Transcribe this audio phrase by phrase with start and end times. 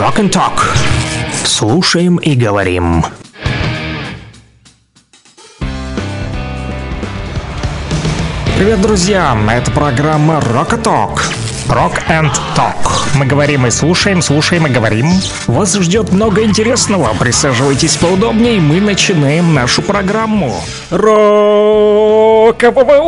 [0.00, 0.62] Rock and Talk.
[1.44, 3.04] Слушаем и говорим.
[8.56, 9.36] Привет, друзья!
[9.50, 11.20] Это программа Rock and Talk.
[11.70, 12.74] Rock and Talk.
[13.16, 15.06] Мы говорим и слушаем, слушаем и говорим.
[15.46, 17.14] Вас ждет много интересного.
[17.14, 20.60] Присаживайтесь поудобнее, мы начинаем нашу программу.
[20.90, 21.52] Рокового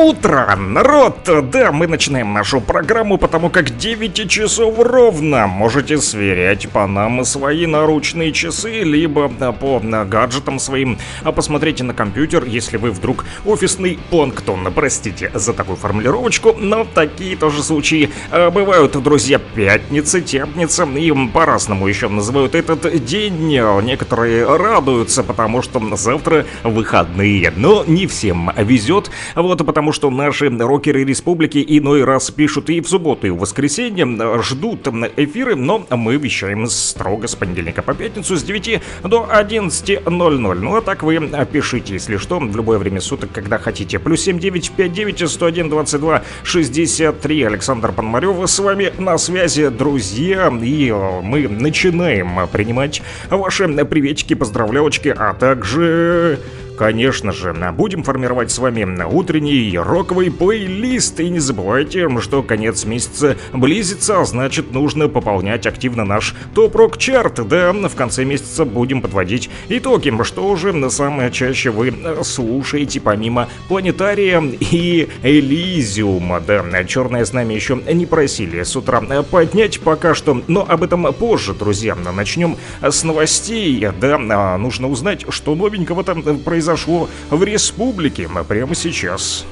[0.05, 1.29] утра, народ!
[1.51, 5.48] Да, мы начинаем нашу программу, потому как 9 часов ровно.
[5.48, 10.98] Можете сверять по нам свои наручные часы, либо по гаджетам своим.
[11.25, 14.73] А посмотрите на компьютер, если вы вдруг офисный планктон.
[14.73, 21.88] Простите за такую формулировочку, но такие тоже случаи а, бывают, друзья, пятницы, тепница, и по-разному
[21.88, 23.59] еще называют этот день.
[23.83, 31.05] Некоторые радуются, потому что завтра выходные, но не всем везет, вот потому что наши рокеры
[31.05, 34.06] республики иной раз пишут и в субботу, и в воскресенье,
[34.42, 34.86] ждут
[35.17, 40.55] эфиры, но мы вещаем строго с понедельника по пятницу с 9 до 11.00.
[40.55, 41.19] Ну а так вы
[41.50, 43.98] пишите, если что, в любое время суток, когда хотите.
[43.98, 47.42] Плюс 7959 101 22 63.
[47.45, 55.15] Александр Пономарев с вами на связи, друзья, и э, мы начинаем принимать ваши приветики, поздравлялочки,
[55.17, 56.39] а также
[56.83, 61.20] Конечно же, будем формировать с вами утренний роковый плейлист.
[61.20, 67.47] И не забывайте, что конец месяца близится, а значит нужно пополнять активно наш топ-рок чарт.
[67.47, 74.42] Да, в конце месяца будем подводить итоги, что уже самое чаще вы слушаете помимо Планетария
[74.42, 76.41] и Элизиума.
[76.41, 81.55] Да, Черное Знамя еще не просили с утра поднять пока что, но об этом позже,
[81.55, 81.94] друзья.
[81.94, 83.86] Начнем с новостей.
[84.00, 89.45] Да, нужно узнать, что новенького там происходит произошло в республике прямо сейчас.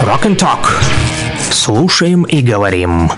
[0.00, 0.66] Rock and Talk.
[1.50, 3.10] Слушаем и говорим.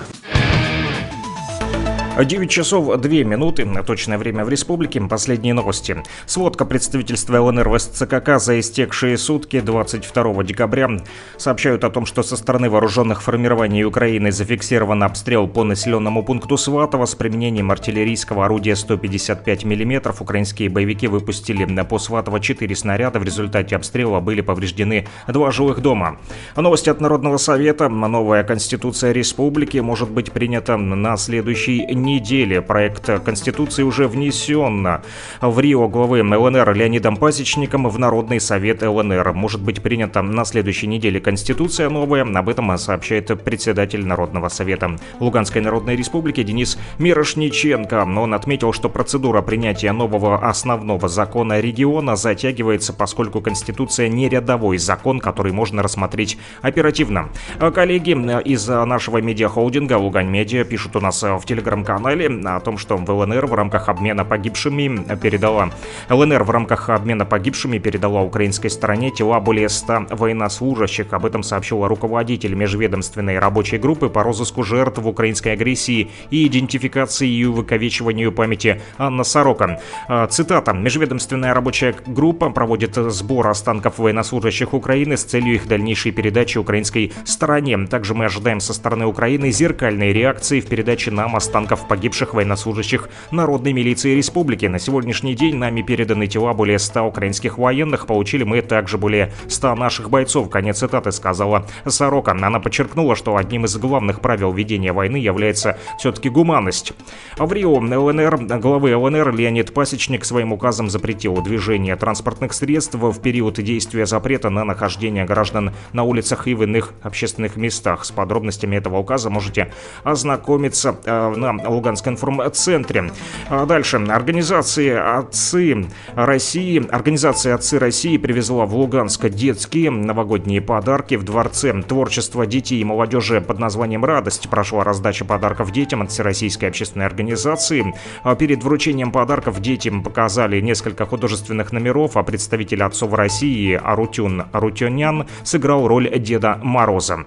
[2.25, 6.03] 9 часов 2 минуты, точное время в республике, последние новости.
[6.25, 10.89] Сводка представительства ЛНР в СЦКК за истекшие сутки 22 декабря
[11.37, 17.05] сообщают о том, что со стороны вооруженных формирований Украины зафиксирован обстрел по населенному пункту Сватово
[17.05, 20.13] с применением артиллерийского орудия 155 мм.
[20.19, 23.19] Украинские боевики выпустили по Сватово 4 снаряда.
[23.19, 26.17] В результате обстрела были повреждены два жилых дома.
[26.57, 27.87] Новости от Народного совета.
[27.87, 32.59] Новая конституция республики может быть принята на следующий неделе недели.
[32.59, 34.99] Проект Конституции уже внесен
[35.41, 39.33] в Рио главы ЛНР Леонидом Пасечником в Народный совет ЛНР.
[39.33, 42.23] Может быть принята на следующей неделе Конституция новая.
[42.23, 48.03] Об этом сообщает председатель Народного совета Луганской Народной Республики Денис Мирошниченко.
[48.03, 55.19] Он отметил, что процедура принятия нового основного закона региона затягивается, поскольку Конституция не рядовой закон,
[55.19, 57.29] который можно рассмотреть оперативно.
[57.59, 58.11] Коллеги
[58.49, 63.09] из нашего медиахолдинга Лугань Медиа пишут у нас в телеграм-канале канале о том, что в
[63.09, 65.71] ЛНР в рамках обмена погибшими передала
[66.09, 71.11] ЛНР в рамках обмена погибшими передала украинской стороне тела более 100 военнослужащих.
[71.11, 77.43] Об этом сообщил руководитель межведомственной рабочей группы по розыску жертв украинской агрессии и идентификации и
[77.43, 79.81] увековечиванию памяти Анна Сорока.
[80.07, 80.71] А, цитата.
[80.71, 87.77] Межведомственная рабочая группа проводит сбор останков военнослужащих Украины с целью их дальнейшей передачи украинской стороне.
[87.87, 93.73] Также мы ожидаем со стороны Украины зеркальной реакции в передаче нам останков погибших военнослужащих Народной
[93.73, 94.67] милиции республики.
[94.67, 98.05] На сегодняшний день нами переданы тела более 100 украинских военных.
[98.05, 100.49] Получили мы также более 100 наших бойцов.
[100.49, 102.31] Конец цитаты сказала Сорока.
[102.31, 106.93] Она подчеркнула, что одним из главных правил ведения войны является все-таки гуманность.
[107.37, 113.55] В Рио ЛНР, главы ЛНР Леонид Пасечник своим указом запретил движение транспортных средств в период
[113.55, 118.05] действия запрета на нахождение граждан на улицах и в иных общественных местах.
[118.05, 119.73] С подробностями этого указа можете
[120.03, 123.11] ознакомиться э, на Луганском информцентре.
[123.49, 123.97] А дальше.
[123.97, 132.45] Организация «Отцы России», организация «Отцы России» привезла в Луганск детские новогодние подарки в Дворце творчества
[132.45, 134.49] детей и молодежи под названием «Радость».
[134.49, 137.93] Прошла раздача подарков детям от Всероссийской общественной организации.
[138.23, 145.27] А перед вручением подарков детям показали несколько художественных номеров, а представитель «Отцов России» Арутюн Арутюнян
[145.43, 147.25] сыграл роль Деда Мороза.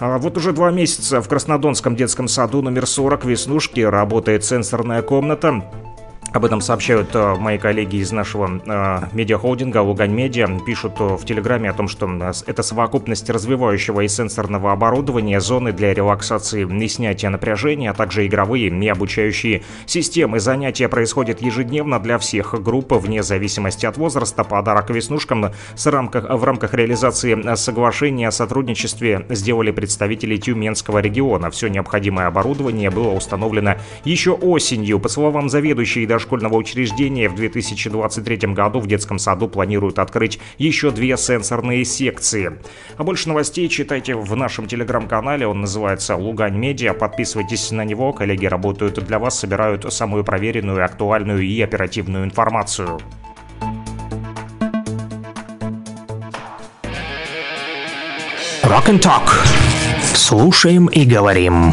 [0.00, 5.62] А вот уже два месяца в Краснодонском детском саду номер 40 «Веснушки» работает сенсорная комната
[6.32, 10.60] Об этом сообщают э, мои коллеги из нашего э, медиахолдинга Лугань Медиа.
[10.64, 12.08] Пишут э, в Телеграме о том, что
[12.46, 18.68] это совокупность развивающего и сенсорного оборудования, зоны для релаксации и снятия напряжения, а также игровые
[18.68, 20.38] и обучающие системы.
[20.38, 24.44] Занятия происходят ежедневно для всех групп, вне зависимости от возраста.
[24.44, 31.50] Подарок веснушкам с рамках, в рамках реализации соглашения о сотрудничестве сделали представители Тюменского региона.
[31.50, 33.74] Все необходимое оборудование было установлено
[34.04, 35.00] еще осенью.
[35.00, 40.90] По словам заведующей и дошкольного учреждения в 2023 году в детском саду планируют открыть еще
[40.90, 42.58] две сенсорные секции.
[42.98, 46.92] А больше новостей читайте в нашем телеграм-канале, он называется «Лугань Медиа».
[46.92, 53.00] Подписывайтесь на него, коллеги работают для вас, собирают самую проверенную, актуальную и оперативную информацию.
[58.62, 59.30] Rock and Talk.
[60.14, 61.72] Слушаем и говорим.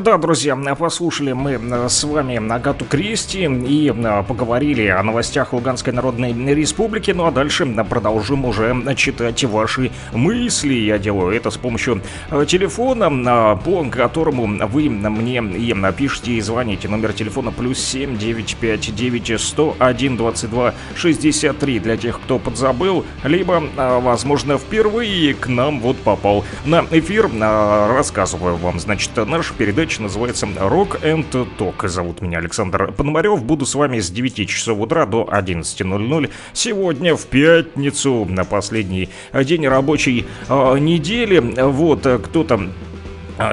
[0.00, 3.94] Да, друзья, послушали мы с вами Агату Кристи и
[4.26, 7.12] поговорили о новостях Луганской Народной Республики.
[7.12, 10.74] Ну а дальше продолжим уже читать ваши мысли.
[10.74, 12.02] Я делаю это с помощью
[12.48, 16.88] телефона, по которому вы мне и пишите и звоните.
[16.88, 25.34] Номер телефона плюс 7 959 101 22 63 для тех, кто подзабыл, либо, возможно, впервые
[25.34, 27.30] к нам вот попал на эфир.
[27.38, 31.26] Рассказываю вам, значит, наша передача передача называется Rock and
[31.58, 31.86] Talk.
[31.88, 33.44] Зовут меня Александр Пономарев.
[33.44, 36.30] Буду с вами с 9 часов утра до 11.00.
[36.54, 41.38] Сегодня в пятницу, на последний день рабочей э, недели.
[41.38, 42.93] Вот, кто-то а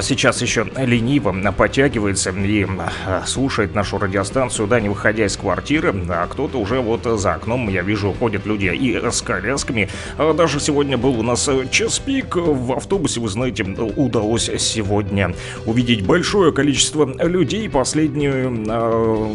[0.02, 2.68] сейчас еще лениво подтягивается и
[3.06, 7.68] а, слушает нашу радиостанцию, да, не выходя из квартиры, а кто-то уже вот за окном,
[7.70, 9.90] я вижу, ходят люди и с колясками.
[10.18, 15.34] А даже сегодня был у нас час пик в автобусе, вы знаете, удалось сегодня
[15.66, 17.70] увидеть большое количество людей.
[17.70, 18.66] Последнюю,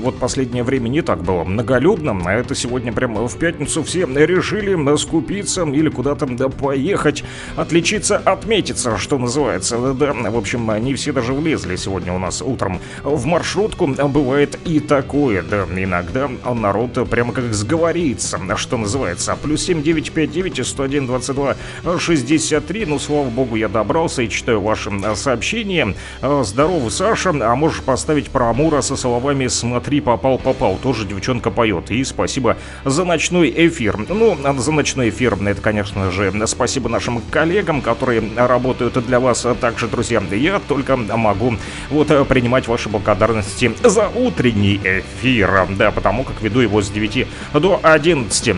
[0.02, 4.96] вот последнее время не так было многолюдно, а это сегодня прямо в пятницу все решили
[4.96, 7.24] скупиться или куда-то поехать,
[7.56, 12.78] отличиться, отметиться, что называется, да, в общем, они все даже влезли сегодня у нас утром
[13.02, 13.86] в маршрутку.
[13.86, 19.34] Бывает и такое, да, иногда народ прямо как сговорится, что называется.
[19.42, 21.56] Плюс 7959 101 22
[21.98, 22.84] 63.
[22.84, 25.94] Ну, слава богу, я добрался и читаю ваши сообщения.
[26.20, 27.30] Здорово, Саша.
[27.30, 30.76] А можешь поставить про Амура со словами «Смотри, попал, попал».
[30.76, 31.90] Тоже девчонка поет.
[31.90, 33.96] И спасибо за ночной эфир.
[33.96, 39.88] Ну, за ночной эфир, это, конечно же, спасибо нашим коллегам, которые работают для вас также,
[39.88, 41.56] друзья я только могу
[41.90, 47.26] вот э, принимать ваши благодарности за утренний эфир, да, потому как веду его с 9
[47.54, 48.56] до 11.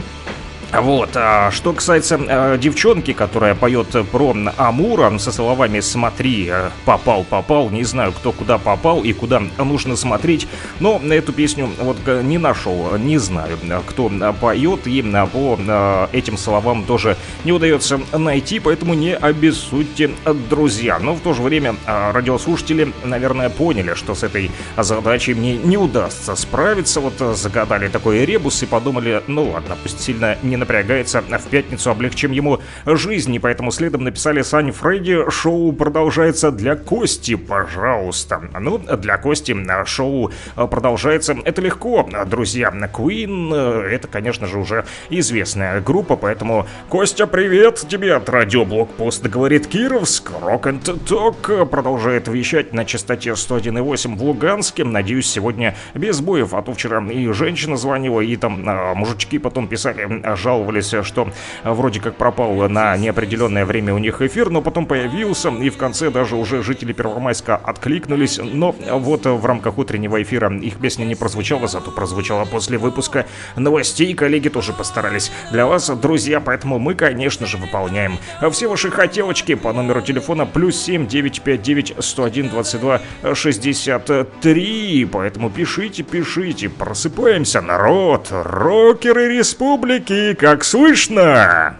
[0.73, 7.25] Вот, а что касается э, девчонки, которая поет про Амура со словами «Смотри, э, попал,
[7.25, 10.47] попал», не знаю, кто куда попал и куда нужно смотреть,
[10.79, 13.57] но эту песню вот не нашел, не знаю,
[13.87, 14.11] кто
[14.41, 20.11] поет, и э, по э, этим словам тоже не удается найти, поэтому не обессудьте,
[20.51, 20.99] друзья.
[20.99, 25.79] Но в то же время э, радиослушатели, наверное, поняли, что с этой задачей мне не
[25.79, 31.23] удастся справиться, вот э, загадали такой ребус и подумали, ну ладно, пусть сильно не напрягается,
[31.23, 37.35] в пятницу облегчим ему жизнь, и поэтому следом написали Сань Фредди, шоу продолжается для Кости,
[37.35, 38.43] пожалуйста.
[38.59, 42.73] Ну, для Кости шоу продолжается, это легко, друзья.
[42.93, 48.15] Queen, это, конечно же, уже известная группа, поэтому, Костя, привет тебе!
[48.15, 55.31] От радиоблокпост, говорит Кировск, Rock and Talk продолжает вещать на частоте 101.8 в Луганске, надеюсь,
[55.31, 60.23] сегодня без боев, а то вчера и женщина звонила, и там а, мужички потом писали,
[60.49, 61.29] жаловались, что
[61.63, 66.11] вроде как пропал на неопределенное время у них эфир, но потом появился, и в конце
[66.11, 71.69] даже уже жители Первомайска откликнулись, но вот в рамках утреннего эфира их песня не прозвучала,
[71.69, 73.27] зато прозвучала после выпуска
[73.57, 78.17] новостей, коллеги тоже постарались для вас, друзья, поэтому мы, конечно же, выполняем
[78.51, 83.01] все ваши хотелочки по номеру телефона плюс 7 959 101 22
[83.35, 91.76] 63, поэтому пишите, пишите, просыпаемся, народ, рокеры республики, как слышно?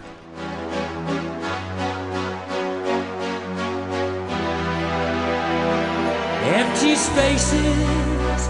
[6.44, 8.40] Empty spaces,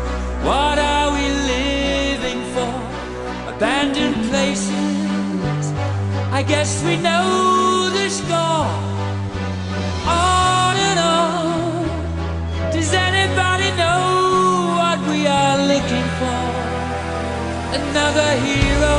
[0.42, 2.74] what are we living for?
[3.54, 5.64] Abandoned places,
[6.32, 8.70] I guess we know the score.
[10.06, 16.42] On and on, does anybody know what we are looking for?
[17.80, 18.98] Another hero,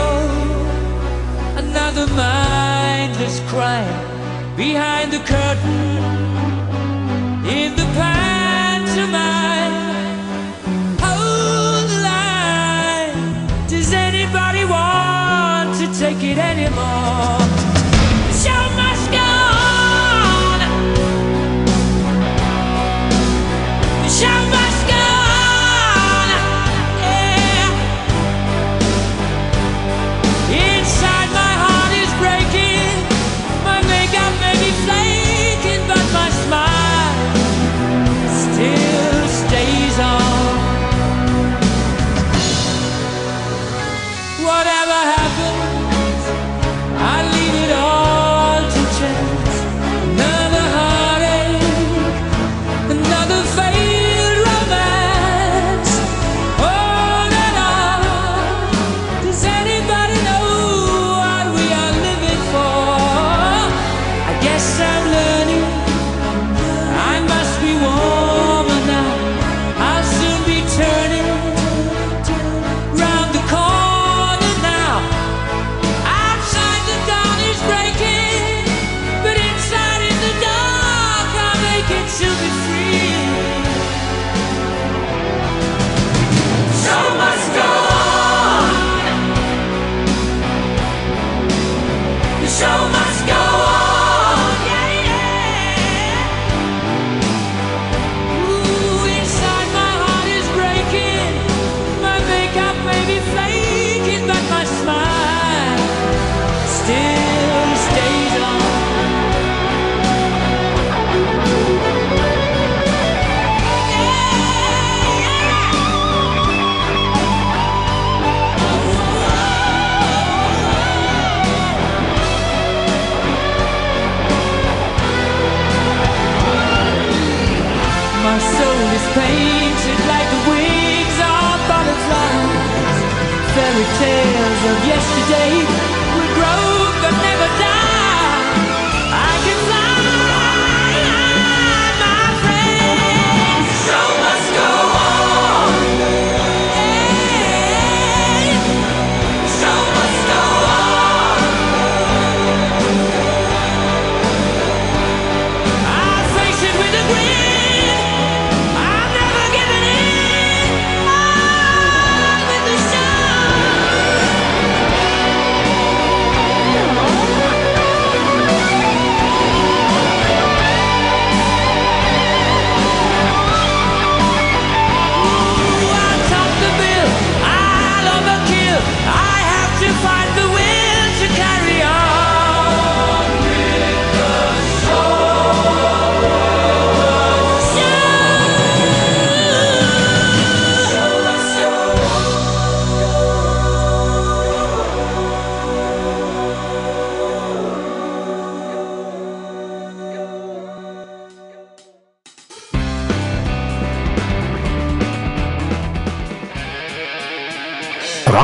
[1.61, 5.99] another mindless crime behind the curtain
[7.59, 9.75] in the pantomime.
[11.05, 13.69] Hold the line.
[13.69, 17.40] Does anybody want to take it anymore?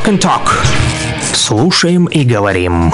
[0.06, 0.66] Rock and Talk.
[1.34, 2.92] Слушаем и говорим.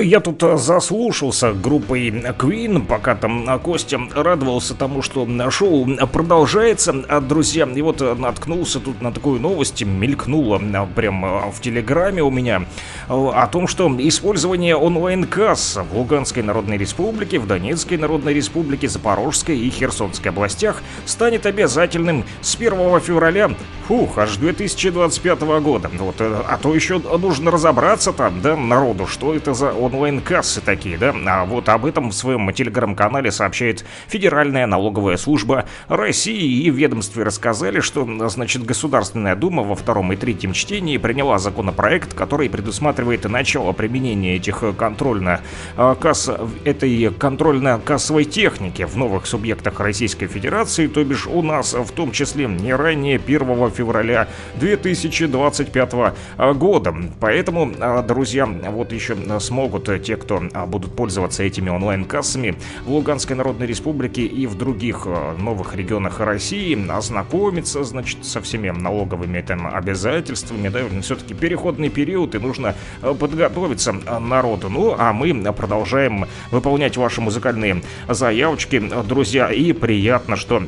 [0.00, 7.04] Я тут э, заслушался группой Queen, пока там э, Костя радовался тому, что шоу продолжается,
[7.08, 7.68] а, друзья.
[7.72, 12.30] И вот э, наткнулся тут на такую новость, мелькнула э, прям э, в Телеграме у
[12.30, 12.62] меня,
[13.08, 19.58] э, о том, что использование онлайн-касс в Луганской Народной Республике, в Донецкой Народной Республике, Запорожской
[19.58, 23.50] и Херсонской областях станет обязательным с 1 февраля,
[23.82, 25.90] фух, аж 2025 года.
[25.98, 30.98] Вот, э, а то еще нужно разобраться там, да, народу, что это за онлайн-кассы такие,
[30.98, 31.14] да?
[31.26, 36.64] А вот об этом в своем телеграм-канале сообщает Федеральная налоговая служба России.
[36.64, 42.14] И в ведомстве рассказали, что, значит, Государственная Дума во втором и третьем чтении приняла законопроект,
[42.14, 46.30] который предусматривает начало применения этих контрольно-касс...
[46.64, 52.46] этой контрольно-кассовой техники в новых субъектах Российской Федерации, то бишь у нас в том числе
[52.46, 56.14] не ранее 1 февраля 2025
[56.54, 56.94] года.
[57.20, 62.90] Поэтому, а, друзья, вот еще смогут э, те, кто а, будут пользоваться этими онлайн-кассами в
[62.90, 65.06] Луганской Народной Республике и в других
[65.38, 72.38] новых регионах России ознакомиться, значит, со всеми налоговыми там обязательствами, да, все-таки переходный период, и
[72.38, 74.68] нужно подготовиться народу.
[74.68, 80.62] Ну, а мы продолжаем выполнять ваши музыкальные заявочки, друзья, и приятно, что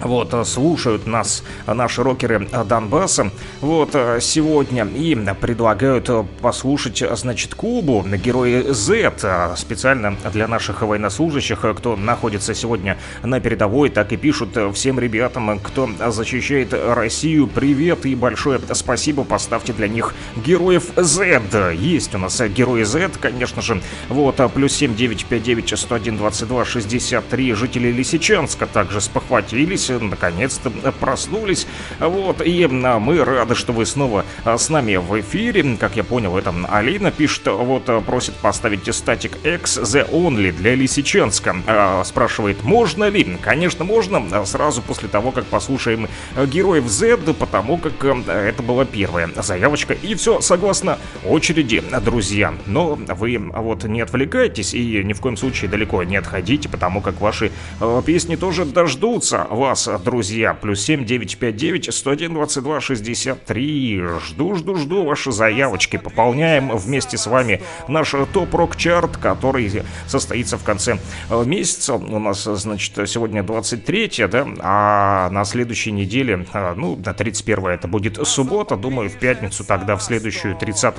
[0.00, 3.30] вот, э, слушают нас э, наши рокеры э, Донбасса.
[3.60, 12.54] Вот сегодня и предлагают послушать, значит, Кубу Герои Z специально для наших военнослужащих, кто находится
[12.54, 19.24] сегодня на передовой, так и пишут всем ребятам, кто защищает Россию, привет и большое спасибо,
[19.24, 21.74] поставьте для них Героев Z.
[21.74, 28.66] Есть у нас Герои Z, конечно же, вот, плюс 7959 101 22 63 жители Лисичанска
[28.66, 31.66] также спохватились, э, наконец-то э, проснулись,
[31.98, 36.04] вот, и а, мы рады, что вы снова а, с нами в эфире, как я
[36.04, 42.04] понял, это Алина пишет, вот, а, просит поставить Static X The Only для Лисичанска, А,
[42.04, 43.24] спрашивает, можно ли?
[43.40, 48.84] Конечно, можно, сразу после того, как послушаем э, Героев Z, потому как э, это была
[48.84, 55.20] первая заявочка, и все согласно очереди, друзья, но вы вот не отвлекайтесь и ни в
[55.20, 59.73] коем случае далеко не отходите, потому как ваши э, песни тоже дождутся вас,
[60.04, 60.54] друзья.
[60.54, 64.02] Плюс 7 959 101 22 63.
[64.26, 65.96] Жду, жду, жду ваши заявочки.
[65.96, 70.98] Пополняем вместе с вами наш топ-рок-чарт, который состоится в конце
[71.30, 71.94] э, месяца.
[71.94, 77.88] У нас, значит, сегодня 23 да, а на следующей неделе, э, ну, на 31 это
[77.88, 80.94] будет суббота, думаю, в пятницу тогда, в следующую 30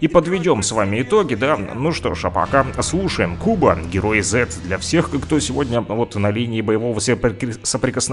[0.00, 1.56] и подведем с вами итоги, да.
[1.56, 6.30] Ну что ж, а пока слушаем Куба, Герои Z для всех, кто сегодня вот на
[6.30, 7.60] линии боевого соприк-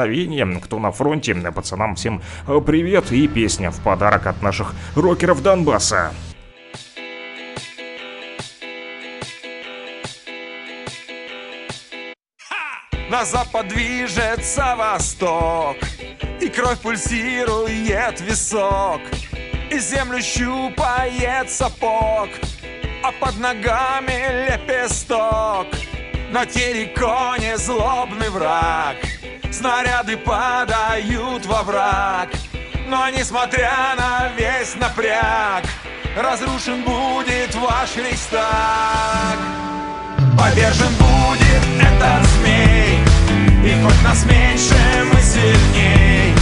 [0.07, 5.41] соприкосновения, кто на фронте, пацанам всем э, привет и песня в подарок от наших рокеров
[5.41, 6.13] Донбасса.
[13.09, 15.77] На запад движется восток
[16.41, 18.99] И кровь пульсирует висок
[19.71, 22.27] И землю щупает сапог
[23.03, 25.67] А под ногами лепесток.
[26.33, 28.97] На терриконе злобный враг
[29.57, 32.29] Снаряды падают во враг
[32.87, 35.63] Но несмотря на весь напряг
[36.15, 39.37] Разрушен будет ваш рейстаг
[40.37, 42.99] Повержен будет этот змей
[43.65, 44.75] И хоть нас меньше,
[45.11, 46.35] мы сильней.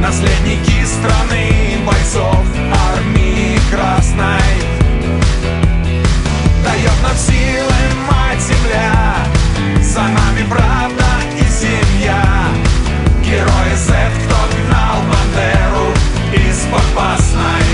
[0.00, 2.44] Наследники страны бойцов
[2.94, 4.40] армии красной.
[6.64, 7.74] Дает нам силы
[8.10, 9.16] мать земля.
[9.82, 11.13] За нами правда
[11.74, 12.22] семья
[13.24, 15.92] Герои Z, кто гнал Бандеру
[16.32, 17.64] из-под Попасной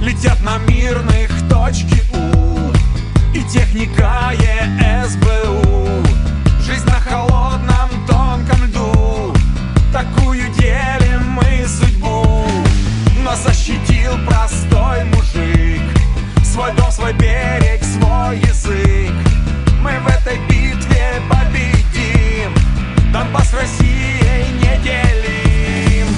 [0.00, 6.06] Летят на мирных точки У И техника ЕСБУ
[6.60, 9.34] Жизнь на холодном тонком льду
[9.92, 12.46] Такую делим мы судьбу.
[13.24, 15.82] Но защитил простой мужик.
[16.44, 19.12] Свой дом, свой берег, свой язык.
[19.82, 20.38] Мы в этой
[23.30, 26.08] Донбасс с Россией не делим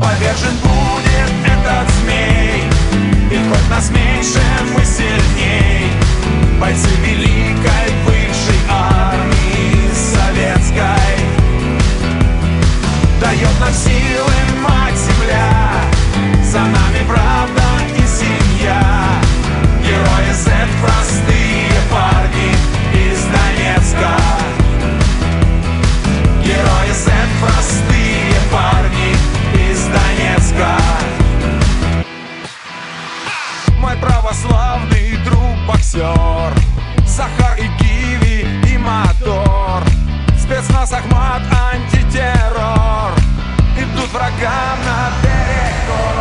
[0.00, 2.64] Повержен будет этот змей.
[3.30, 4.40] И хоть нас меньше,
[4.74, 5.92] мы сильней.
[6.60, 11.18] Бойцы великой бывшей армии советской.
[13.20, 15.72] Дает нам силы мать земля.
[16.42, 17.61] За нами правда
[35.72, 36.52] боксер
[37.06, 39.82] Сахар и киви и мотор.
[40.38, 43.12] Спецназ Ахмат антитеррор.
[43.76, 46.16] Идут врагам на перекор.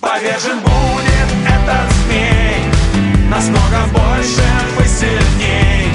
[0.00, 2.64] Повержен будет этот змей.
[3.28, 4.42] Нас много больше,
[4.78, 5.92] мы сильней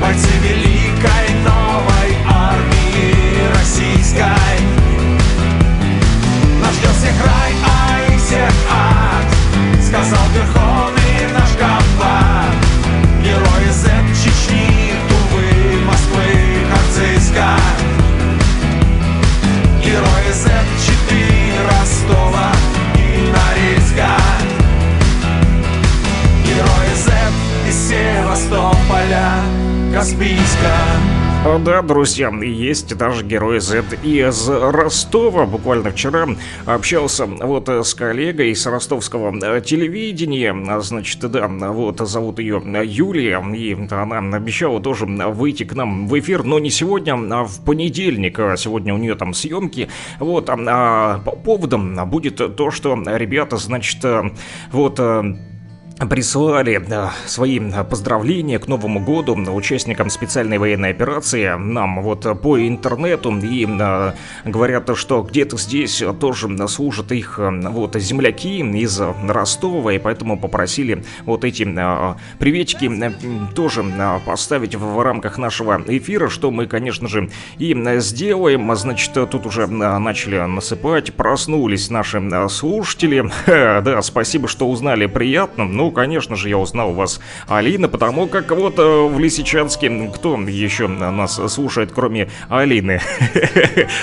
[0.00, 1.61] Бойцы великой армии
[3.62, 4.58] российской.
[6.60, 9.80] Нас ждет всех рай, а их всех ад.
[9.80, 12.56] Сказал верховный наш комбат
[13.22, 13.88] Герои Z
[14.20, 17.56] Чечни, Тувы, Москвы, Харциска
[19.84, 22.52] Герои Z4 Ростова
[22.96, 24.16] и Норильска.
[26.44, 27.12] Герои Z
[27.68, 29.34] из Севастополя,
[29.94, 31.11] Каспийска
[31.44, 35.44] Да, друзья, есть даже герой Z из Ростова.
[35.44, 36.28] Буквально вчера
[36.66, 40.54] общался вот э, с коллегой с ростовского э, телевидения.
[40.80, 46.44] Значит, да, вот зовут ее Юлия, и она обещала тоже выйти к нам в эфир,
[46.44, 48.38] но не сегодня, а в понедельник.
[48.38, 49.88] А Сегодня у нее там съемки.
[50.20, 54.30] Вот, а, по- поводом будет то, что ребята, значит, э,
[54.70, 55.00] вот...
[55.98, 56.82] прислали
[57.26, 63.66] свои поздравления к Новому году участникам специальной военной операции нам вот по интернету и
[64.44, 71.44] говорят, что где-то здесь тоже служат их вот земляки из Ростова, и поэтому попросили вот
[71.44, 71.64] эти
[72.38, 72.90] приветики
[73.54, 73.84] тоже
[74.24, 78.74] поставить в рамках нашего эфира, что мы, конечно же, и сделаем.
[78.74, 83.30] Значит, тут уже начали насыпать, проснулись наши слушатели.
[83.82, 85.64] Да, спасибо, что узнали, приятно.
[85.82, 90.86] Ну, конечно же, я узнал вас, Алина, потому как вот э, в Лисичанске кто еще
[90.86, 93.00] нас слушает, кроме Алины?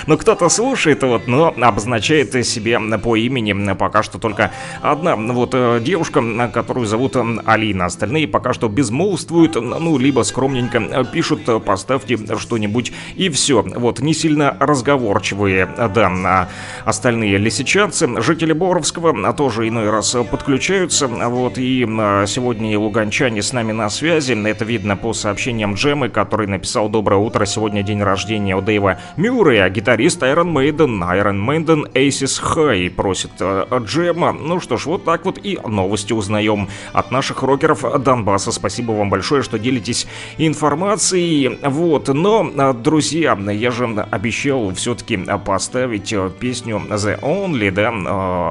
[0.08, 5.80] Ну, кто-то слушает, вот, но обозначает себе по имени пока что только одна вот э,
[5.82, 7.16] девушка, которую зовут
[7.46, 7.86] Алина.
[7.86, 13.62] Остальные пока что безмолвствуют, ну, либо скромненько пишут, поставьте что-нибудь и все.
[13.62, 16.50] Вот, не сильно разговорчивые, да, а
[16.84, 23.54] остальные лисичанцы, жители Боровского тоже иной раз подключаются, вот, и э, сегодня и луганчане с
[23.54, 28.56] нами на связи, это видно по сообщениям Джемы, который написал «Доброе утро, сегодня день рождения
[28.56, 34.32] у Дэйва Мюррея, гитарист Iron Maiden, Iron Maiden Aces High», просит э, Джема.
[34.34, 38.52] Ну что ж, вот так вот и новости узнаем от наших рокеров Донбасса.
[38.52, 41.60] Спасибо вам большое, что делитесь информацией.
[41.64, 47.90] Вот, но, э, друзья, я же обещал все-таки поставить э, песню The Only, да,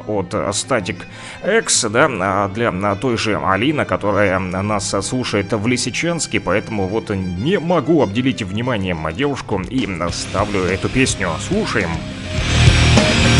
[0.06, 0.98] от Static
[1.44, 7.58] X, да, для э, той же Алина, которая нас слушает в Лисичанске, поэтому вот не
[7.58, 11.30] могу обделить вниманием девушку и ставлю эту песню.
[11.40, 11.88] Слушаем.
[13.00, 13.37] I'm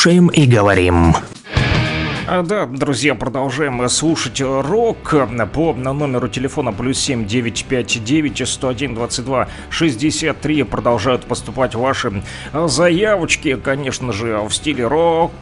[0.00, 1.14] Слушаем и говорим.
[2.32, 5.12] А, Да, друзья, продолжаем слушать рок
[5.52, 14.38] по номеру телефона плюс 7 959 101 22 63 продолжают поступать ваши заявочки, конечно же,
[14.48, 15.32] в стиле рок.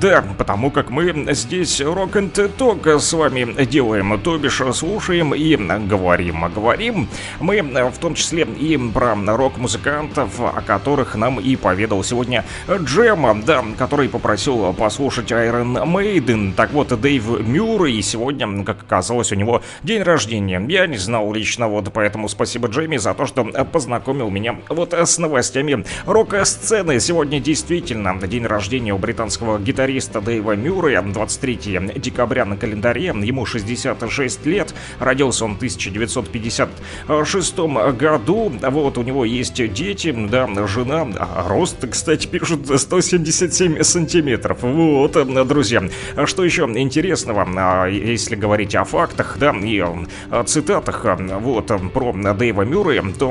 [0.00, 5.54] Да, потому как мы здесь рок and ток с вами делаем, то бишь слушаем и
[5.54, 6.44] говорим.
[6.44, 12.44] А говорим мы в том числе и про рок-музыкантов, о которых нам и поведал сегодня
[12.68, 16.07] Джема, да, который попросил послушать Iron Maiden.
[16.56, 20.64] Так вот, Дэйв Мюррей сегодня, как оказалось, у него день рождения.
[20.68, 25.18] Я не знал лично, вот поэтому спасибо Джейми за то, что познакомил меня вот с
[25.18, 27.00] новостями рок-сцены.
[27.00, 34.46] Сегодня действительно день рождения у британского гитариста Дэйва Мюррея, 23 декабря на календаре, ему 66
[34.46, 37.58] лет, родился он в 1956
[37.98, 45.16] году, вот у него есть дети, да, жена, а рост, кстати, пишут 177 сантиметров, вот,
[45.46, 45.82] друзья.
[46.16, 49.82] А Что еще интересного, а, если говорить о фактах, да, и
[50.30, 51.04] а, цитатах,
[51.40, 53.30] вот, про Дэйва Мюррея, то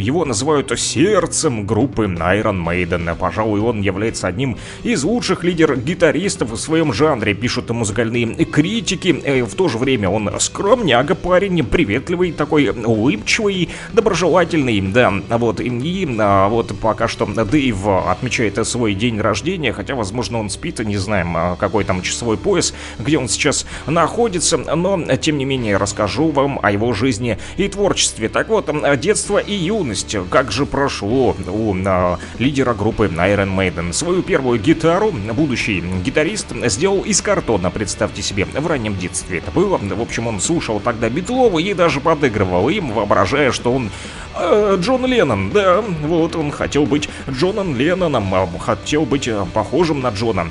[0.00, 3.16] его называют сердцем группы Iron Maiden.
[3.16, 9.20] Пожалуй, он является одним из лучших лидер-гитаристов в своем жанре, пишут музыкальные критики.
[9.24, 16.06] Э, В то же время он скромняга парень, приветливый, такой улыбчивый, доброжелательный, да, вот, и,
[16.50, 21.84] вот пока что Дэйв отмечает свой день рождения, хотя, возможно, он спит, не знаем, какой
[21.84, 26.92] там часовой пояс, где он сейчас находится, но, тем не менее, расскажу вам о его
[26.92, 28.28] жизни и творчестве.
[28.28, 33.92] Так вот, детство и юность, как же прошло у а, лидера группы Iron Maiden.
[33.92, 39.78] Свою первую гитару будущий гитарист сделал из картона, представьте себе, в раннем детстве это было.
[39.78, 43.90] В общем, он слушал тогда Битлова и даже подыгрывал им, воображая, что он
[44.34, 45.50] э, Джон Леннон.
[45.50, 50.50] Да, вот он хотел быть Джоном Ленноном, а, хотел быть э, похожим на Джона.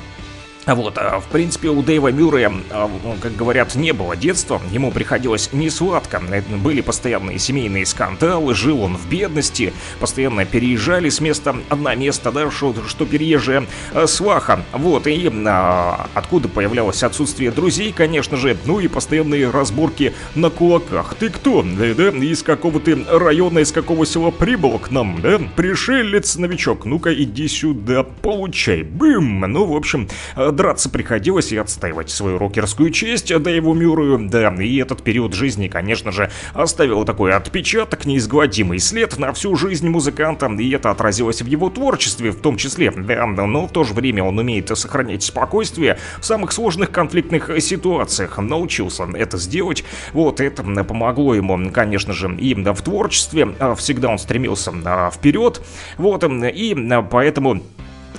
[0.66, 4.60] А Вот, а, в принципе, у Дэйва Мюррея, а, ну, как говорят, не было детства,
[4.72, 11.08] ему приходилось не сладко, Это были постоянные семейные скандалы, жил он в бедности, постоянно переезжали
[11.08, 17.04] с места на место, да, что, что переезжая а, сваха, вот, и а, откуда появлялось
[17.04, 21.14] отсутствие друзей, конечно же, ну и постоянные разборки на кулаках.
[21.14, 25.40] Ты кто, да, да, из какого ты района, из какого села прибыл к нам, да,
[25.54, 30.08] пришелец, новичок, ну-ка иди сюда, получай, бым, ну, в общем,
[30.56, 36.10] драться приходилось и отстаивать свою рокерскую честь Дэйву Мюррею, да, и этот период жизни, конечно
[36.10, 41.70] же, оставил такой отпечаток, неизгладимый след на всю жизнь музыканта, и это отразилось в его
[41.70, 46.24] творчестве в том числе, да, но в то же время он умеет сохранять спокойствие в
[46.24, 52.82] самых сложных конфликтных ситуациях, научился это сделать, вот, это помогло ему, конечно же, и в
[52.82, 55.60] творчестве, всегда он стремился а, вперед,
[55.98, 57.62] вот, и а, поэтому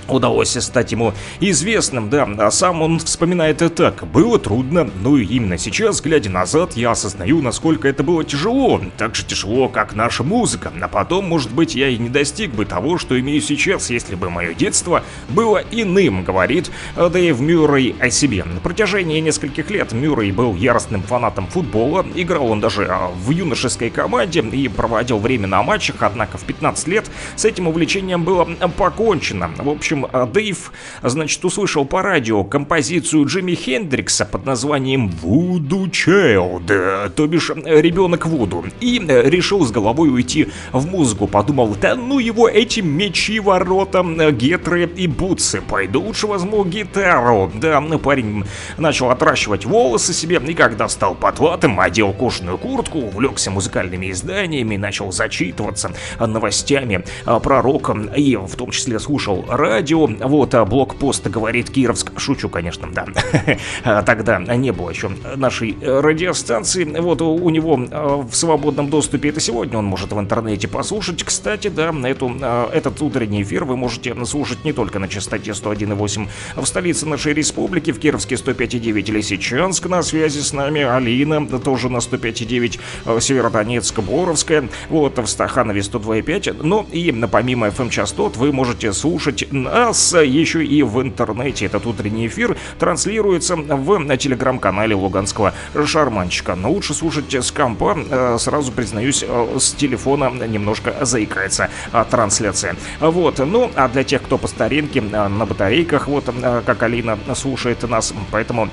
[0.08, 4.06] удалось стать ему известным, да, а сам он вспоминает и так.
[4.06, 8.80] Было трудно, но и именно сейчас, глядя назад, я осознаю, насколько это было тяжело.
[8.96, 10.72] Так же тяжело, как наша музыка.
[10.80, 14.30] А потом, может быть, я и не достиг бы того, что имею сейчас, если бы
[14.30, 18.44] мое детство было иным, говорит Дэйв Мюррей о себе.
[18.44, 23.90] На протяжении нескольких лет Мюррей был яростным фанатом футбола, играл он даже а, в юношеской
[23.90, 28.44] команде и проводил время на матчах, однако в 15 лет с этим увлечением было
[28.76, 29.50] покончено.
[29.56, 30.72] В общем, а, Дэйв,
[31.02, 37.80] значит, услышал по радио композицию Джимми Хендрикса под названием «Вуду Child», э, то бишь э,
[37.80, 41.26] «Ребенок Вуду», и э, решил с головой уйти в музыку.
[41.26, 47.50] Подумал, да ну его эти мечи, ворота, э, гетры и бутсы, пойду лучше возьму гитару.
[47.54, 48.44] Да, парень
[48.76, 55.12] начал отращивать волосы себе, и когда стал потлатым, одел кожаную куртку, увлекся музыкальными изданиями, начал
[55.12, 60.06] зачитываться новостями а, про рок, и в том числе слушал радио, радио.
[60.06, 62.18] Вот, а блокпост говорит Кировск.
[62.18, 63.06] Шучу, конечно, да.
[63.84, 66.84] А, Тогда не было еще нашей э, радиостанции.
[66.84, 71.22] Вот у него э, в свободном доступе это сегодня он может в интернете послушать.
[71.22, 76.28] Кстати, да, эту, э, этот утренний эфир вы можете слушать не только на частоте 101.8
[76.56, 79.86] в столице нашей республики, в Кировске 105.9 Лисичанск.
[79.86, 84.68] На связи с нами Алина, тоже на 105.9 э, Северодонецк, Боровская.
[84.88, 86.60] Вот, в Стаханове 102.5.
[86.62, 91.66] Ну и помимо FM-частот вы можете слушать нас еще и в интернете.
[91.66, 96.54] Этот утренний эфир транслируется в телеграм-канале Луганского шарманчика.
[96.54, 101.70] Но лучше слушать с компа, э, сразу признаюсь, э, с телефона немножко заикается
[102.10, 102.76] трансляция.
[103.00, 106.24] Вот, ну, а для тех, кто по старинке э, на батарейках, вот,
[106.66, 108.68] как Алина слушает нас, поэтому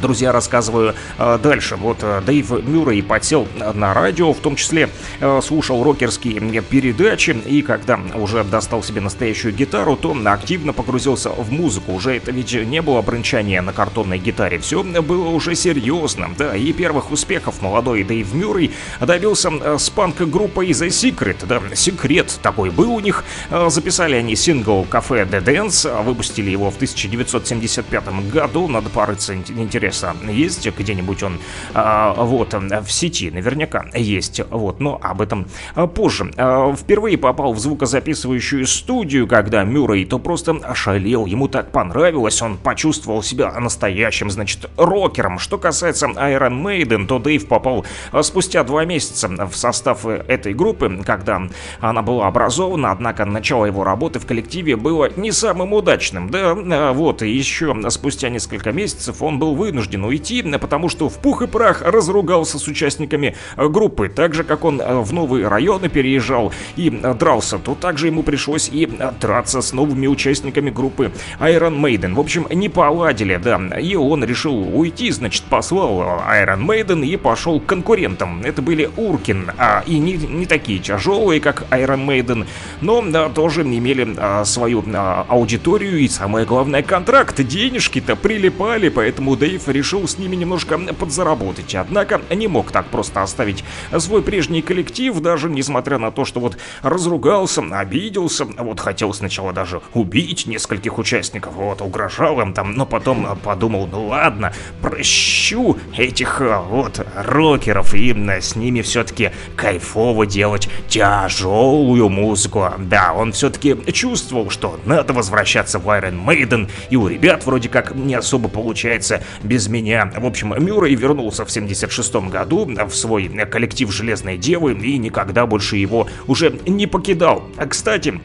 [0.00, 1.76] Друзья, рассказываю э, дальше.
[1.76, 4.88] Вот э, Дэйв Мюррей подсел на радио, в том числе
[5.20, 11.52] э, слушал рокерские передачи, и когда уже достал себе настоящую гитару, то активно погрузился в
[11.52, 11.92] музыку.
[11.92, 16.30] Уже это ведь не было бренчания на картонной гитаре, все было уже серьезно.
[16.36, 21.46] Да, и первых успехов молодой Дэйв Мюррей добился э, с панк-группой The Secret.
[21.46, 23.24] Да, секрет такой был у них.
[23.50, 28.68] Э, Записали они сингл «Кафе The Dance», выпустили его в 1975 году.
[28.68, 29.44] Надо порыться, ин-
[29.84, 31.38] интересно, есть где-нибудь он
[31.74, 36.30] а, вот в сети, наверняка есть, вот, но об этом а, позже.
[36.36, 42.56] А, Впервые попал в звукозаписывающую студию, когда Мюррей, то просто ошалел, ему так понравилось, он
[42.56, 45.38] почувствовал себя настоящим, значит, рокером.
[45.38, 47.84] Что касается Iron Maiden, то Дэйв попал
[48.22, 51.42] спустя два месяца в состав э, этой группы, когда
[51.80, 56.30] она была образована, однако начало его работы в коллективе было не самым удачным.
[56.30, 59.73] Да, вот, и еще спустя несколько месяцев он был вынужден
[60.04, 64.08] уйти, потому что в пух и прах разругался с участниками э, группы.
[64.08, 68.22] Так же, как он э, в новые районы переезжал и э, дрался, то также ему
[68.22, 72.14] пришлось и э, драться с новыми участниками группы Iron Maiden.
[72.14, 77.16] В общем, не поладили, да, и он решил уйти, значит, послал э, Iron Maiden и
[77.16, 78.42] пошел к конкурентам.
[78.42, 82.46] Это были Уркин, а, и не, не такие тяжелые, как Iron Maiden,
[82.80, 87.40] но да, тоже имели а, свою а, аудиторию и, самое главное, контракт.
[87.40, 91.76] Денежки-то прилипали, поэтому Дэйв решил с ними немножко подзаработать.
[91.76, 93.62] Однако не мог так просто оставить
[93.98, 99.80] свой прежний коллектив, даже несмотря на то, что вот разругался, обиделся, вот хотел сначала даже
[99.92, 104.52] убить нескольких участников, вот, угрожал им там, но потом подумал, ну ладно,
[104.82, 112.72] прощу этих а, вот рокеров и с ними все-таки кайфово делать тяжелую музыку.
[112.78, 117.94] Да, он все-таки чувствовал, что надо возвращаться в Iron Maiden, и у ребят вроде как
[117.94, 120.10] не особо получается без меня.
[120.16, 125.76] В общем, Мюррей вернулся в 76 году в свой коллектив Железной Девы и никогда больше
[125.76, 127.44] его уже не покидал.
[127.56, 128.20] А, Кстати,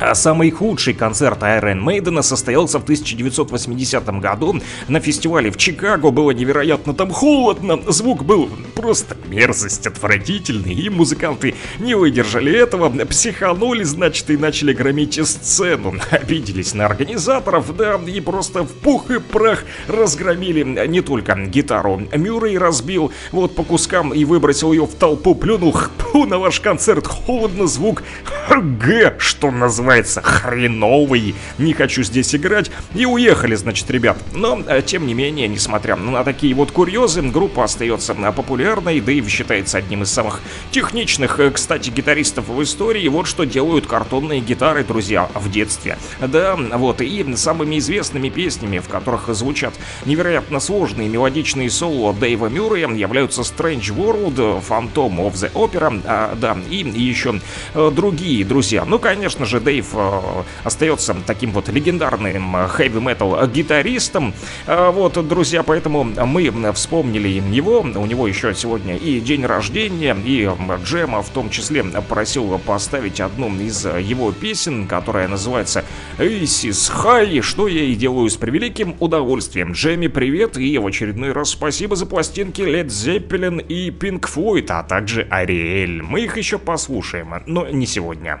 [0.00, 6.10] а самый худший концерт Iron Maiden состоялся в 1980 году на фестивале в Чикаго.
[6.10, 13.82] Было невероятно там холодно, звук был просто мерзость, отвратительный, и музыканты не выдержали этого, психанули,
[13.82, 15.94] значит, и начали громить сцену.
[16.10, 22.02] Обиделись на организаторов, да, и просто в пух и прах разгромили не только гитару.
[22.12, 27.06] Мюррей разбил вот по кускам и выбросил ее в толпу, плюнул, хпу, на ваш концерт
[27.06, 28.02] холодно, звук
[28.48, 29.89] Г, что называется,
[30.22, 34.18] хреновый, не хочу здесь играть, и уехали, значит, ребят.
[34.32, 39.28] Но, э, тем не менее, несмотря на такие вот курьезы, группа остается э, популярной, Дэйв
[39.28, 43.06] считается одним из самых техничных, э, кстати, гитаристов в истории.
[43.08, 45.98] Вот что делают картонные гитары, друзья, в детстве.
[46.20, 49.74] Да, вот, и самыми известными песнями, в которых звучат
[50.06, 56.56] невероятно сложные мелодичные соло Дэйва Мюррея, являются Strange World, Phantom of the Opera, а, да,
[56.70, 57.40] и еще
[57.74, 58.84] другие, друзья.
[58.84, 64.34] Ну, конечно же, Дэйв э, остается таким вот легендарным хэви-метал гитаристом.
[64.66, 67.80] А, Вот, друзья, поэтому мы вспомнили его.
[67.80, 70.48] У него еще сегодня и день рождения, и
[70.84, 75.84] Джема в том числе просил поставить одну из его песен, которая называется
[76.18, 79.72] Aces High, что я и делаю с превеликим удовольствием.
[79.72, 84.82] Джемми, привет, и в очередной раз спасибо за пластинки Led Zeppelin и Pink Floyd, а
[84.82, 86.02] также Ариэль.
[86.02, 88.40] Мы их еще послушаем, но не сегодня.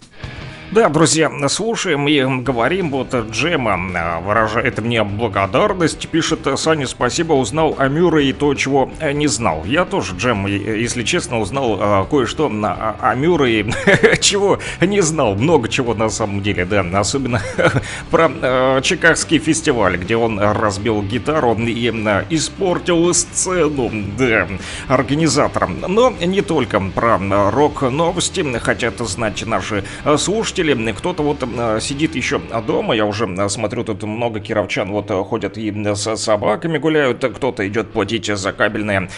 [0.71, 7.75] Да, друзья, слушаем и говорим, вот Джема а, выражает мне благодарность, пишет Саня, спасибо, узнал
[7.77, 9.65] о Мюре и то, чего э, не знал.
[9.65, 13.69] Я тоже, Джем, если честно, узнал а, кое-что о, о Мюре,
[14.21, 17.41] чего не знал, много чего на самом деле, да, особенно
[18.09, 24.47] про а, Чикагский фестиваль, где он разбил гитару и а, испортил сцену, да,
[24.87, 25.83] организаторам.
[25.85, 27.19] Но не только про
[27.51, 29.83] рок-новости хотят знать наши
[30.15, 30.91] слушатели, слушатели.
[30.91, 35.23] Кто-то вот э, сидит еще дома, я уже э, смотрю, тут много кировчан вот э,
[35.23, 39.09] ходят и с собаками гуляют, кто-то идет платить за кабельное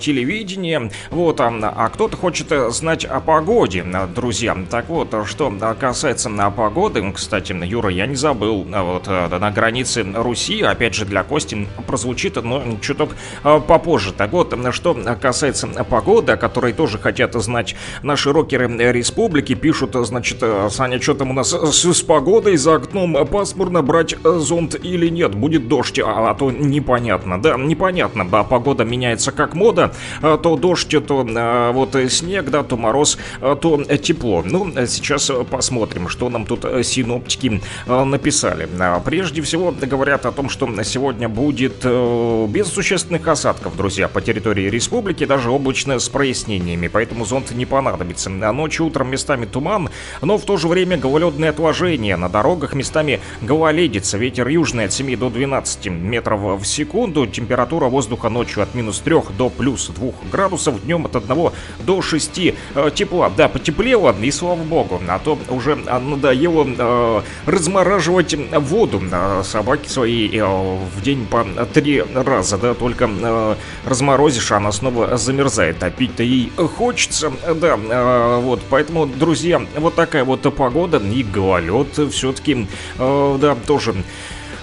[0.00, 3.84] телевидение, вот, а, а кто-то хочет знать о погоде,
[4.14, 4.56] друзья.
[4.70, 10.94] Так вот, что касается погоды, кстати, Юра, я не забыл, вот, на границе Руси, опять
[10.94, 13.10] же, для Кости прозвучит, но чуток
[13.42, 14.12] попозже.
[14.12, 20.42] Так вот, что касается погоды, о которой тоже хотят знать наши рокеры республики, пишут, значит,
[20.86, 23.26] Саня, что там у нас с, с погодой за окном?
[23.26, 25.34] Пасмурно брать э, зонт или нет?
[25.34, 27.42] Будет дождь, а, а то непонятно.
[27.42, 28.24] Да, непонятно.
[28.24, 29.92] Да, погода меняется как мода.
[30.22, 34.44] А, то дождь, то а, вот снег, да, то мороз, а, то тепло.
[34.46, 38.68] Ну, сейчас посмотрим, что нам тут синоптики а, написали.
[38.78, 44.20] А, прежде всего, говорят о том, что сегодня будет а, без существенных осадков, друзья, по
[44.20, 48.30] территории республики, даже облачно с прояснениями, поэтому зонт не понадобится.
[48.30, 49.90] А ночью, утром местами туман,
[50.22, 52.16] но в то же время время гололедное отложение.
[52.16, 54.18] На дорогах местами гололедица.
[54.18, 57.26] Ветер южный от 7 до 12 метров в секунду.
[57.26, 60.84] Температура воздуха ночью от минус 3 до плюс 2 градусов.
[60.84, 63.32] Днем от 1 до 6 э, тепла.
[63.34, 65.00] Да, потеплело, и слава богу.
[65.08, 69.00] А то уже надоело э, размораживать воду.
[69.10, 72.58] Э, собаки свои э, в день по три раза.
[72.58, 73.54] Да, только э,
[73.86, 75.82] разморозишь, она снова замерзает.
[75.82, 77.32] А пить-то ей хочется.
[77.54, 78.60] Да, э, вот.
[78.68, 80.65] Поэтому, друзья, вот такая вот погода
[81.12, 82.66] и гололед все-таки,
[82.98, 83.94] э, да, тоже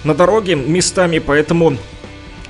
[0.03, 1.77] на дороге местами, поэтому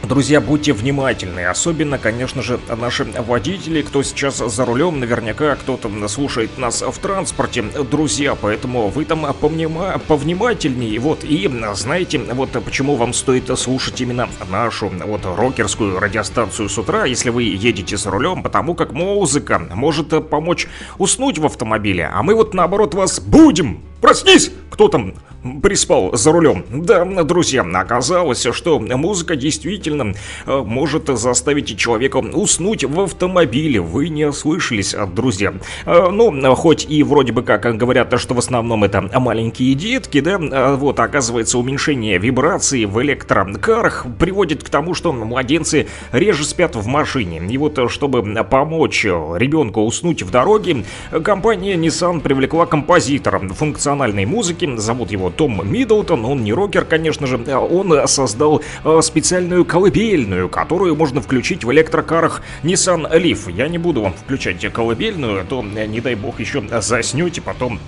[0.03, 6.57] Друзья, будьте внимательны, особенно, конечно же, наши водители, кто сейчас за рулем, наверняка кто-то слушает
[6.57, 10.01] нас в транспорте, друзья, поэтому вы там повнима...
[10.05, 16.77] повнимательнее, вот, и знаете, вот почему вам стоит слушать именно нашу, вот, рокерскую радиостанцию с
[16.77, 22.23] утра, если вы едете за рулем, потому как музыка может помочь уснуть в автомобиле, а
[22.23, 24.51] мы вот наоборот вас будем Проснись!
[24.69, 25.13] Кто там
[25.61, 26.65] приспал за рулем?
[26.69, 30.15] Да, друзья, оказалось, что музыка действительно
[30.47, 33.79] э, может заставить человека уснуть в автомобиле.
[33.79, 35.53] Вы не ослышались, друзья.
[35.85, 40.39] Э, ну, хоть и вроде бы как говорят, что в основном это маленькие детки, да,
[40.41, 46.87] э, вот, оказывается, уменьшение вибрации в электрокарах приводит к тому, что младенцы реже спят в
[46.87, 47.41] машине.
[47.47, 50.83] И вот, чтобы помочь ребенку уснуть в дороге,
[51.23, 54.69] компания Nissan привлекла композитора функционального национальной музыки.
[54.77, 56.25] Зовут его Том Миддлтон.
[56.25, 57.37] Он не рокер, конечно же.
[57.37, 63.51] Он создал э, специальную колыбельную, которую можно включить в электрокарах Nissan Leaf.
[63.51, 67.79] Я не буду вам включать колыбельную, а то, не дай бог, еще заснете потом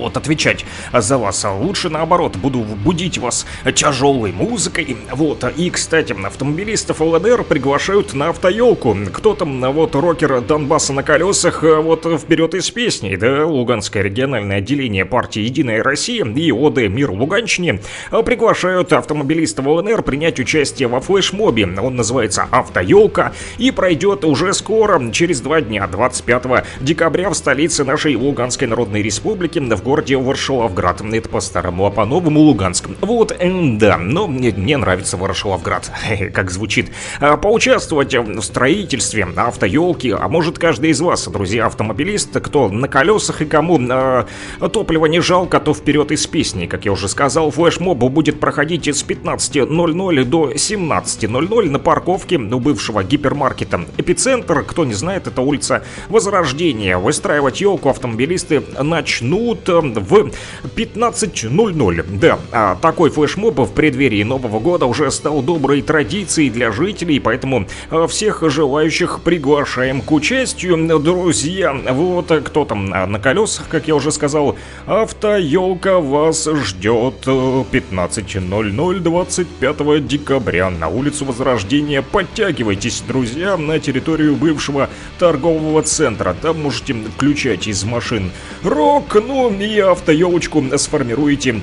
[0.00, 1.44] вот отвечать за вас.
[1.44, 4.96] А лучше наоборот, буду будить вас тяжелой музыкой.
[5.12, 8.96] Вот, и, кстати, автомобилистов ЛНР приглашают на автоелку.
[9.12, 15.04] Кто там, вот, рокер Донбасса на колесах, вот, вперед из песни, да, Луганское региональное отделение
[15.04, 17.80] партии «Единая Россия» и ОД «Мир Луганщине»
[18.24, 21.66] приглашают автомобилистов ЛНР принять участие во флешмобе.
[21.80, 28.16] Он называется «Автоелка» и пройдет уже скоро, через два дня, 25 декабря в столице нашей
[28.16, 31.00] Луганской Народной Республики в городе Варшавград.
[31.00, 32.88] Это по-старому, а по-новому Луганск.
[33.00, 35.90] Вот, да, но мне, мне нравится Варшавград,
[36.32, 36.92] как звучит.
[37.18, 43.42] А, поучаствовать в строительстве автоелки, а может каждый из вас, друзья, автомобилист, кто на колесах
[43.42, 44.28] и кому а,
[44.72, 46.66] топлива не жалко, то вперед из песни.
[46.66, 53.02] Как я уже сказал, флешмоб будет проходить с 15.00 до 17.00 на парковке у бывшего
[53.02, 54.62] гипермаркета «Эпицентр».
[54.62, 56.96] Кто не знает, это улица Возрождения.
[56.96, 60.30] Выстраивать елку автомобилисты начнут в
[60.76, 62.18] 15.00.
[62.18, 67.66] Да, а такой флешмоб в преддверии Нового года уже стал доброй традицией для жителей, поэтому
[67.90, 71.72] а, всех желающих приглашаем к участию, друзья.
[71.90, 74.56] Вот кто там на колесах, как я уже сказал,
[74.86, 82.02] автоелка вас ждет 15.00 25 декабря на улицу Возрождения.
[82.02, 86.34] Подтягивайтесь, друзья, на территорию бывшего торгового центра.
[86.40, 88.30] Там можете включать из машин
[88.62, 91.60] рок, ну и автоелочку сформируете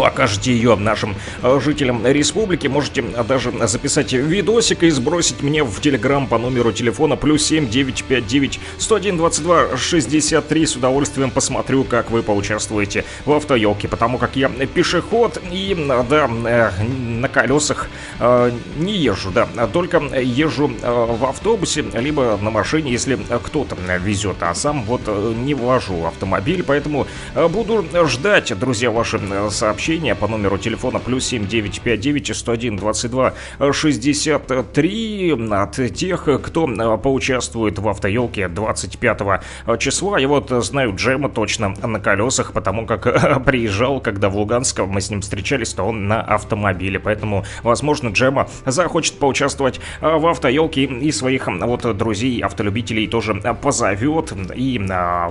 [0.00, 2.66] покажете ее нашим э, жителям республики.
[2.68, 8.60] Можете даже записать видосик и сбросить мне в телеграм по номеру телефона плюс 7 959
[8.78, 10.66] 101 22 63.
[10.66, 15.76] С удовольствием посмотрю, как вы поучаствуете в автоелке, потому как я пешеход и,
[16.08, 17.88] да, э, на колесах
[18.20, 24.36] э, не езжу, да, только езжу э, в автобусе, либо на машине, если кто-то везет,
[24.40, 29.50] а сам вот э, не вожу автомобиль, поэтому э, буду ждать, друзья, ваши э,
[29.90, 33.32] сообщения по номеру телефона плюс 7959 101 22
[33.72, 39.18] 63 от тех, кто э, поучаствует в автоелке 25
[39.80, 40.18] числа.
[40.20, 45.00] Я вот знаю Джема точно на колесах, потому как э, приезжал, когда в Луганск мы
[45.00, 50.84] с ним встречались, то он на автомобиле, поэтому, возможно, Джема захочет поучаствовать э, в автоелке
[50.84, 54.80] и своих вот друзей, автолюбителей тоже позовет, и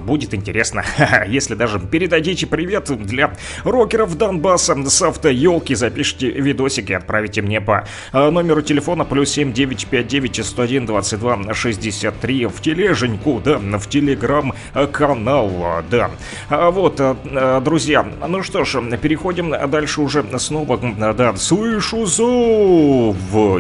[0.02, 0.84] будет интересно,
[1.28, 3.34] если даже передадите привет для
[3.64, 10.46] рокеров Донбасса с автоелки, запишите видосик и отправите мне по э, номеру телефона плюс 7959
[10.46, 16.12] 101 22 63 в тележеньку, да, в телеграм-канал, да.
[16.50, 23.18] А Вот, э, э, друзья, ну что ж, переходим дальше уже снова, да, слышу зов.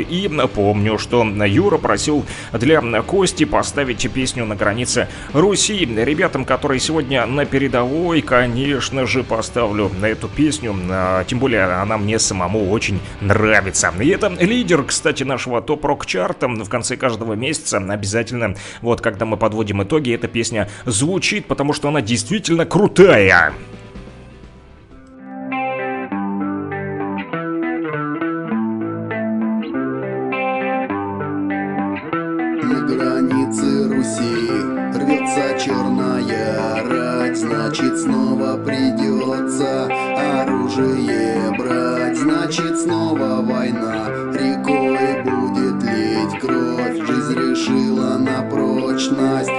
[0.10, 5.86] И напомню, что Юра просил для Кости поставить песню на границе Руси.
[5.86, 12.20] Ребятам, которые сегодня на передовой, конечно же, поставлю эту песню, а, тем более она мне
[12.20, 13.94] самому очень нравится.
[14.00, 19.38] И это лидер, кстати, нашего топ-рок чарта в конце каждого месяца обязательно, вот когда мы
[19.38, 23.54] подводим итоги, эта песня звучит, потому что она действительно крутая.
[37.32, 38.99] Значит снова придется
[49.20, 49.59] прочность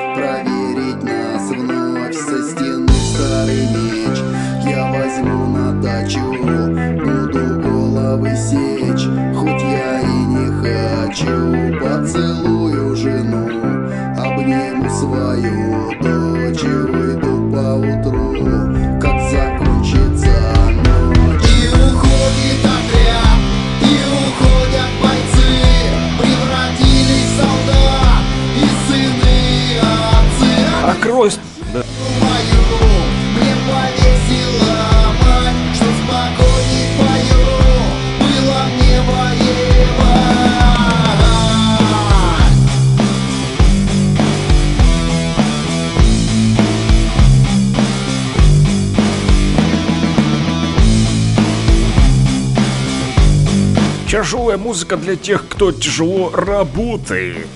[54.70, 57.48] музыка для тех, кто тяжело работает.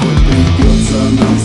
[0.00, 1.38] Хоть придется нам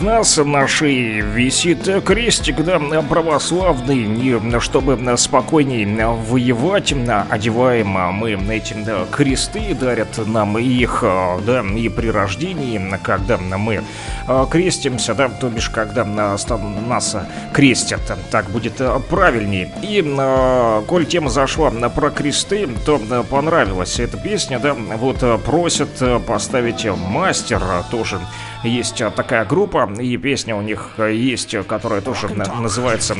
[0.00, 6.94] нас на шее висит крестик, да, православный, и чтобы спокойней воевать,
[7.30, 13.82] одеваем мы эти да, кресты, дарят нам их, да, и при рождении, когда мы
[14.26, 16.46] а, крестимся, да, то бишь, когда нас,
[16.86, 17.16] нас
[17.54, 19.72] крестят, так будет правильнее.
[19.82, 25.90] И, а, коль тема зашла про кресты, то понравилась эта песня, да, вот просят
[26.26, 28.20] поставить мастер тоже
[28.64, 33.16] есть такая группа, и песня у них а, есть, а, которая тоже на- называется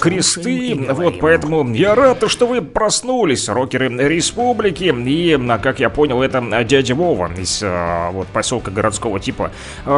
[0.00, 0.74] «Кресты».
[0.90, 4.94] Вот, поэтому я рад, что вы проснулись, рокеры республики.
[5.06, 9.52] И, а, как я понял, это а, дядя Вова из а, вот поселка городского типа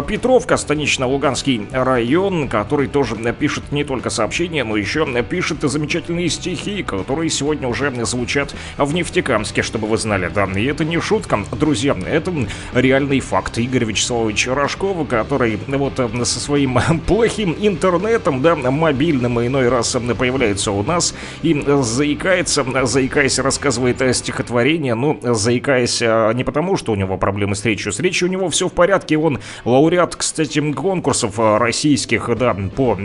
[0.06, 6.82] Петровка, станично-луганский район, который тоже а, пишет не только сообщения, но еще пишет замечательные стихи,
[6.82, 10.44] которые сегодня уже звучат в Нефтекамске, чтобы вы знали, да.
[10.44, 12.32] И это не шутка, друзья, это
[12.74, 13.58] реальный факт.
[13.58, 20.14] Игорь Вячеславович Рожков, который вот э, со своим плохим интернетом, да, мобильным иной раз э,
[20.14, 26.76] появляется у нас и э, заикается, э, заикаясь, рассказывает стихотворение, ну, э, заикаясь не потому,
[26.76, 30.16] что у него проблемы с речью, с речью у него все в порядке, он лауреат,
[30.16, 32.96] кстати, конкурсов российских, да, по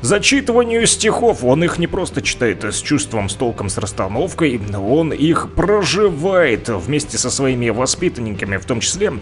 [0.00, 1.42] зачитыванию стихов.
[1.44, 7.16] Он их не просто читает с чувством, с толком, с расстановкой, он их проживает вместе
[7.18, 9.14] со своими воспитанниками, в том числе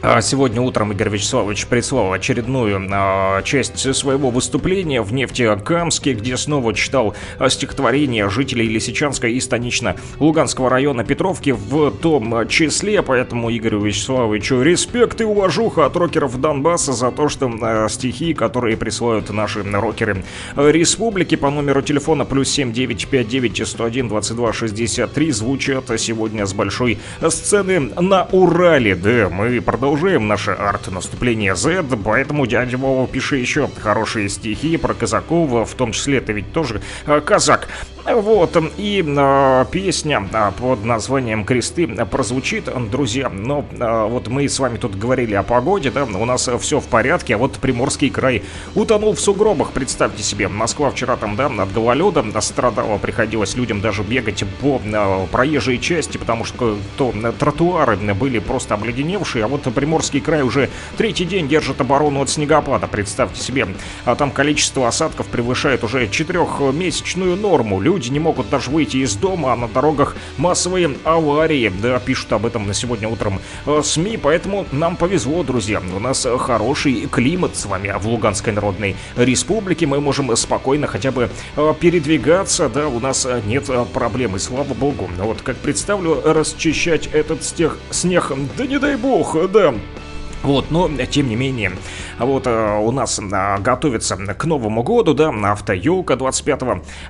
[0.00, 7.16] Сегодня утром Игорь Вячеславович прислал очередную а, часть своего выступления в Нефтекамске, где снова читал
[7.40, 14.62] а, стихотворение жителей Лисичанска и станично-Луганского района Петровки в том а, числе, поэтому Игорю Вячеславовичу
[14.62, 20.22] респект и уважуха от рокеров Донбасса за то, что а, стихи, которые присылают наши рокеры
[20.54, 27.80] а, республики по номеру телефона плюс 7959 101 22 63 звучат сегодня с большой сцены
[27.80, 28.94] на Урале.
[28.94, 35.70] Да, мы продолжаем наше арт-наступление Z, поэтому дядя Вова пиши еще хорошие стихи про казаков,
[35.70, 37.68] в том числе ты ведь тоже э, казак.
[38.04, 44.58] Вот, и э, песня э, под названием «Кресты» прозвучит, друзья, но э, вот мы с
[44.58, 48.42] вами тут говорили о погоде, да, у нас все в порядке, а вот Приморский край
[48.74, 54.02] утонул в сугробах, представьте себе, Москва вчера там, да, от гололеда страдала, приходилось людям даже
[54.02, 59.66] бегать по э, проезжей части, потому что то э, тротуары были просто обледеневшие, а вот
[59.78, 63.68] Приморский край уже третий день держит оборону от снегопада, представьте себе,
[64.04, 69.52] а там количество осадков превышает уже четырехмесячную норму, люди не могут даже выйти из дома,
[69.52, 74.66] а на дорогах массовые аварии, да, пишут об этом на сегодня утром э, СМИ, поэтому
[74.72, 80.34] нам повезло, друзья, у нас хороший климат с вами в Луганской Народной Республике, мы можем
[80.34, 85.42] спокойно хотя бы э, передвигаться, да, у нас э, нет проблем, и слава богу, вот
[85.42, 90.07] как представлю расчищать этот стех, снег, да не дай бог, да, Утром
[90.42, 91.72] вот, но тем не менее,
[92.18, 96.62] вот э, у нас э, готовится к Новому году, да, автоелка 25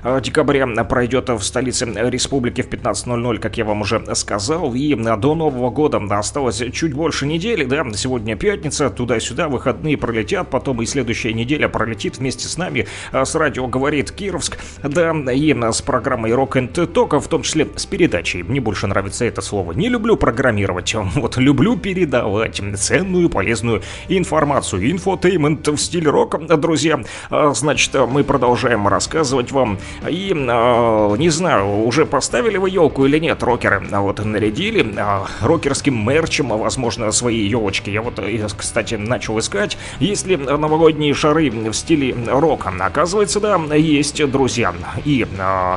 [0.03, 5.35] э, декабря пройдет в столице республики в 15.00, как я вам уже сказал, и до
[5.35, 11.33] Нового года осталось чуть больше недели, да, сегодня пятница, туда-сюда, выходные пролетят, потом и следующая
[11.33, 16.53] неделя пролетит вместе с нами, э, с радио «Говорит Кировск», да, и с программой Rock
[16.53, 20.93] and Talk, в том числе с передачей, мне больше нравится это слово, не люблю программировать,
[21.15, 24.89] вот, люблю передавать ценную полезную информацию.
[24.89, 27.01] Инфотеймент в стиле рока, друзья.
[27.29, 29.77] А, Значит, мы продолжаем рассказывать вам.
[30.07, 33.83] И, а, не знаю, уже поставили вы елку или нет, рокеры?
[33.91, 34.95] А Вот нарядили
[35.41, 37.89] рокерским мерчем, возможно, свои елочки.
[37.89, 39.77] Я вот, э, кстати, начал искать.
[39.99, 42.71] Есть ли новогодние шары в стиле рока?
[42.79, 44.73] Оказывается, да, есть, друзья.
[45.05, 45.25] И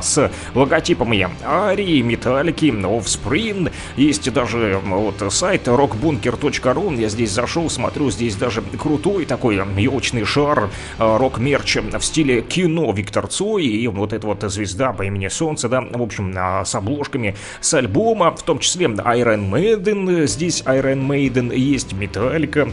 [0.01, 3.71] с логотипами Арии, Металлики, Offspring.
[3.97, 6.99] Есть даже вот сайт rockbunker.ru.
[6.99, 10.69] Я здесь зашел, смотрю, здесь даже крутой такой елочный шар,
[10.99, 15.67] э, рок-мерч в стиле кино Виктор Цой и вот эта вот звезда по имени Солнце,
[15.67, 21.07] да, в общем, а, с обложками с альбома, в том числе Iron Maiden, здесь Iron
[21.07, 22.69] Maiden, есть Металлика,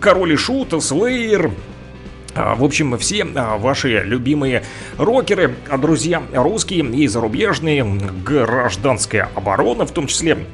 [0.00, 1.50] Король и Шут, Слеер,
[2.34, 4.62] а, В общем, все а, ваши любимые
[4.96, 7.84] рокеры, друзья, русские и зарубежные,
[8.24, 10.46] гражданская оборона, в том числе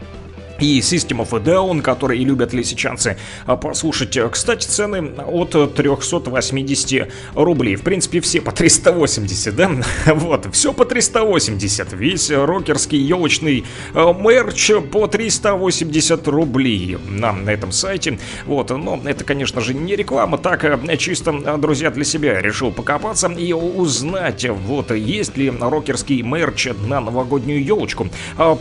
[0.60, 4.18] и System of a Down, которые любят лисичанцы а, послушать.
[4.30, 7.76] Кстати, цены от 380 рублей.
[7.76, 9.70] В принципе, все по 380, да?
[10.14, 11.92] Вот, все по 380.
[11.92, 18.18] Весь рокерский елочный а, мерч по 380 рублей на, на этом сайте.
[18.46, 23.28] Вот, но это, конечно же, не реклама, так а, чисто, друзья, для себя решил покопаться
[23.28, 28.08] и узнать, вот, есть ли рокерский мерч на новогоднюю елочку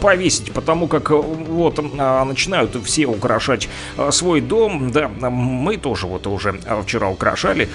[0.02, 4.92] повесить, потому как, вот, а, начинают все украшать а, свой дом.
[4.92, 7.70] Да, мы тоже вот уже а, вчера украшали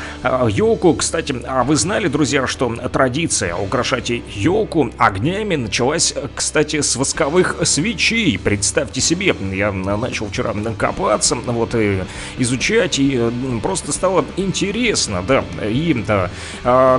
[0.48, 0.94] елку.
[0.94, 8.38] Кстати, а вы знали, друзья, что традиция украшать елку огнями началась, кстати, с восковых свечей.
[8.38, 12.02] Представьте себе, я начал вчера копаться, вот и
[12.38, 13.30] изучать, и
[13.62, 15.44] просто стало интересно, да.
[15.64, 16.30] И, да,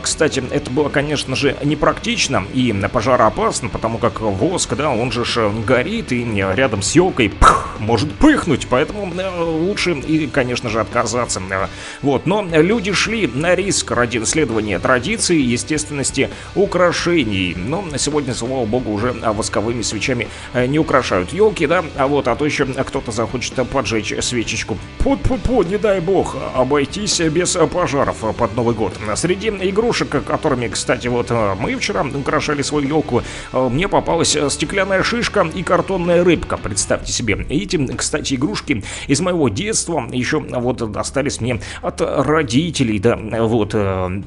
[0.02, 5.24] кстати, это было, конечно же, непрактично и пожароопасно, потому как воск, да, он же
[5.66, 11.42] горит, и рядом с елкой пх, может пыхнуть, поэтому э, лучше и, конечно же, отказаться.
[11.50, 11.68] Э,
[12.02, 17.56] вот, но люди шли на риск ради следования традиции и естественности украшений.
[17.56, 22.36] Но сегодня, слава богу, уже восковыми свечами э, не украшают елки, да, а вот, а
[22.36, 24.78] то еще кто-то захочет поджечь свечечку.
[25.00, 28.94] Пу-пу-пу, не дай бог, обойтись без пожаров под Новый год.
[29.16, 31.30] Среди игрушек, которыми, кстати, вот
[31.60, 36.58] мы вчера украшали свою елку, мне попалась стеклянная шишка и картонная рыбка,
[36.98, 37.46] представьте себе.
[37.50, 44.22] Эти, кстати, игрушки из моего детства еще вот достались мне от родителей, да, вот э,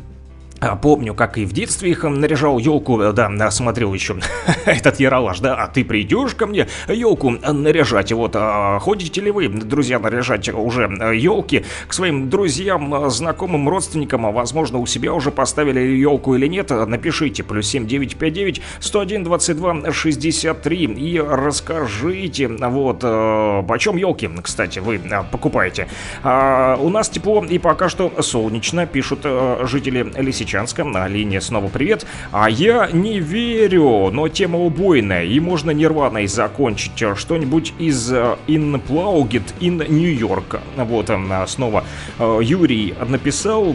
[0.82, 4.16] помню, как и в детстве их наряжал елку, да, смотрел еще
[4.66, 6.66] этот яролаж, да, а ты придешь ко мне?
[6.88, 10.84] Елку наряжать, вот, а ходите ли вы, друзья, наряжать уже
[11.14, 11.64] елки?
[11.86, 17.42] К своим друзьям, знакомым, родственникам, а возможно у себя уже поставили елку или нет, напишите,
[17.42, 25.88] плюс 7959 101 22 63 и расскажите, вот, э, почем елки, кстати, вы э, покупаете.
[26.22, 30.92] А, у нас тепло и пока что солнечно, пишут э, жители Лисичи Лисичанском.
[30.92, 32.06] На линии снова привет.
[32.30, 38.80] А я не верю, но тема убойная, и можно нирваной закончить что-нибудь из uh, In
[38.86, 40.60] Plaugit in New York.
[40.76, 41.84] Вот он снова
[42.18, 43.74] Юрий написал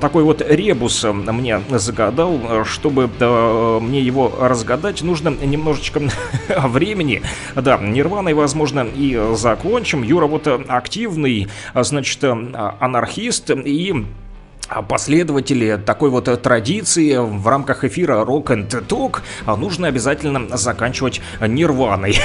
[0.00, 3.08] такой вот ребус мне загадал, чтобы
[3.80, 6.02] мне его разгадать, нужно немножечко
[6.48, 7.22] времени.
[7.54, 10.02] Да, нирваной, возможно, и закончим.
[10.02, 14.04] Юра вот активный, значит, анархист и
[14.88, 22.18] последователи такой вот традиции в рамках эфира Rock and Talk а нужно обязательно заканчивать нирваной,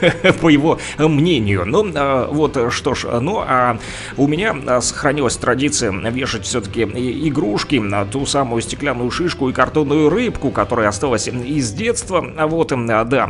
[0.40, 1.64] по его мнению.
[1.66, 3.78] Ну, а, вот что ж, ну, а
[4.16, 10.88] у меня сохранилась традиция вешать все-таки игрушки, ту самую стеклянную шишку и картонную рыбку, которая
[10.88, 12.24] осталась из детства.
[12.46, 13.28] Вот, да,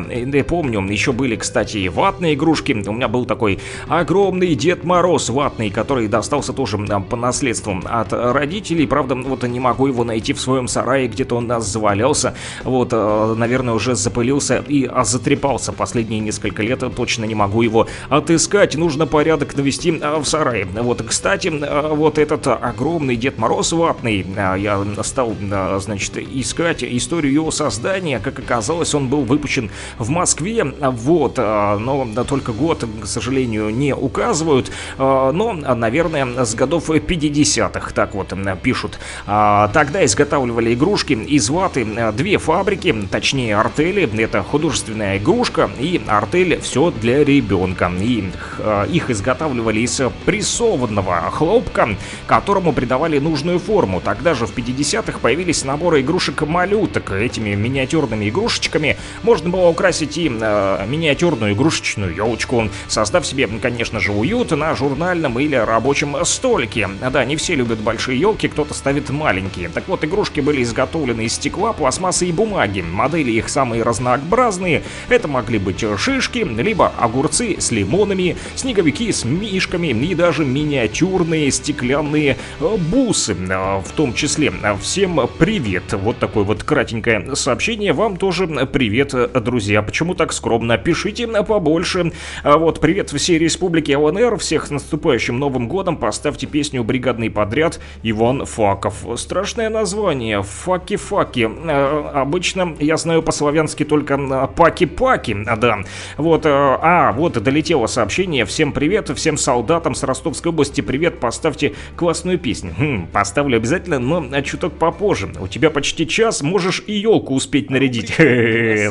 [0.48, 2.72] помню, еще были, кстати, и ватные игрушки.
[2.72, 3.58] У меня был такой
[3.88, 8.86] огромный Дед Мороз ватный, который достался тоже по наследству от родителей родителей.
[8.86, 12.34] Правда, вот не могу его найти в своем сарае, где-то он нас завалялся.
[12.64, 16.82] Вот, э, наверное, уже запылился и затрепался последние несколько лет.
[16.94, 18.76] Точно не могу его отыскать.
[18.76, 20.66] Нужно порядок навести э, в сарае.
[20.66, 25.34] Вот, кстати, э, вот этот огромный Дед Мороз ватный, я стал,
[25.78, 28.18] значит, искать историю его создания.
[28.18, 30.64] Как оказалось, он был выпущен в Москве.
[30.64, 34.70] Вот, но только год, к сожалению, не указывают.
[34.98, 37.92] Но, наверное, с годов 50-х.
[37.94, 38.98] Так вот, пишут.
[39.26, 44.08] А, тогда изготавливали игрушки из ваты э, две фабрики, точнее артели.
[44.22, 47.90] Это художественная игрушка и артель все для ребенка.
[48.00, 51.96] И э, их изготавливали из прессованного хлопка,
[52.26, 54.00] которому придавали нужную форму.
[54.00, 57.12] Тогда же в 50-х появились наборы игрушек малюток.
[57.12, 64.12] Этими миниатюрными игрушечками можно было украсить и э, миниатюрную игрушечную елочку, создав себе, конечно же,
[64.12, 66.88] уют на журнальном или рабочем столике.
[67.12, 69.68] Да, не все любят большие елки, елки кто-то ставит маленькие.
[69.68, 72.80] Так вот, игрушки были изготовлены из стекла, пластмассы и бумаги.
[72.80, 74.82] Модели их самые разнообразные.
[75.08, 82.36] Это могли быть шишки, либо огурцы с лимонами, снеговики с мишками и даже миниатюрные стеклянные
[82.60, 83.36] э, бусы.
[83.48, 85.92] Э, в том числе всем привет.
[85.92, 87.92] Вот такое вот кратенькое сообщение.
[87.92, 89.82] Вам тоже привет, друзья.
[89.82, 90.78] Почему так скромно?
[90.78, 92.12] Пишите побольше.
[92.44, 94.38] А вот привет всей республике ЛНР.
[94.38, 95.96] Всех с наступающим Новым годом.
[95.96, 97.80] Поставьте песню «Бригадный подряд».
[98.02, 99.06] Его Иван Факов.
[99.16, 100.42] Страшное название.
[100.42, 101.48] Факи-факи.
[101.64, 105.38] Э, обычно я знаю по-славянски только э, паки-паки.
[105.56, 105.78] Да.
[106.18, 106.44] Вот.
[106.44, 108.44] Э, а, вот долетело сообщение.
[108.44, 111.18] Всем привет, всем солдатам с Ростовской области привет.
[111.18, 112.74] Поставьте классную песню.
[112.78, 115.32] Хм, поставлю обязательно, но чуток попозже.
[115.40, 118.12] У тебя почти час, можешь и елку успеть нарядить.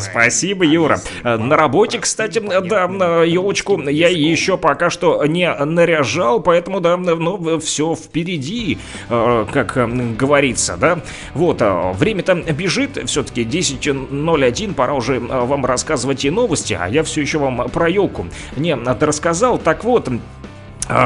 [0.02, 1.02] Спасибо, Юра.
[1.24, 7.60] Э, На работе, кстати, да, елочку я еще пока что не наряжал, поэтому, да, ну,
[7.60, 9.18] все впереди, э,
[9.51, 10.99] как э, говорится, да.
[11.34, 17.03] Вот, э, время-то бежит, все-таки 10.01, пора уже э, вам рассказывать и новости, а я
[17.03, 19.57] все еще вам про елку не рассказал.
[19.57, 20.09] Так вот,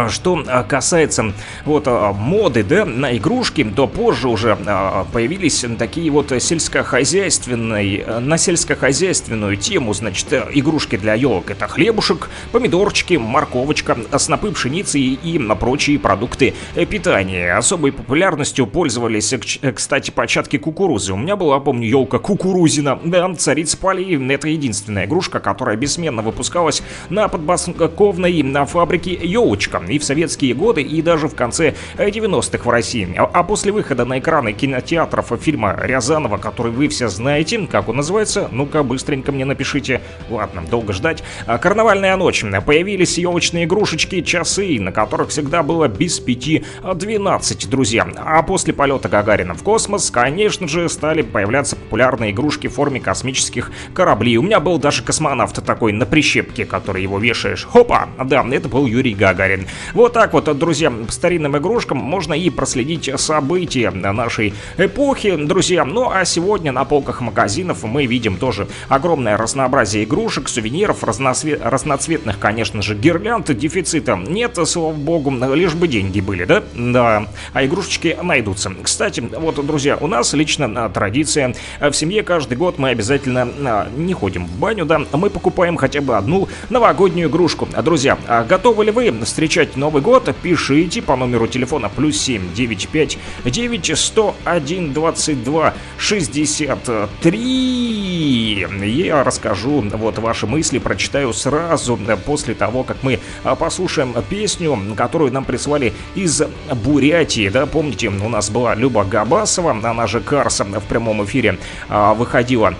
[0.08, 1.34] Что а, касается
[1.66, 8.38] вот а, моды, да, на игрушки, то позже уже а, появились такие вот сельскохозяйственные, на
[8.38, 11.52] сельскохозяйственную тему, значит, игрушки для елок.
[11.52, 16.54] Это хлебушек, помидорчики, морковочка, снопы пшеницы и, прочие продукты
[16.90, 17.54] питания.
[17.54, 19.34] Особой популярностью пользовались,
[19.76, 21.12] кстати, початки кукурузы.
[21.12, 23.00] У меня была, помню, елка кукурузина.
[23.04, 24.16] Да, царица полей.
[24.34, 29.73] Это единственная игрушка, которая бессменно выпускалась на подмосковной на фабрике елочка.
[29.82, 33.14] И в советские годы, и даже в конце э, 90-х в России.
[33.18, 37.98] А а после выхода на экраны кинотеатров фильма Рязанова, который вы все знаете, как он
[37.98, 40.02] называется, ну-ка быстренько мне напишите.
[40.30, 41.24] Ладно, долго ждать.
[41.46, 42.46] А, Карнавальная ночь.
[42.66, 48.08] Появились елочные игрушечки, часы, на которых всегда было без пяти а, 12, друзья.
[48.16, 53.72] А после полета Гагарина в космос, конечно же, стали появляться популярные игрушки в форме космических
[53.94, 54.38] кораблей.
[54.38, 57.66] У меня был даже космонавт такой на прищепке, который его вешаешь.
[57.66, 58.08] Хопа!
[58.24, 59.53] Да, это был Юрий Гагарин.
[59.93, 65.86] Вот так вот, друзья, по старинным игрушкам можно и проследить события нашей эпохи, друзья.
[65.86, 72.39] Ну а сегодня на полках магазинов мы видим тоже огромное разнообразие игрушек, сувениров, разноцве- разноцветных,
[72.39, 73.56] конечно же, гирлянд.
[73.56, 76.64] Дефицита нет, слава богу, лишь бы деньги были, да?
[76.74, 78.72] Да, а игрушечки найдутся.
[78.82, 81.56] Кстати, вот, друзья, у нас лично а, традиция.
[81.80, 86.01] В семье каждый год мы обязательно а, не ходим в баню, да, мы покупаем хотя
[86.01, 87.68] бы одну новогоднюю игрушку.
[87.74, 89.12] А, Друзья, готовы ли вы
[89.44, 90.34] встречать Новый год?
[90.41, 98.68] Пишите по номеру телефона плюс 7 95 9 101 22 63.
[98.84, 105.34] Я расскажу вот ваши мысли, прочитаю сразу после того, как мы а, послушаем песню, которую
[105.34, 106.41] нам прислали из
[106.86, 107.50] Бурятии.
[107.50, 112.76] Да, помните, у нас была Люба Габасова, она же Карса в прямом эфире а, выходила.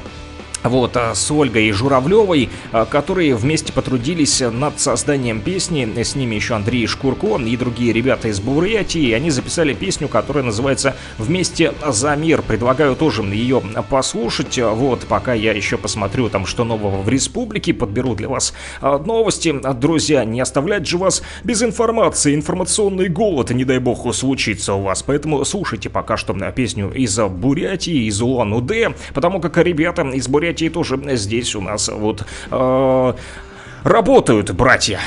[0.64, 5.92] Вот, а, с Ольгой Журавлевой, а, которые вместе потрудились над созданием песни.
[6.02, 9.12] С ними еще Андрей Шкурко и другие ребята из Бурятии.
[9.12, 12.42] Они записали песню, которая называется «Вместе за мир».
[12.42, 14.58] Предлагаю тоже ее послушать.
[14.58, 19.54] Вот, пока я еще посмотрю там, что нового в республике, подберу для вас а, новости.
[19.74, 22.36] Друзья, не оставлять же вас без информации.
[22.36, 25.04] Информационный голод, не дай бог, случится у вас.
[25.04, 30.98] Поэтому слушайте пока что песню из Бурятии, из Улан-Удэ, потому как ребята из Бурятии тоже
[31.16, 33.14] здесь у нас вот э,
[33.84, 35.00] работают, братья.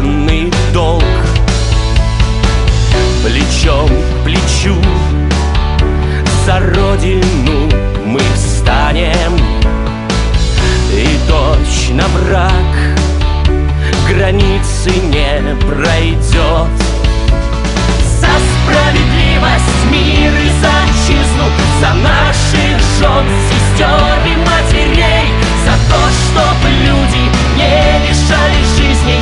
[0.00, 1.04] Военный долг.
[3.22, 4.76] Плечом к плечу.
[6.46, 7.68] За родину
[8.06, 9.36] мы встанем.
[10.92, 12.52] И точно враг.
[14.08, 16.70] Границы не пройдет.
[18.20, 21.46] За справедливость, мир и за отчизну
[21.80, 25.28] За наших жен, сестер и матерей.
[25.64, 29.20] За то, чтоб люди не лишали жизней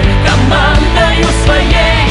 [0.00, 2.10] мы в бой командою своей.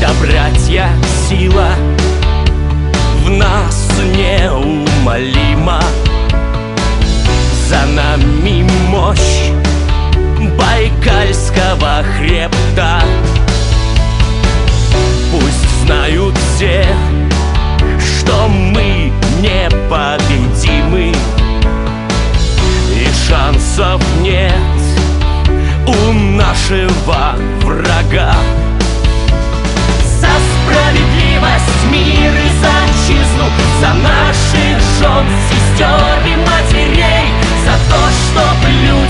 [0.00, 0.88] Да, братья,
[1.28, 1.70] сила
[3.24, 5.80] в нас неумолима.
[7.68, 9.59] За нами мощь
[11.30, 13.00] Байкальского хребта
[15.30, 16.84] Пусть знают все,
[18.00, 21.14] что мы непобедимы.
[22.92, 24.52] И шансов нет
[25.86, 28.34] у нашего врага.
[30.20, 33.46] За справедливость, мир и за отчизну
[33.80, 37.28] За наших жен, сестер и матерей
[37.64, 39.09] За то, чтоб люди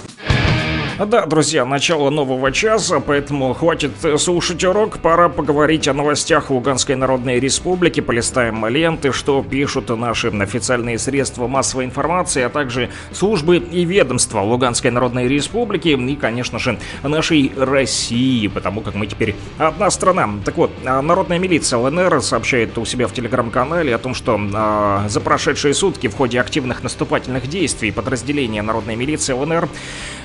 [1.07, 6.95] Да, друзья, начало нового часа, поэтому хватит э, слушать урок, пора поговорить о новостях Луганской
[6.95, 13.83] Народной Республики, полистаем ленты, что пишут наши официальные средства массовой информации, а также службы и
[13.83, 20.29] ведомства Луганской Народной Республики и, конечно же, нашей России, потому как мы теперь одна страна.
[20.45, 25.09] Так вот, а, Народная милиция ЛНР сообщает у себя в телеграм-канале о том, что э,
[25.09, 29.67] за прошедшие сутки в ходе активных наступательных действий подразделения Народной милиции ЛНР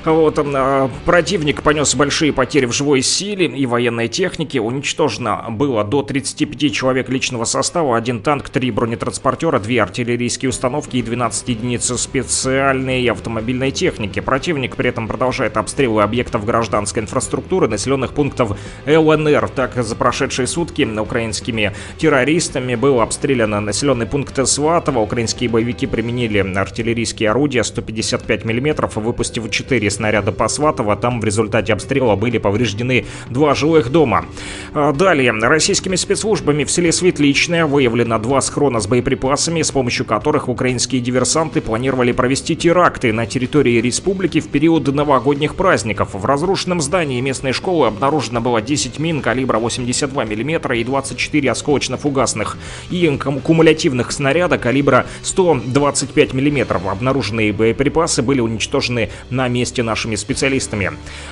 [0.05, 0.39] вот,
[1.05, 4.61] противник понес большие потери в живой силе и военной технике.
[4.61, 11.03] Уничтожено было до 35 человек личного состава, один танк, три бронетранспортера, две артиллерийские установки и
[11.03, 14.21] 12 единиц специальной автомобильной техники.
[14.21, 19.49] Противник при этом продолжает обстрелы объектов гражданской инфраструктуры, населенных пунктов ЛНР.
[19.51, 25.01] Так, за прошедшие сутки украинскими террористами был обстрелян населенный пункт Сватово.
[25.01, 30.97] Украинские боевики применили артиллерийские орудия 155 мм, выпустив 4 снаряда по Сватово.
[30.97, 34.25] Там в результате обстрела были повреждены два жилых дома.
[34.73, 35.33] А, далее.
[35.33, 41.61] Российскими спецслужбами в селе Светличное выявлено два схрона с боеприпасами, с помощью которых украинские диверсанты
[41.61, 46.11] планировали провести теракты на территории республики в период новогодних праздников.
[46.15, 52.57] В разрушенном здании местной школы обнаружено было 10 мин калибра 82 мм и 24 осколочно-фугасных
[52.91, 56.81] и кумулятивных снаряда калибра 125 мм.
[56.89, 60.46] Обнаруженные боеприпасы были уничтожены на месте нашими специалистами.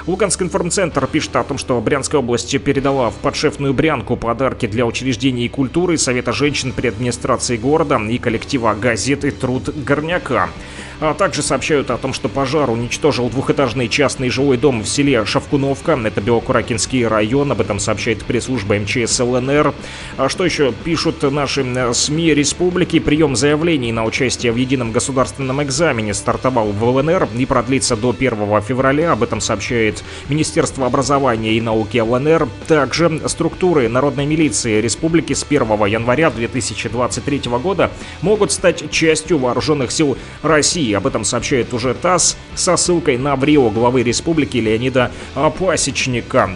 [0.06, 5.48] Луганск информцентр пишет о том, что Брянская область передала в подшефную Брянку подарки для учреждений
[5.48, 10.50] культуры, Совета женщин при администрации города и коллектива газеты «Труд Горняка».
[11.00, 15.98] А также сообщают о том, что пожар уничтожил двухэтажный частный жилой дом в селе Шавкуновка.
[16.04, 17.50] Это Белокуракинский район.
[17.52, 19.74] Об этом сообщает пресс-служба МЧС ЛНР.
[20.16, 23.00] А что еще пишут наши СМИ республики?
[23.00, 28.62] Прием заявлений на участие в едином государственном экзамене стартовал в ЛНР и продлится до 1
[28.62, 29.12] февраля.
[29.12, 32.48] Об этом сообщает Министерство образования и науки ЛНР.
[32.68, 37.90] Также структуры народной милиции республики с 1 января 2023 года
[38.22, 40.93] могут стать частью вооруженных сил России.
[40.94, 45.10] Об этом сообщает уже ТАСС со ссылкой на брио главы республики Леонида
[45.58, 46.50] Пасечника.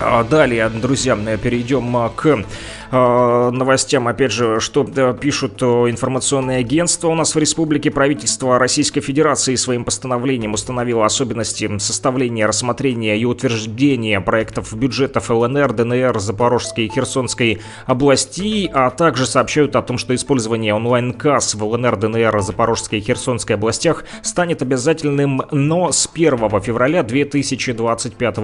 [0.00, 2.44] А далее, друзья, перейдем к
[2.90, 7.90] э, новостям, опять же, что э, пишут информационные агентства у нас в республике.
[7.90, 16.18] Правительство Российской Федерации своим постановлением установило особенности составления, рассмотрения и утверждения проектов бюджетов ЛНР, ДНР,
[16.18, 22.40] Запорожской и Херсонской областей, а также сообщают о том, что использование онлайн-касс в ЛНР, ДНР,
[22.40, 28.36] Запорожской и Херсонской областях станет обязательным, но с 1 февраля 2025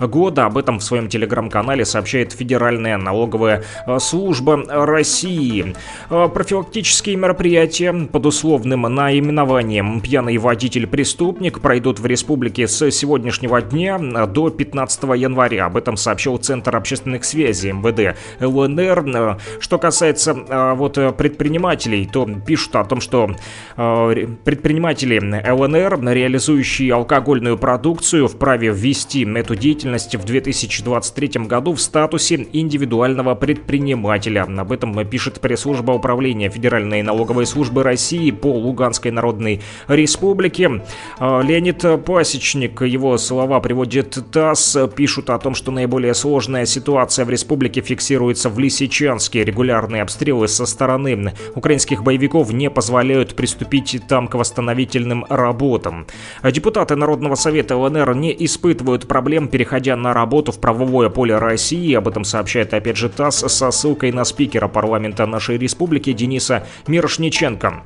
[0.00, 0.46] года.
[0.46, 3.64] Об этом в своем телеграм-канале сообщает Федеральная налоговая
[3.98, 5.74] служба России.
[6.08, 15.02] Профилактические мероприятия под условным наименованием «Пьяный водитель-преступник» пройдут в республике с сегодняшнего дня до 15
[15.16, 15.66] января.
[15.66, 19.38] Об этом сообщил Центр общественных связей МВД ЛНР.
[19.60, 20.34] Что касается
[20.76, 23.30] вот предпринимателей, то пишут о том, что
[23.76, 33.34] предприниматели ЛНР, реализующие алкогольную продукцию, вправе ввести эту деятельность в 2023 году в статусе индивидуального
[33.34, 33.81] предпринимателя.
[34.60, 40.82] Об этом пишет пресс-служба управления Федеральной налоговой службы России по Луганской Народной Республике.
[41.18, 47.80] Леонид Пасечник, его слова приводит ТАСС, пишут о том, что наиболее сложная ситуация в республике
[47.80, 49.44] фиксируется в Лисичанске.
[49.44, 56.06] Регулярные обстрелы со стороны украинских боевиков не позволяют приступить там к восстановительным работам.
[56.44, 61.94] Депутаты Народного совета ЛНР не испытывают проблем, переходя на работу в правовое поле России.
[61.94, 67.82] Об этом сообщает опять же ТАСС со ссылкой на спикера парламента нашей республики Дениса Мирошниченко.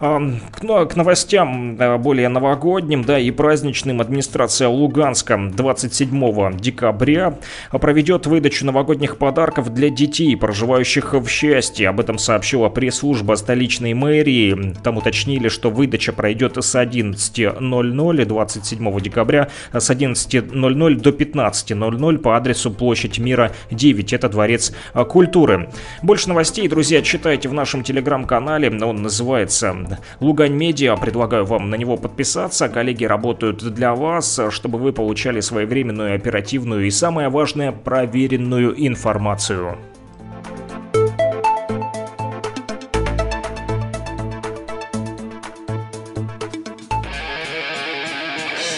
[0.00, 7.36] К новостям более новогодним да, и праздничным администрация Луганска 27 декабря
[7.70, 11.90] проведет выдачу новогодних подарков для детей, проживающих в счастье.
[11.90, 14.74] Об этом сообщила пресс-служба столичной мэрии.
[14.82, 22.70] Там уточнили, что выдача пройдет с 11.00 27 декабря с 11.00 до 15.00 по адресу
[22.70, 24.14] площадь Мира 9.
[24.14, 24.72] Это Дворец
[25.10, 25.68] культуры.
[26.02, 28.70] Больше новостей, друзья, читайте в нашем телеграм-канале.
[28.82, 29.89] Он называется
[30.20, 30.96] Лугань Медиа.
[30.96, 32.68] Предлагаю вам на него подписаться.
[32.68, 39.76] Коллеги работают для вас, чтобы вы получали своевременную, оперативную и, самое важное, проверенную информацию.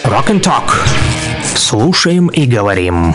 [0.04, 0.70] Rock and Talk.
[1.42, 3.14] Слушаем и говорим.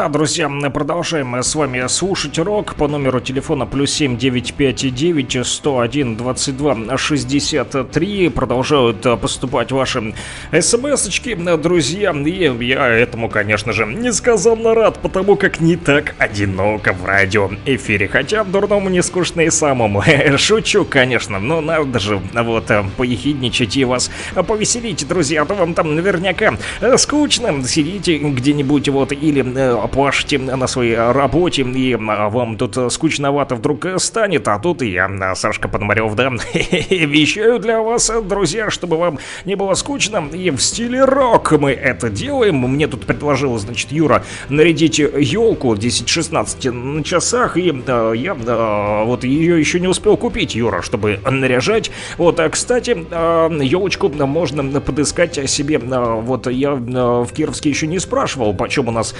[0.00, 6.96] Да, друзья, продолжаем с вами слушать рок по номеру телефона плюс 7 959 101 22
[6.96, 8.30] 63.
[8.30, 10.14] Продолжают поступать ваши
[10.58, 12.12] смс-очки, друзья.
[12.12, 18.08] И я этому, конечно же, несказанно рад, потому как не так одиноко в радиоэфире.
[18.08, 20.02] Хотя дурному не скучно и самому.
[20.38, 25.42] Шучу, конечно, но надо же вот поехидничать и вас повеселить, друзья.
[25.42, 26.54] А то вам там наверняка
[26.96, 33.56] скучно сидите где-нибудь вот или э, пашете на своей работе, и а, вам тут скучновато
[33.56, 39.54] вдруг станет, а тут я, Сашка Пономарев, да, вещаю для вас, друзья, чтобы вам не
[39.54, 42.56] было скучно, и в стиле рок мы это делаем.
[42.56, 49.24] Мне тут предложил, значит, Юра нарядить елку 10-16 на часах, и э, я э, вот
[49.24, 51.90] ее еще не успел купить, Юра, чтобы наряжать.
[52.18, 57.86] Вот, а, кстати, э, елочку можно подыскать себе, э, вот я э, в Кировске еще
[57.86, 59.14] не спрашивал, почем у нас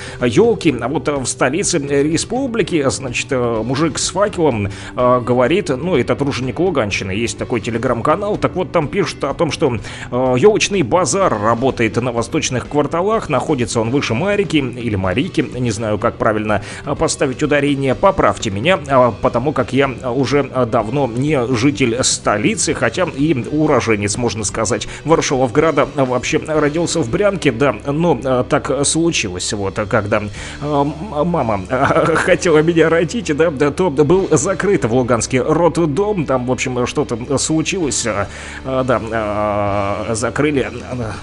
[0.61, 6.15] елки, а вот в столице республики, значит, э, мужик с факелом э, говорит, ну, это
[6.16, 11.37] труженик Луганщины, есть такой телеграм-канал, так вот там пишут о том, что э, елочный базар
[11.41, 16.62] работает на восточных кварталах, находится он выше Марики или Марики, не знаю, как правильно
[16.99, 18.78] поставить ударение, поправьте меня,
[19.23, 26.39] потому как я уже давно не житель столицы, хотя и уроженец, можно сказать, Варшавовграда, вообще
[26.39, 30.23] родился в Брянке, да, но так случилось, вот, когда а,
[30.60, 36.52] мама а, хотела меня родить, да, да, то был закрыт в Луганске роддом, там, в
[36.52, 40.70] общем, что-то случилось, а, да, закрыли,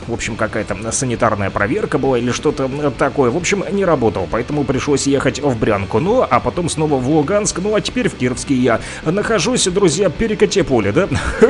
[0.07, 5.07] в общем, какая-то санитарная проверка была или что-то такое, в общем, не работал, поэтому пришлось
[5.07, 8.79] ехать в Брянку, ну, а потом снова в Луганск, ну, а теперь в Кировске я
[9.05, 11.07] нахожусь, друзья, перекате поле, да,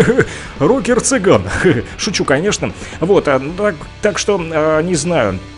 [0.59, 1.43] рокер-цыган,
[1.97, 4.37] шучу, конечно, вот, так, так что,
[4.81, 5.56] не знаю, а,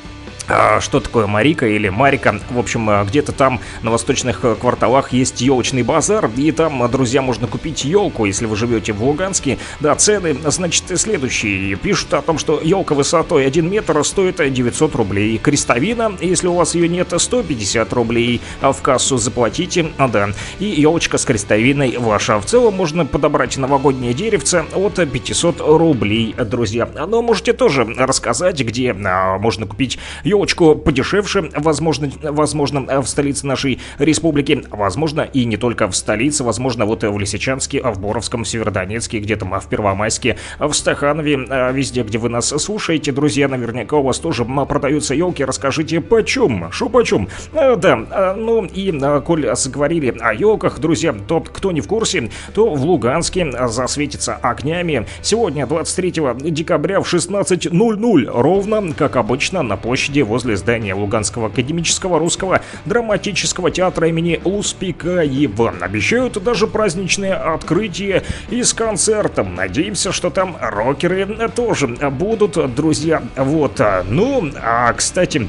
[0.79, 2.39] что такое Марика или Марика.
[2.49, 6.87] В общем, а, где-то там на восточных э, кварталах есть елочный базар, и там, а,
[6.87, 9.59] друзья, можно купить елку, если вы живете в Луганске.
[9.79, 11.75] Да, цены, значит, следующие.
[11.75, 15.37] Пишут о том, что елка высотой 1 метр стоит 900 рублей.
[15.37, 18.41] Крестовина, если у вас ее нет, 150 рублей.
[18.61, 20.29] А в кассу заплатите, а да.
[20.57, 22.39] И елочка с крестовиной ваша.
[22.39, 26.89] В целом можно подобрать новогоднее деревце от 500 рублей, друзья.
[27.07, 33.79] Но можете тоже рассказать, где можно купить елку елочку подешевше, возможно, возможно, в столице нашей
[33.97, 39.45] республики, возможно, и не только в столице, возможно, вот в Лисичанске, в Боровском, Северодонецке, где-то
[39.45, 44.45] в Первомайске, в Стаханове, а, везде, где вы нас слушаете, друзья, наверняка у вас тоже
[44.45, 50.79] продаются елки, расскажите, почем, шо почем, а, да, а, ну и, коль заговорили о елках,
[50.79, 55.05] друзья, тот, кто не в курсе, то в Луганске засветится огнями.
[55.21, 56.11] Сегодня, 23
[56.51, 64.07] декабря в 16.00, ровно, как обычно, на площади возле здания Луганского академического русского драматического театра
[64.07, 65.73] имени Успекаева.
[65.81, 69.55] Обещают даже праздничное открытие и с концертом.
[69.55, 73.21] Надеемся, что там рокеры тоже будут, друзья.
[73.35, 73.81] Вот.
[74.05, 75.47] Ну, а, кстати,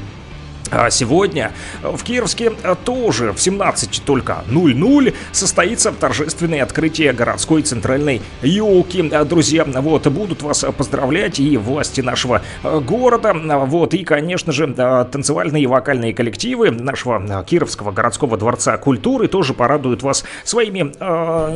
[0.71, 1.51] а сегодня
[1.83, 2.51] в Кировске
[2.83, 9.03] тоже в 17 только 00 состоится торжественное открытие городской центральной елки.
[9.25, 15.67] Друзья, вот, будут вас поздравлять и власти нашего города, вот, и, конечно же, танцевальные и
[15.67, 20.93] вокальные коллективы нашего Кировского городского дворца культуры тоже порадуют вас своими,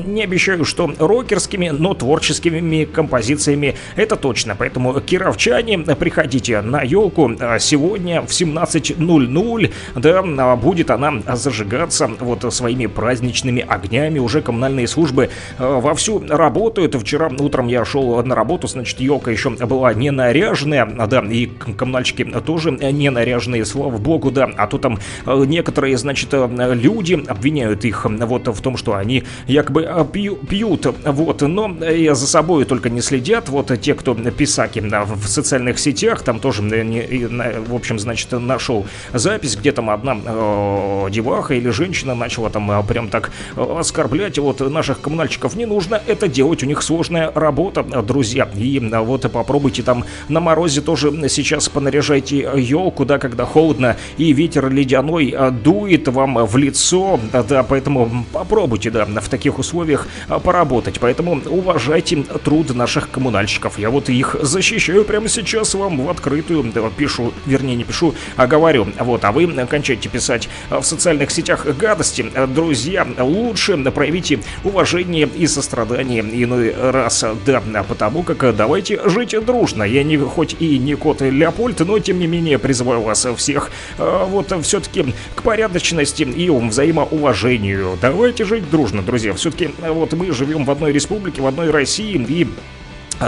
[0.08, 4.56] не обещаю, что рокерскими, но творческими композициями, это точно.
[4.56, 12.54] Поэтому, кировчане, приходите на елку сегодня в 17 00, да, а будет она зажигаться вот
[12.54, 14.20] своими праздничными огнями.
[14.20, 16.96] Уже коммунальные службы э, вовсю работают.
[16.96, 22.24] Вчера утром я шел на работу, значит, елка еще была не наряженная, да, и коммунальщики
[22.46, 27.86] тоже не наряженные, слава богу, да, а то там э, некоторые, значит, э, люди обвиняют
[27.86, 33.02] их вот в том, что они якобы пью, пьют, вот, но за собой только не
[33.02, 39.56] следят, вот те, кто писаки в социальных сетях, там тоже, в общем, значит, нашел запись,
[39.56, 44.60] где там одна э, деваха или женщина начала там э, прям так э, оскорблять вот
[44.60, 45.56] наших коммунальщиков.
[45.56, 48.50] Не нужно это делать, у них сложная работа, друзья.
[48.56, 54.34] И э, вот попробуйте там на морозе тоже сейчас понаряжайте елку, да, когда холодно и
[54.34, 60.08] ветер ледяной э, дует вам в лицо, да, да, поэтому попробуйте, да, в таких условиях
[60.30, 61.00] э, поработать.
[61.00, 63.80] Поэтому уважайте труд наших коммунальщиков.
[63.80, 68.48] Я вот их защищаю прямо сейчас вам в открытую, да, пишу, вернее не пишу, а
[68.48, 72.26] говорю Вот, а вы кончайте писать в социальных сетях гадости.
[72.48, 77.24] Друзья, лучше проявите уважение и сострадание иной раз.
[77.46, 79.84] Да, потому как давайте жить дружно.
[79.84, 84.26] Я не хоть и не кот Леопольд, но тем не менее призываю вас всех э,
[84.28, 87.98] вот все-таки к порядочности и взаимоуважению.
[88.02, 89.34] Давайте жить дружно, друзья.
[89.34, 92.48] Все-таки вот мы живем в одной республике, в одной России и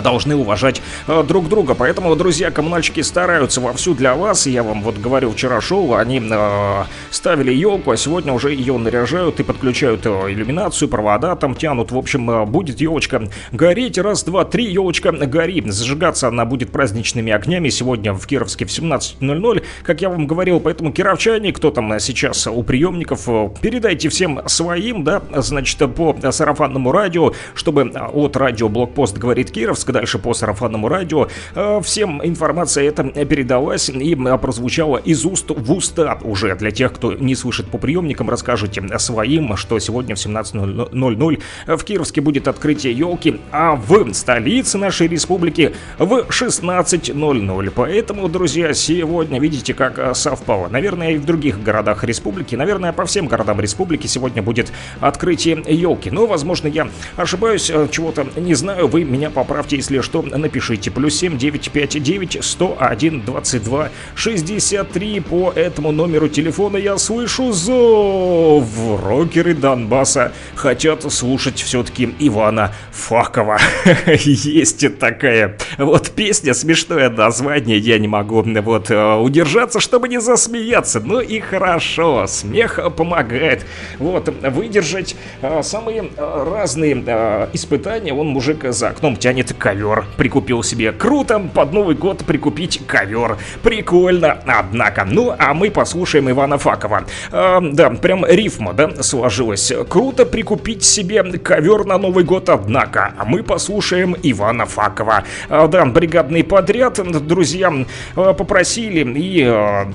[0.02, 1.74] должны уважать э, друг друга.
[1.74, 4.48] Поэтому, друзья, коммунальщики стараются вовсю для вас.
[4.48, 9.40] Я вам вот говорю, вчера шел, они э, ставили елку, а сегодня уже ее наряжают
[9.40, 11.92] и подключают э, иллюминацию, провода там тянут.
[11.92, 13.98] В общем, э, будет елочка гореть.
[13.98, 15.64] Раз, два, три, елочка гори.
[15.68, 20.60] Зажигаться она будет праздничными огнями сегодня в Кировске в 17.00, как я вам говорил.
[20.60, 26.92] Поэтому, кировчане, кто там сейчас у приемников, э, передайте всем своим, да, значит, по сарафанному
[26.92, 31.28] радио, чтобы от радио Блокпост говорит Киров, Хабаровск, дальше по сарафанному радио.
[31.56, 36.56] Э, всем информация эта передалась и прозвучала из уст в уста уже.
[36.56, 42.22] Для тех, кто не слышит по приемникам, расскажите своим, что сегодня в 17.00 в Кировске
[42.22, 47.72] будет открытие елки, а в столице нашей республики в 16.00.
[47.76, 50.68] Поэтому, друзья, сегодня видите, как совпало.
[50.70, 56.12] Наверное, и в других городах республики, наверное, по всем городам республики сегодня будет открытие елки.
[56.12, 60.92] Но, возможно, я ошибаюсь, э, чего-то не знаю, вы меня поправьте Ставьте, если что, напишите.
[60.92, 68.64] Плюс 7 959 101 22 63 по этому номеру телефона я слышу зов.
[69.04, 73.60] Рокеры Донбасса хотят слушать все-таки Ивана Факова.
[74.08, 81.02] Есть такая вот песня, смешное название, я не могу вот э, удержаться, чтобы не засмеяться.
[81.02, 83.66] Ну и хорошо, смех помогает.
[84.00, 90.06] Вот, выдержать э, самые э, разные испытания, он мужик за окном тянет ковер.
[90.18, 90.92] Прикупил себе.
[90.92, 93.38] Круто, под Новый год прикупить ковер.
[93.64, 95.06] Прикольно, однако.
[95.06, 97.06] Ну, а мы послушаем Ивана Факова.
[97.32, 99.72] Э, да, прям рифма, да, сложилась.
[99.90, 103.14] Круто прикупить себе ковер на Новый год, однако.
[103.18, 105.24] А мы послушаем Ивана Факова.
[105.50, 107.74] Э, да, бригадный подряд, друзья,
[108.16, 109.88] э, попросили и...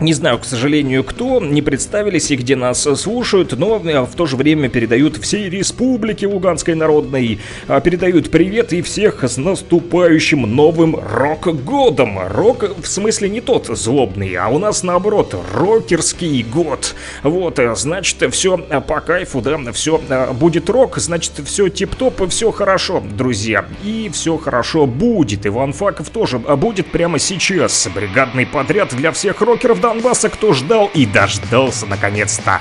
[0.00, 4.26] не знаю, к сожалению, кто, не представились и где нас слушают, но э, в то
[4.26, 7.38] же время передают всей республике Луганской Народной,
[7.68, 12.18] а, передают привет и всех с наступающим новым рок-годом.
[12.28, 16.94] Рок в смысле не тот злобный, а у нас наоборот, рокерский год.
[17.22, 22.50] Вот, э, значит, все по кайфу, да, все э, будет рок, значит, все тип-топ все
[22.50, 23.66] хорошо, друзья.
[23.84, 25.46] И все хорошо будет.
[25.46, 27.88] Иван Факов тоже будет прямо сейчас.
[27.94, 32.60] Бригадный подряд для всех рокеров, Донбасса, кто ждал и дождался наконец-то.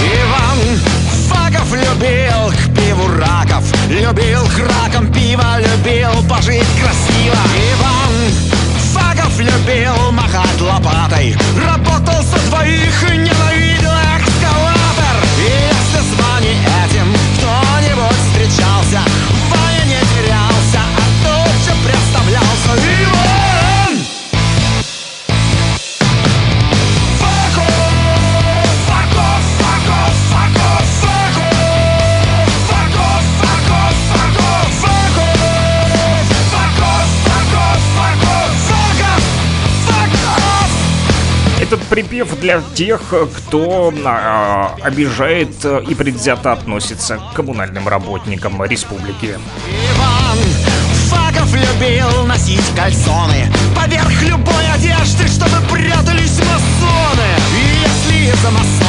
[0.00, 0.58] Иван
[1.28, 7.36] Факов любил к пиву раков Любил краком пиво, любил пожить красиво
[7.74, 8.12] Иван
[8.94, 13.21] Факов любил махать лопатой Работал за двоих и
[41.72, 49.38] Этот припев для тех, кто а, обижает и предвзято относится к коммунальным работникам республики.
[49.96, 50.38] Иван
[51.08, 57.42] Факов любил носить кальсоны Поверх любой одежды, чтобы прятались масоны
[57.82, 58.81] если из-за масонов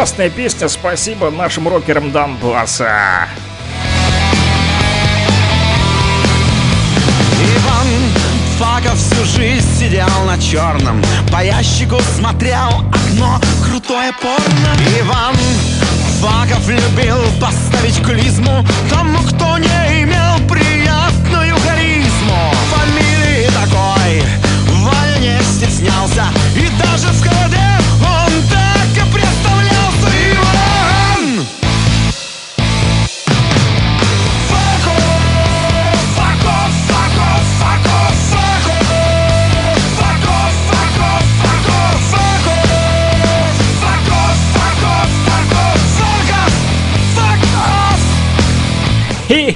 [0.00, 3.28] Классная песня, спасибо нашим рокерам Донбасса.
[8.58, 13.38] Факов всю жизнь сидел на черном По ящику смотрел окно.
[13.62, 14.74] Крутое порно.
[15.00, 15.36] Иван
[16.22, 22.54] Факов любил поставить клизму Тому, кто не имел приятную харизму.
[22.74, 24.22] Фамилии такой
[24.82, 26.24] Ваня не стеснялся.
[26.56, 27.79] И даже в холоде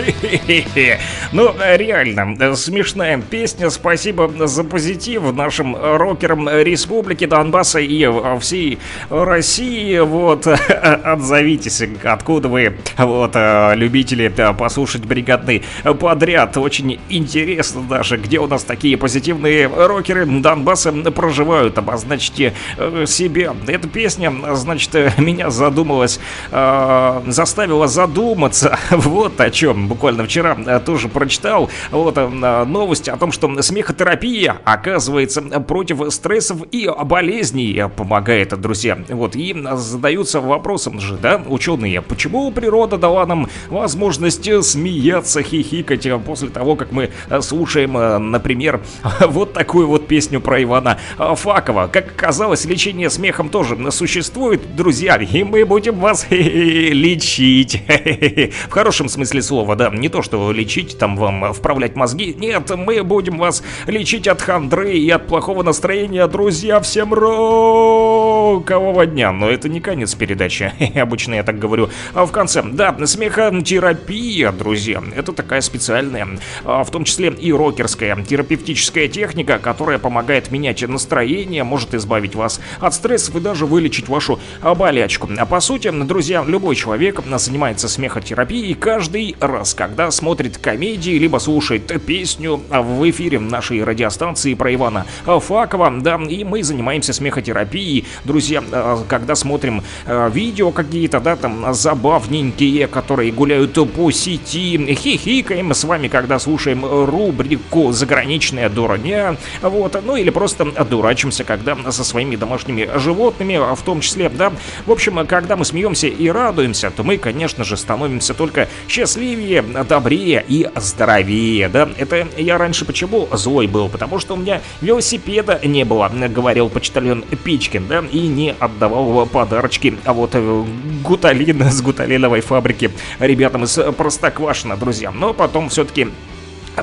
[1.32, 3.70] Ну, реально, смешная песня.
[3.70, 8.08] Спасибо за позитив нашим рокерам Республики Донбасса и
[8.40, 8.78] всей
[9.10, 9.98] России.
[9.98, 10.46] Вот,
[11.04, 13.36] отзовитесь, откуда вы, вот,
[13.74, 15.62] любители послушать бригадный
[15.98, 16.56] подряд.
[16.56, 21.78] Очень интересно даже, где у нас такие позитивные рокеры Донбасса проживают.
[21.78, 23.52] Обозначьте э, себе.
[23.66, 26.20] Эта песня, значит, меня задумалась,
[26.50, 29.89] э, заставила задуматься вот о чем.
[29.90, 36.88] Буквально вчера э, тоже прочитал вот новость о том, что смехотерапия, оказывается, против стрессов и
[37.04, 38.96] болезней помогает, друзья.
[39.08, 46.50] Вот, и задаются вопросом же, да, ученые, почему природа дала нам возможность смеяться, хихикать после
[46.50, 47.10] того, как мы
[47.40, 48.80] слушаем, например,
[49.20, 51.90] вот такую вот песню про Ивана Факова.
[51.92, 57.82] Как оказалось, лечение смехом тоже существует, друзья, и мы будем вас лечить.
[58.68, 63.02] В хорошем смысле слова, да, не то, что лечить, там вам вправлять мозги, нет, мы
[63.02, 69.32] будем вас лечить от хандры и от плохого настроения, друзья, всем рокового дня.
[69.32, 70.70] Но это не конец передачи,
[71.00, 71.88] обычно я так говорю.
[72.12, 76.28] А в конце, да, смехотерапия, друзья, это такая специальная,
[76.64, 82.60] а, в том числе и рокерская терапевтическая техника, которая помогает менять настроение, может избавить вас
[82.80, 84.40] от стрессов и даже вылечить вашу
[84.76, 85.30] болячку.
[85.38, 91.86] А по сути, друзья, любой человек занимается смехотерапией каждый раз, когда смотрит комедии, либо слушает
[92.04, 98.62] песню в эфире нашей радиостанции про Ивана Факова, да, и мы занимаемся смехотерапией, друзья,
[99.08, 106.08] когда смотрим э, видео какие-то, да, там забавненькие, которые гуляют по сети, хихикаем с вами,
[106.08, 113.58] когда слушаем рубрику «Заграничная дуроня», вот, ну или просто дурачимся, когда со своими домашними животными,
[113.74, 114.52] в том числе, да,
[114.86, 120.44] в общем, когда мы смеемся и радуемся, то мы, конечно же, становимся только счастливее, добрее
[120.46, 121.88] и здоровее, да.
[121.96, 123.88] Это я раньше почему злой был?
[123.88, 129.96] Потому что у меня велосипеда не было, говорил почтальон Пичкин, да, и не отдавал подарочки,
[130.04, 130.64] а вот э,
[131.02, 135.10] гуталин с гуталиновой фабрики ребятам из Простоквашино, друзья.
[135.10, 136.08] Но потом все-таки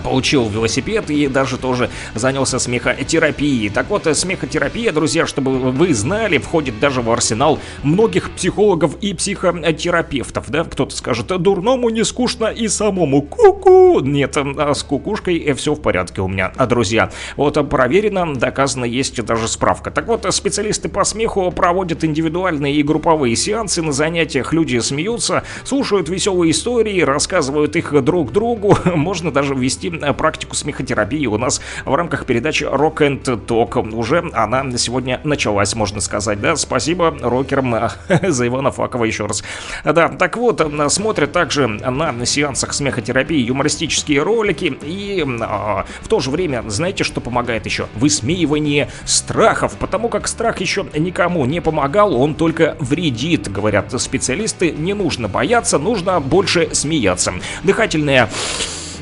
[0.04, 3.70] получил велосипед и даже тоже занялся смехотерапией.
[3.70, 10.50] Так вот, смехотерапия, друзья, чтобы вы знали, входит даже в арсенал многих психологов и психотерапевтов,
[10.50, 10.64] да?
[10.64, 14.00] Кто-то скажет, дурному не скучно и самому ку-ку.
[14.00, 17.12] Нет, а с кукушкой все в порядке у меня, друзья.
[17.36, 19.92] Вот проверено, доказано, есть даже справка.
[19.92, 24.54] Так вот, специалисты по смеху проводят индивидуальные и групповые сеансы на занятиях.
[24.54, 28.78] Люди смеются, слушают веселые истории, рассказывают их друг другу.
[28.86, 33.94] Можно даже вести провести э, практику смехотерапии у нас в рамках передачи Rock and Talk.
[33.94, 36.56] Уже она сегодня началась, можно сказать, да?
[36.56, 37.90] Спасибо рокерам э,
[38.30, 39.44] за Ивана Факова еще раз.
[39.84, 46.20] Да, так вот, э, смотрят также на сеансах смехотерапии юмористические ролики и а, в то
[46.20, 47.88] же время, знаете, что помогает еще?
[47.96, 54.94] Высмеивание страхов, потому как страх еще никому не помогал, он только вредит, говорят специалисты, не
[54.94, 57.34] нужно бояться, нужно больше смеяться.
[57.64, 58.30] Дыхательная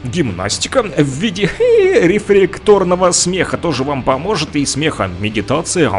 [0.10, 1.50] гимнастика в виде
[2.02, 5.90] рефлекторного смеха тоже вам поможет и смеха медитация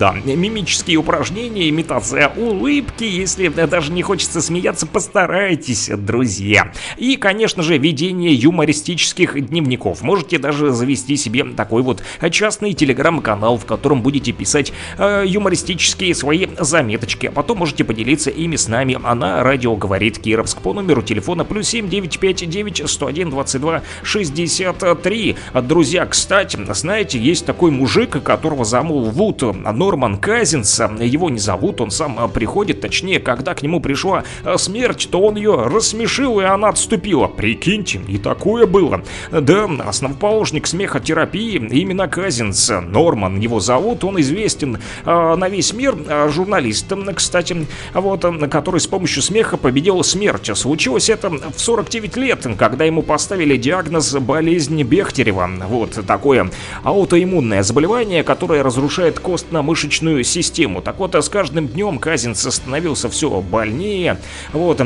[0.00, 6.72] да, мимические упражнения, имитация улыбки, если даже не хочется смеяться, постарайтесь, друзья.
[6.96, 10.00] И, конечно же, ведение юмористических дневников.
[10.00, 16.46] Можете даже завести себе такой вот частный телеграм-канал, в котором будете писать э, юмористические свои
[16.58, 18.98] заметочки, а потом можете поделиться ими с нами.
[19.04, 25.36] Она радио говорит Кировск по номеру телефона плюс 7959 101 22 63.
[25.62, 31.90] Друзья, кстати, знаете, есть такой мужик, которого замолвут, но Норман Казинс, его не зовут, он
[31.90, 36.44] сам а, приходит, точнее, когда к нему пришла а, смерть, то он ее рассмешил, и
[36.44, 37.26] она отступила.
[37.26, 39.02] Прикиньте, и такое было.
[39.32, 46.28] Да, основоположник смехотерапии именно Казинс, Норман его зовут, он известен э, на весь мир, э,
[46.30, 50.52] журналист, кстати, вот, который с помощью смеха победил смерть.
[50.54, 55.50] Случилось это в 49 лет, когда ему поставили диагноз болезнь Бехтерева.
[55.68, 56.48] Вот такое
[56.84, 60.82] аутоиммунное заболевание, которое разрушает костно-мышечную мышечную систему.
[60.82, 64.18] Так вот, с каждым днем Казинц становился все больнее.
[64.52, 64.80] Вот,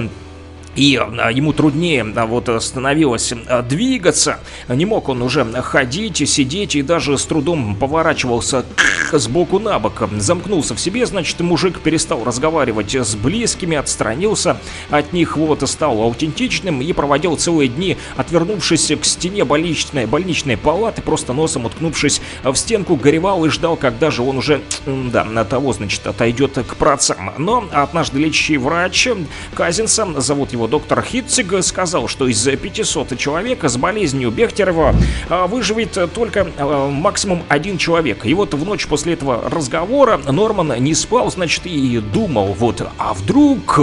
[0.76, 4.38] и а, ему труднее а, вот становилось а, двигаться,
[4.68, 8.64] не мог он уже ходить, сидеть и даже с трудом поворачивался
[9.12, 10.08] с боку на бок.
[10.18, 14.56] Замкнулся в себе, значит, мужик перестал разговаривать с близкими, отстранился
[14.90, 21.02] от них, вот, стал аутентичным и проводил целые дни, отвернувшись к стене больничной, больничной палаты,
[21.02, 25.72] просто носом уткнувшись в стенку, горевал и ждал, когда же он уже, да, на того,
[25.72, 27.32] значит, отойдет к працам.
[27.38, 29.08] Но однажды лечащий врач
[29.54, 34.94] Казинса, зовут его всего доктор Хитциг сказал, что из 500 человек с болезнью Бехтерева
[35.28, 38.24] а, выживет только а, максимум один человек.
[38.24, 43.12] И вот в ночь после этого разговора Норман не спал, значит, и думал, вот, а
[43.12, 43.78] вдруг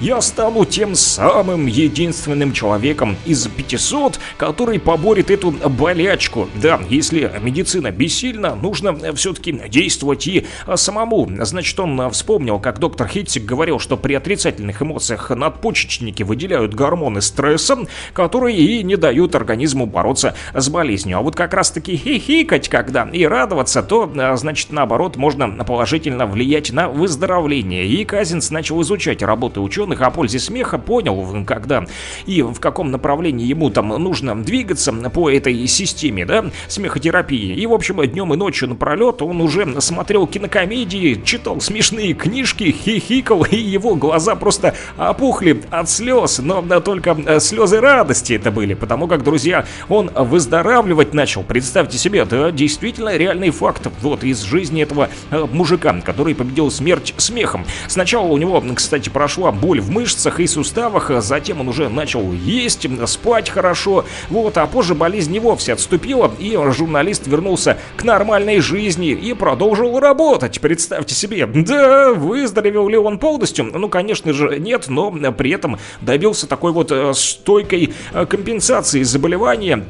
[0.00, 6.48] я стану тем самым единственным человеком из 500, который поборет эту болячку.
[6.54, 11.28] Да, если медицина бессильна, нужно все-таки действовать и самому.
[11.44, 17.78] Значит, он вспомнил, как доктор Хитсик говорил, что при отрицательных эмоциях надпочечники выделяют гормоны стресса,
[18.14, 21.18] которые и не дают организму бороться с болезнью.
[21.18, 26.88] А вот как раз-таки хихикать, когда и радоваться, то, значит, наоборот, можно положительно влиять на
[26.88, 27.86] выздоровление.
[27.86, 31.84] И Казинс начал изучать работы ученых ученых о пользе смеха понял, когда
[32.26, 37.54] и в каком направлении ему там нужно двигаться по этой системе, да, смехотерапии.
[37.54, 43.44] И, в общем, днем и ночью напролет он уже смотрел кинокомедии, читал смешные книжки, хихикал,
[43.44, 48.74] и его глаза просто опухли от слез, но да, только э, слезы радости это были,
[48.74, 51.42] потому как, друзья, он выздоравливать начал.
[51.42, 57.14] Представьте себе, это действительно реальный факт вот из жизни этого э, мужика, который победил смерть
[57.16, 57.64] смехом.
[57.88, 62.32] Сначала у него, кстати, прошла боль в мышцах и суставах, а затем он уже начал
[62.32, 68.60] есть, спать хорошо, вот, а позже болезнь не вовсе отступила, и журналист вернулся к нормальной
[68.60, 71.46] жизни и продолжил работать, представьте себе.
[71.46, 73.64] Да, выздоровел ли он полностью?
[73.64, 79.84] Ну, конечно же, нет, но при этом добился такой вот э, стойкой э, компенсации заболевания,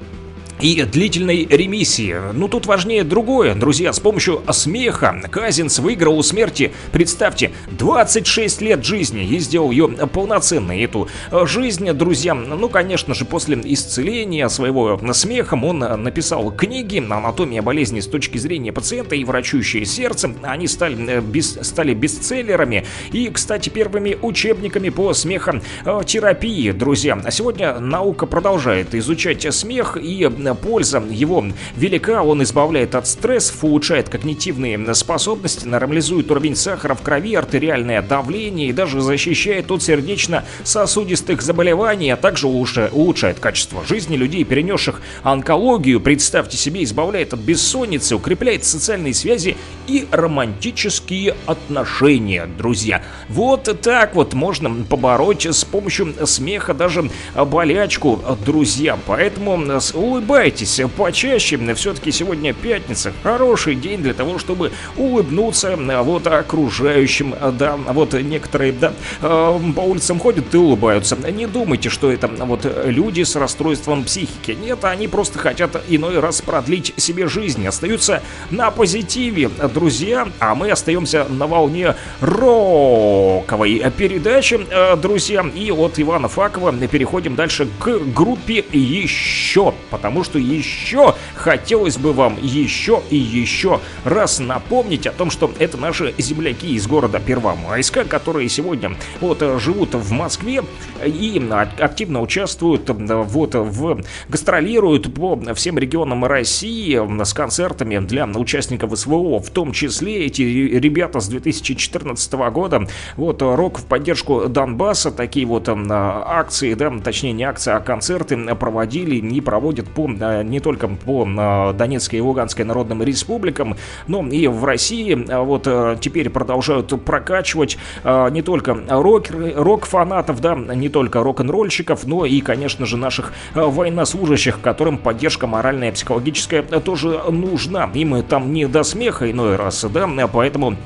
[0.60, 2.16] и длительной ремиссии.
[2.32, 8.84] Но тут важнее другое, друзья, с помощью смеха Казинс выиграл у смерти, представьте, 26 лет
[8.84, 11.08] жизни и сделал ее полноценной, эту
[11.44, 12.34] жизнь, друзья.
[12.34, 18.72] Ну, конечно же, после исцеления своего смехом он написал книги «Анатомия болезни с точки зрения
[18.72, 20.32] пациента» и «Врачующее сердце».
[20.42, 27.18] Они стали, э, без, стали бестселлерами и, кстати, первыми учебниками по смехотерапии, друзья.
[27.24, 31.44] А сегодня наука продолжает изучать смех и польза его
[31.76, 38.68] велика, он избавляет от стрессов, улучшает когнитивные способности, нормализует уровень сахара в крови, артериальное давление
[38.68, 46.00] и даже защищает от сердечно-сосудистых заболеваний, а также улучшает качество жизни людей, перенесших онкологию.
[46.00, 49.56] Представьте себе, избавляет от бессонницы, укрепляет социальные связи
[49.86, 53.02] и романтические отношения, друзья.
[53.28, 58.98] Вот так вот можно побороть с помощью смеха даже болячку, друзья.
[59.06, 59.52] Поэтому
[59.94, 61.58] улыбайтесь улыбайтесь почаще.
[61.74, 63.12] Все-таки сегодня пятница.
[63.22, 67.34] Хороший день для того, чтобы улыбнуться вот окружающим.
[67.58, 71.16] Да, вот некоторые, да, по улицам ходят и улыбаются.
[71.30, 74.52] Не думайте, что это вот люди с расстройством психики.
[74.52, 77.66] Нет, они просто хотят иной раз продлить себе жизнь.
[77.66, 80.26] Остаются на позитиве, друзья.
[80.38, 84.58] А мы остаемся на волне роковой передачи,
[85.02, 85.44] друзья.
[85.54, 89.74] И от Ивана Факова переходим дальше к группе «Еще».
[89.90, 95.50] Потому что что еще хотелось бы вам еще и еще раз напомнить о том, что
[95.58, 100.62] это наши земляки из города Первомайска, которые сегодня вот живут в Москве
[101.04, 101.42] и
[101.78, 109.50] активно участвуют вот в гастролируют по всем регионам России с концертами для участников СВО, в
[109.50, 112.86] том числе эти ребята с 2014 года,
[113.16, 119.16] вот рок в поддержку Донбасса, такие вот акции, да, точнее не акции, а концерты проводили
[119.16, 120.06] и проводят по
[120.42, 123.76] не только по а, Донецкой и Луганской народным республикам,
[124.06, 125.26] но и в России.
[125.30, 132.06] А вот э, теперь продолжают прокачивать а, не только рок, рок-фанатов, да, не только рок-н-ролльщиков,
[132.06, 137.90] но и, конечно же, наших военнослужащих, которым поддержка моральная и психологическая тоже нужна.
[137.94, 140.76] Им там не до смеха иной раз, да, поэтому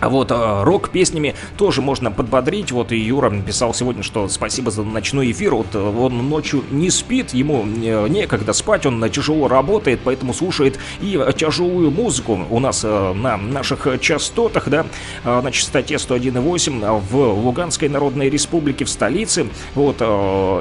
[0.00, 2.72] а вот э, рок-песнями тоже можно подбодрить.
[2.72, 5.54] Вот и Юра написал сегодня, что спасибо за ночной эфир.
[5.54, 10.78] Вот э, он ночью не спит, ему э, некогда спать, он тяжело работает, поэтому слушает
[11.00, 14.86] и тяжелую музыку у нас на наших частотах, да,
[15.24, 19.46] на частоте 101.8 в Луганской Народной Республике, в столице.
[19.74, 20.02] Вот,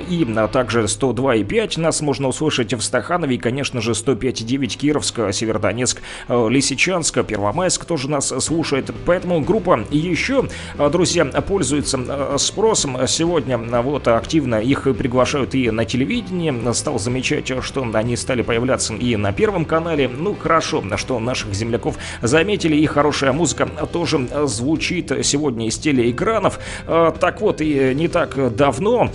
[0.09, 7.23] и также 102.5 нас можно услышать в Стаханове, и, конечно же, 105.9 Кировск, Северодонецк, Лисичанск,
[7.23, 8.91] Первомайск тоже нас слушает.
[9.05, 10.47] Поэтому Поэтому группа еще,
[10.77, 12.95] а, друзья, пользуется а, спросом.
[13.07, 16.71] Сегодня а, вот активно их приглашают и на телевидении.
[16.71, 20.07] Стал замечать, что они стали появляться и на Первом канале.
[20.07, 26.59] Ну, хорошо, что наших земляков заметили, и хорошая музыка тоже звучит сегодня из телеэкранов.
[26.85, 29.11] Так вот, и не так давно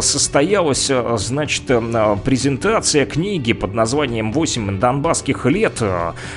[0.00, 1.64] состоялась, значит,
[2.24, 5.82] презентация книги под названием «Восемь донбасских лет».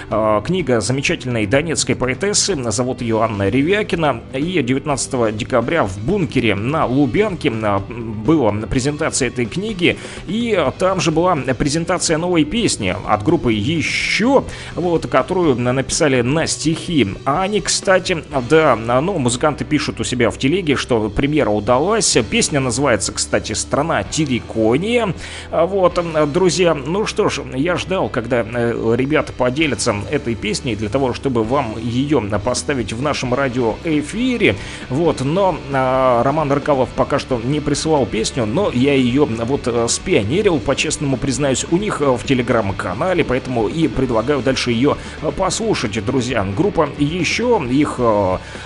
[0.09, 4.21] Книга замечательной донецкой поэтессы, зовут ее Анна Ревякина.
[4.33, 9.97] И 19 декабря в бункере на Лубянке а, была презентация этой книги.
[10.27, 14.43] И там же была презентация новой песни от группы «Еще»,
[14.75, 17.07] вот, которую написали на стихи.
[17.25, 22.17] А они, кстати, да, ну, музыканты пишут у себя в телеге, что премьера удалась.
[22.29, 25.13] Песня называется, кстати, «Страна Тирикония».
[25.51, 25.99] Вот,
[26.31, 31.43] друзья, ну что ж, я ждал, когда э, ребята поделятся этой песней для того, чтобы
[31.43, 34.55] вам ее поставить в нашем радиоэфире.
[34.89, 39.87] Вот, но а, Роман Рыкалов пока что не присылал песню, но я ее вот э,
[39.89, 44.97] спионерил, по-честному признаюсь, у них в телеграм-канале, поэтому и предлагаю дальше ее
[45.37, 46.45] послушать, друзья.
[46.55, 47.99] Группа еще, их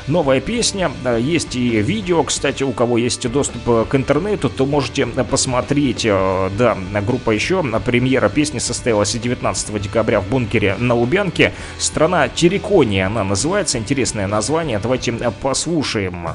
[0.08, 6.04] новая песня, есть и видео, кстати, у кого есть доступ к интернету, то можете посмотреть,
[6.04, 11.54] да, группа еще, премьера песни состоялась 19 декабря в бункере на Лубянке.
[11.78, 13.78] Страна Терекония она называется,
[14.18, 15.12] интересное название, давайте
[15.42, 16.30] послушаем.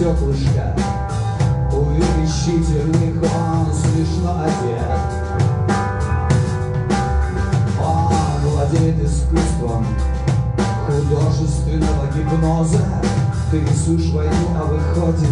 [0.00, 0.74] Стеклышка
[1.72, 5.00] Увеличительных он смешно одет.
[7.78, 9.86] Он владеет искусством
[10.86, 12.78] художественного гипноза.
[13.50, 15.28] Ты рисуешь войну, а выходит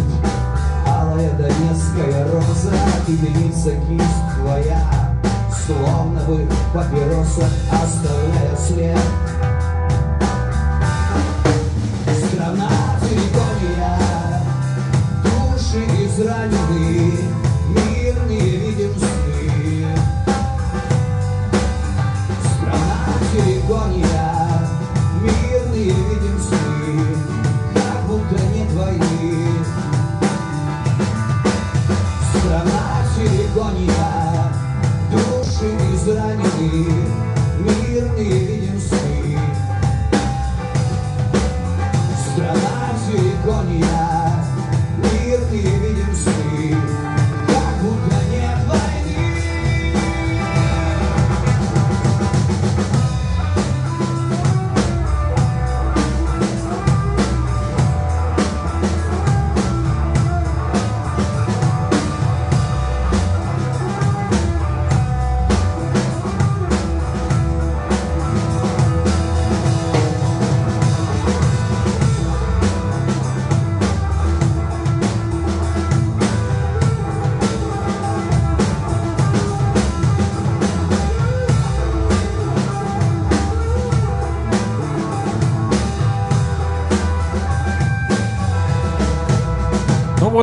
[0.87, 2.73] Алая донецкая роза.
[3.07, 4.08] И дымится кисть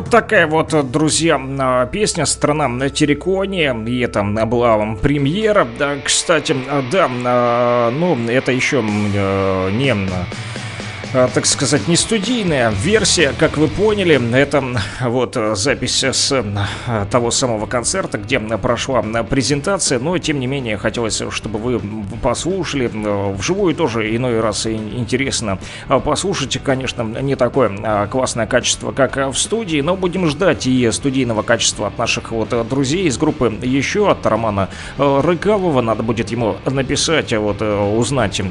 [0.07, 3.75] Вот такая вот, друзья, а, песня «Страна на Тереконе».
[3.87, 5.67] И это была вам премьера.
[5.77, 9.93] Да, кстати, а, да, ну, это еще не
[11.13, 14.19] так сказать, не студийная версия, как вы поняли.
[14.35, 14.63] Это
[15.01, 16.43] вот запись с
[16.85, 21.81] а, того самого концерта, где прошла презентация, но тем не менее хотелось, чтобы вы
[22.21, 22.91] послушали.
[23.33, 26.59] Вживую тоже иной раз интересно послушать.
[26.63, 31.87] Конечно, не такое а, классное качество, как в студии, но будем ждать и студийного качества
[31.87, 35.81] от наших вот друзей из группы еще от Романа Рыкавова.
[35.81, 38.41] Надо будет ему написать, вот узнать,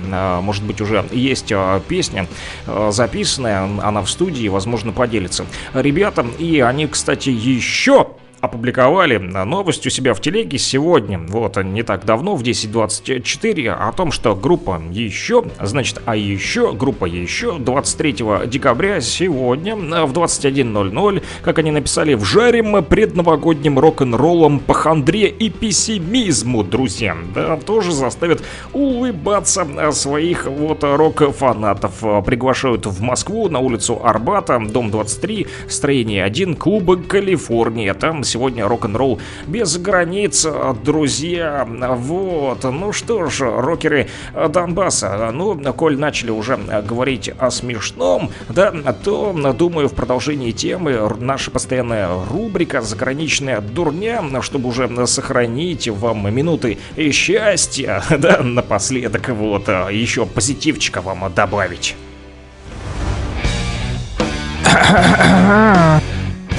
[0.40, 1.52] может быть, уже есть
[1.88, 5.46] песня Э, записанная, она в студии, возможно, поделится.
[5.74, 8.08] Ребята, и они, кстати, еще
[8.40, 14.12] опубликовали новость у себя в телеге сегодня, вот не так давно, в 10.24, о том,
[14.12, 21.70] что группа еще, значит, а еще, группа еще 23 декабря сегодня в 21.00, как они
[21.70, 27.16] написали, вжарим предновогодним рок-н-роллом по хандре и пессимизму, друзья.
[27.34, 28.42] Да, тоже заставят
[28.72, 32.24] улыбаться своих вот рок-фанатов.
[32.24, 37.94] Приглашают в Москву на улицу Арбата, дом 23, строение 1, клуба Калифорния.
[37.94, 40.46] Там сегодня рок-н-ролл без границ,
[40.84, 41.66] друзья.
[41.66, 48.72] Вот, ну что ж, рокеры Донбасса, ну, коль начали уже говорить о смешном, да,
[49.04, 56.78] то, думаю, в продолжении темы наша постоянная рубрика «Заграничная дурня», чтобы уже сохранить вам минуты
[57.12, 61.96] счастья, да, напоследок, вот, еще позитивчика вам добавить.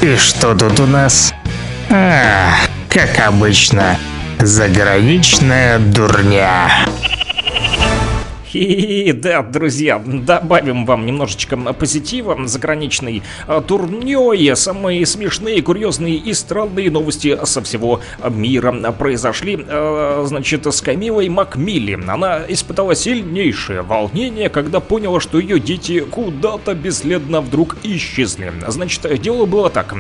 [0.02, 1.34] И что тут у нас?
[1.90, 2.54] А,
[2.90, 3.98] как обычно,
[4.40, 6.70] заграничная дурня.
[8.58, 12.48] И да, друзья, добавим вам немножечко позитива.
[12.48, 20.66] Заграничной а, турнёй самые смешные, курьезные и странные новости со всего мира произошли, а, значит,
[20.66, 22.00] с Камилой Макмилли.
[22.08, 28.52] Она испытала сильнейшее волнение, когда поняла, что ее дети куда-то бесследно вдруг исчезли.
[28.68, 29.94] Значит, дело было так.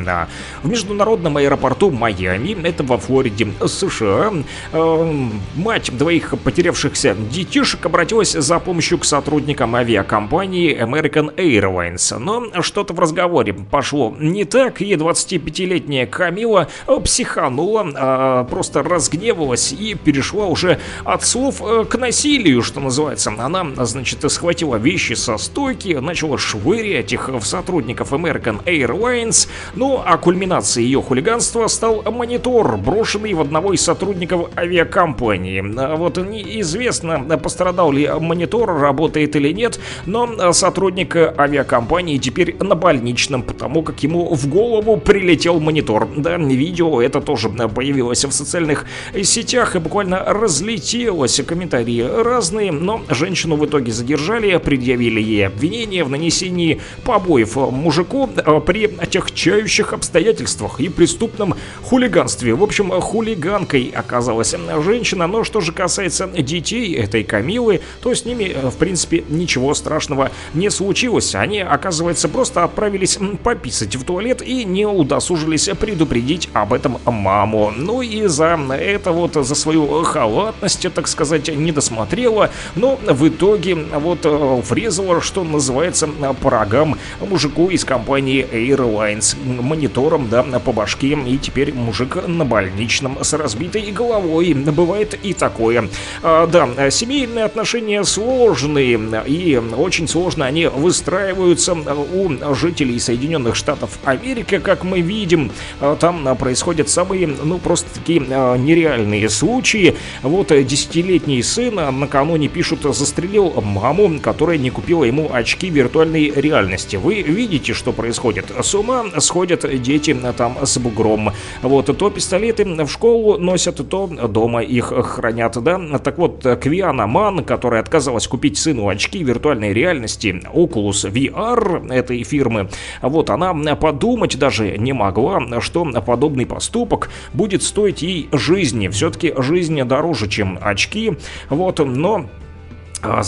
[0.64, 4.34] В международном аэропорту Майами, это во Флориде, США,
[4.74, 12.18] а, мать двоих потерявшихся детишек обратилась за помощью к сотрудникам авиакомпании American Airlines.
[12.18, 16.70] Но что-то в разговоре пошло не так, и 25-летняя Камила
[17.04, 23.34] психанула, а, просто разгневалась и перешла уже от слов э, к насилию, что называется.
[23.38, 29.50] Она, значит, схватила вещи со стойки, начала швырять их в сотрудников American Airlines.
[29.76, 35.62] Ну, а кульминацией ее хулиганства стал монитор, брошенный в одного из сотрудников авиакомпании.
[35.78, 42.76] А вот неизвестно, пострадал ли монитор, работает или нет, но э, сотрудник авиакомпании теперь на
[42.76, 46.08] больничном, потому как ему в голову прилетел монитор.
[46.16, 48.86] Да, видео это тоже появилось в социальных
[49.24, 51.42] сетях и буквально разлетелось.
[51.48, 58.62] Комментарии разные, но женщину в итоге задержали, предъявили ей обвинение в нанесении побоев мужику э,
[58.66, 62.54] при отягчающих обстоятельствах и преступном хулиганстве.
[62.54, 68.46] В общем, хулиганкой оказалась женщина, но что же касается детей этой Камилы, то с ними,
[68.46, 71.36] э, в принципе, ничего страшного не случилось.
[71.36, 77.72] Они, оказывается, просто отправились пописать в туалет и не удосужились предупредить об этом маму.
[77.76, 83.76] Ну и за это вот, за свою халатность, так сказать, не досмотрела, но в итоге
[83.76, 86.10] вот э, врезала, что называется,
[86.42, 93.24] по рогам мужику из компании Airlines монитором, да, по башке, и теперь мужик на больничном
[93.24, 94.54] с разбитой головой.
[94.54, 95.90] Бывает и такое.
[96.24, 104.60] А, да, семейные отношения сложные, и очень сложно они выстраиваются у жителей Соединенных Штатов Америки,
[104.60, 105.52] как мы видим.
[106.00, 109.96] Там происходят самые, ну, просто такие нереальные случаи.
[110.24, 116.96] Вот десятилетний сын накануне пишут, застрелил маму, которая не купила ему очки виртуальной реальности.
[116.96, 118.46] Вы видите, что происходит?
[118.60, 121.34] С ума сходят дети там с бугром.
[121.62, 126.00] Вот, то пистолеты в школу носят, то дома их хранят, да?
[126.00, 127.97] Так вот, Квиана Ман, которая отказалась
[128.28, 132.70] купить сыну очки виртуальной реальности Oculus VR этой фирмы.
[133.02, 138.88] Вот она подумать даже не могла, что подобный поступок будет стоить ей жизни.
[138.88, 141.18] Все-таки жизнь дороже, чем очки.
[141.50, 142.30] Вот, но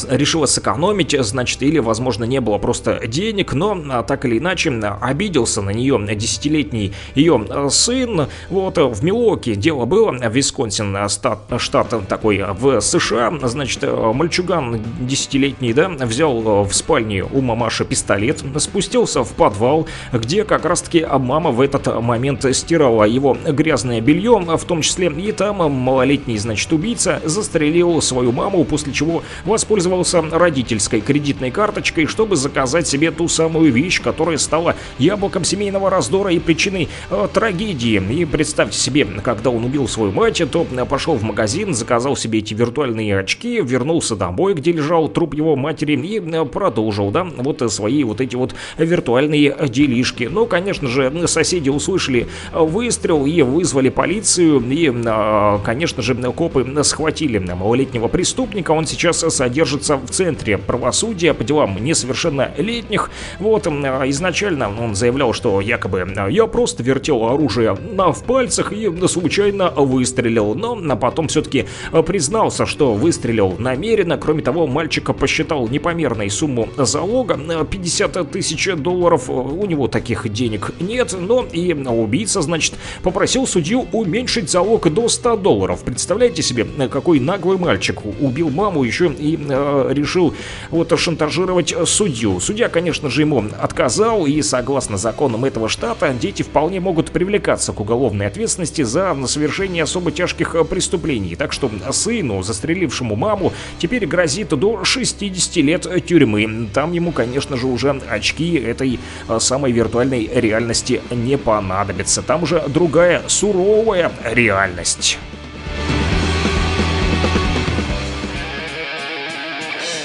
[0.09, 4.97] решила сэкономить, значит, или, возможно, не было просто денег, но а, так или иначе а,
[5.01, 8.27] обиделся на нее десятилетний ее а, сын.
[8.49, 14.13] Вот а, в Милуоке дело было, Висконсин, а, стат, штат такой в США, значит, а,
[14.13, 20.65] мальчуган десятилетний, да, взял а, в спальне у мамаши пистолет, спустился в подвал, где как
[20.65, 26.37] раз-таки мама в этот момент стирала его грязное белье, в том числе и там малолетний,
[26.37, 29.23] значит, убийца застрелил свою маму, после чего
[29.59, 36.31] воспользовался родительской кредитной карточкой, чтобы заказать себе ту самую вещь, которая стала яблоком семейного раздора
[36.31, 38.01] и причиной э, трагедии.
[38.13, 42.53] И представьте себе, когда он убил свою мать, то пошел в магазин, заказал себе эти
[42.53, 48.05] виртуальные очки, вернулся домой, где лежал труп его матери и э, продолжил, да, вот свои
[48.05, 50.29] вот эти вот виртуальные делишки.
[50.31, 56.65] Ну, конечно же, соседи услышали э, выстрел и вызвали полицию, и, э, конечно же, копы
[56.83, 63.09] схватили малолетнего преступника, он сейчас содержится в центре правосудия по делам несовершеннолетних.
[63.39, 68.71] Вот, а, изначально он заявлял, что якобы а, я просто вертел оружие на, в пальцах
[68.71, 71.65] и случайно выстрелил, но а, потом все-таки
[72.05, 74.17] признался, что выстрелил намеренно.
[74.17, 80.73] Кроме того, мальчика посчитал непомерной сумму залога, а, 50 тысяч долларов, у него таких денег
[80.79, 85.83] нет, но и убийца, значит, попросил судью уменьшить залог до 100 долларов.
[85.83, 90.33] Представляете себе, какой наглый мальчик убил маму еще и решил
[90.69, 92.39] вот шантажировать судью.
[92.39, 97.79] Судья, конечно же, ему отказал, и согласно законам этого штата, дети вполне могут привлекаться к
[97.79, 101.35] уголовной ответственности за совершение особо тяжких э, преступлений.
[101.35, 106.69] Так что сыну, застрелившему маму, теперь грозит до 60 лет тюрьмы.
[106.73, 112.21] Там ему, конечно же, уже очки этой э, самой виртуальной реальности не понадобятся.
[112.21, 115.17] Там уже другая суровая реальность.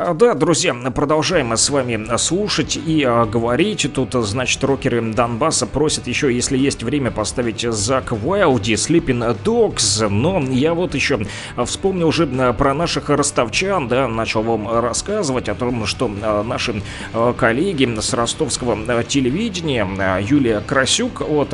[0.00, 3.92] А, Да, друзья, продолжаем с вами слушать и а, говорить.
[3.92, 10.08] Тут, значит, рокеры Донбасса просят еще, если есть время, поставить Зак Уайлди, Sleeping Dogs.
[10.08, 11.26] Но я вот еще
[11.64, 16.80] вспомнил уже а, про наших ростовчан, да, начал вам рассказывать о том, что наши
[17.36, 19.86] коллеги с ростовского телевидения,
[20.20, 21.52] Юлия Красюк, вот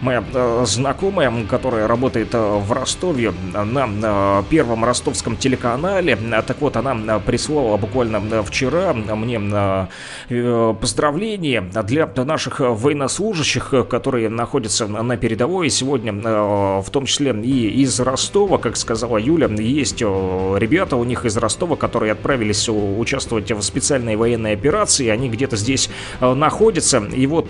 [0.00, 0.24] моя
[0.64, 8.42] знакомая, которая работает в Ростове на первом ростовском телеканале, так вот, она прислала буквально а,
[8.42, 8.92] вчера.
[8.92, 9.88] Мне а,
[10.28, 15.70] э, поздравления для наших военнослужащих, которые находятся на передовой.
[15.70, 21.36] Сегодня, в том числе и из Ростова, как сказала Юля, есть ребята у них из
[21.36, 25.90] Ростова, которые отправились участвовать в специальной военной операции, они где-то здесь
[26.20, 27.48] находятся, и вот,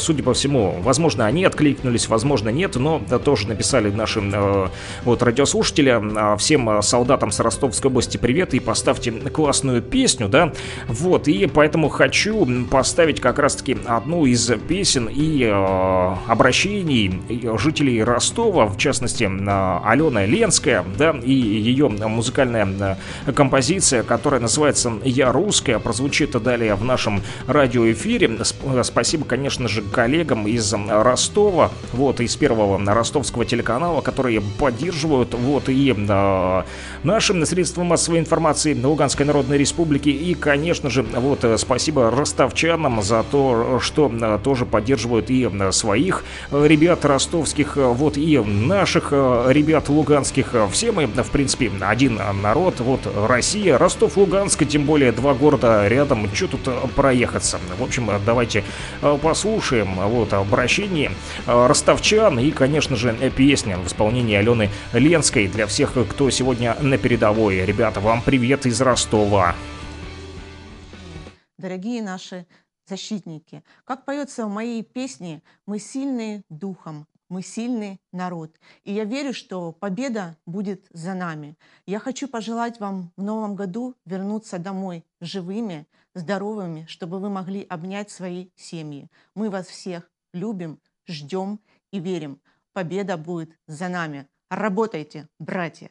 [0.00, 4.70] судя по всему, возможно, они откликнулись, возможно, нет, но тоже написали нашим
[5.04, 8.54] вот радиослушателям, всем солдатам с Ростовской области привет.
[8.54, 9.12] И поставьте
[9.48, 10.52] классную песню, да,
[10.88, 17.22] вот, и поэтому хочу поставить как раз-таки одну из песен и э, обращений
[17.56, 24.92] жителей Ростова, в частности, э, Алена Ленская, да, и ее музыкальная э, композиция, которая называется
[25.02, 28.28] «Я русская», прозвучит далее в нашем радиоэфире.
[28.42, 35.32] Сп- Спасибо, конечно же, коллегам из э, Ростова, вот, из первого ростовского телеканала, которые поддерживают,
[35.32, 36.62] вот, и э,
[37.02, 40.08] нашим средствам массовой информации Луганской Народной Республики.
[40.08, 45.72] И, конечно же, вот э, спасибо ростовчанам за то, что э, тоже поддерживают и э,
[45.72, 50.54] своих ребят ростовских, вот и наших ребят луганских.
[50.72, 52.80] Все мы, в принципе, один народ.
[52.80, 56.28] Вот Россия, Ростов-Луганск, тем более два города рядом.
[56.34, 57.58] Что тут проехаться?
[57.78, 58.64] В общем, давайте
[59.22, 61.12] послушаем вот обращение
[61.46, 67.64] ростовчан и, конечно же, песня в исполнении Алены Ленской для всех, кто сегодня на передовой.
[67.64, 69.27] Ребята, вам привет из Ростова.
[71.58, 72.46] Дорогие наши
[72.86, 73.62] защитники.
[73.84, 78.58] Как поется в моей песне, мы сильны духом, мы сильный народ.
[78.84, 81.58] И я верю, что победа будет за нами.
[81.84, 88.10] Я хочу пожелать вам в новом году вернуться домой живыми, здоровыми, чтобы вы могли обнять
[88.10, 89.10] свои семьи.
[89.34, 91.60] Мы вас всех любим, ждем
[91.92, 92.40] и верим.
[92.72, 94.26] Победа будет за нами.
[94.48, 95.90] Работайте, братья.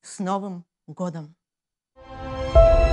[0.00, 1.37] С Новым годом!
[2.54, 2.87] Мы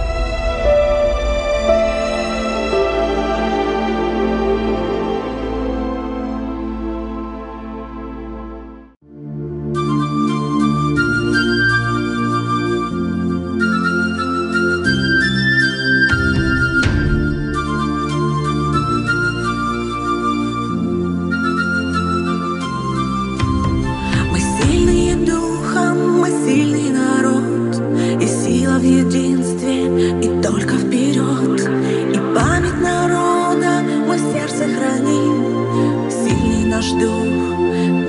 [36.86, 37.26] наш дух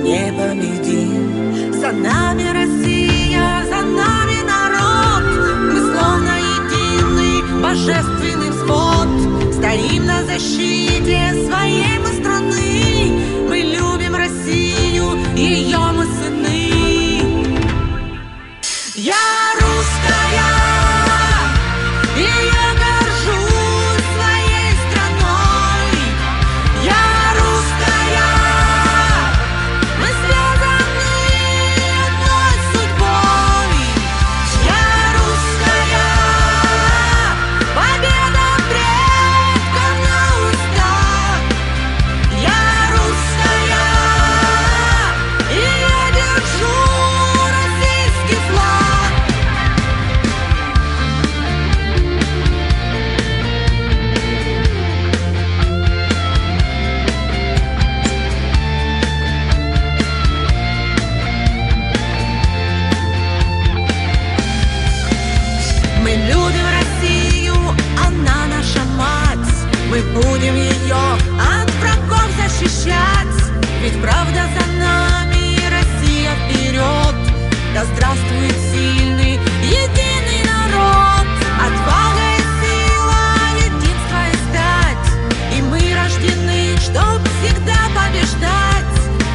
[0.03, 5.23] непобедим За нами Россия, за нами народ.
[5.73, 9.07] Мы словно единый божественный всход
[9.53, 10.76] Стоим на защите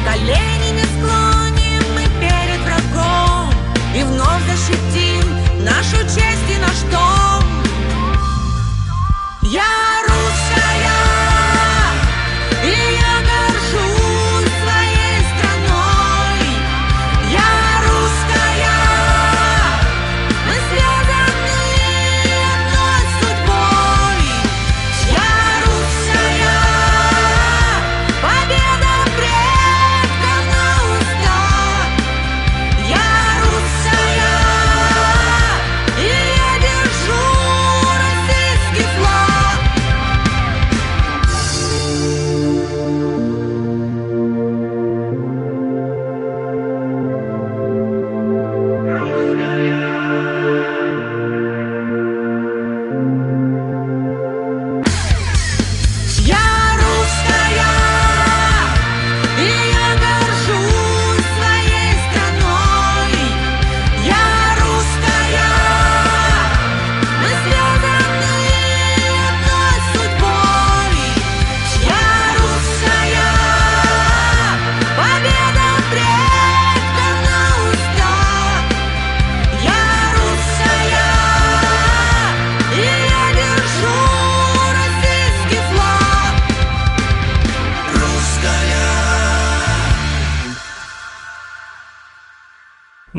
[0.05, 3.49] Коленями склоним мы перед врагом.
[3.95, 5.25] И вновь защитим
[5.63, 7.43] нашу честь и наш дом.
[9.43, 9.82] Я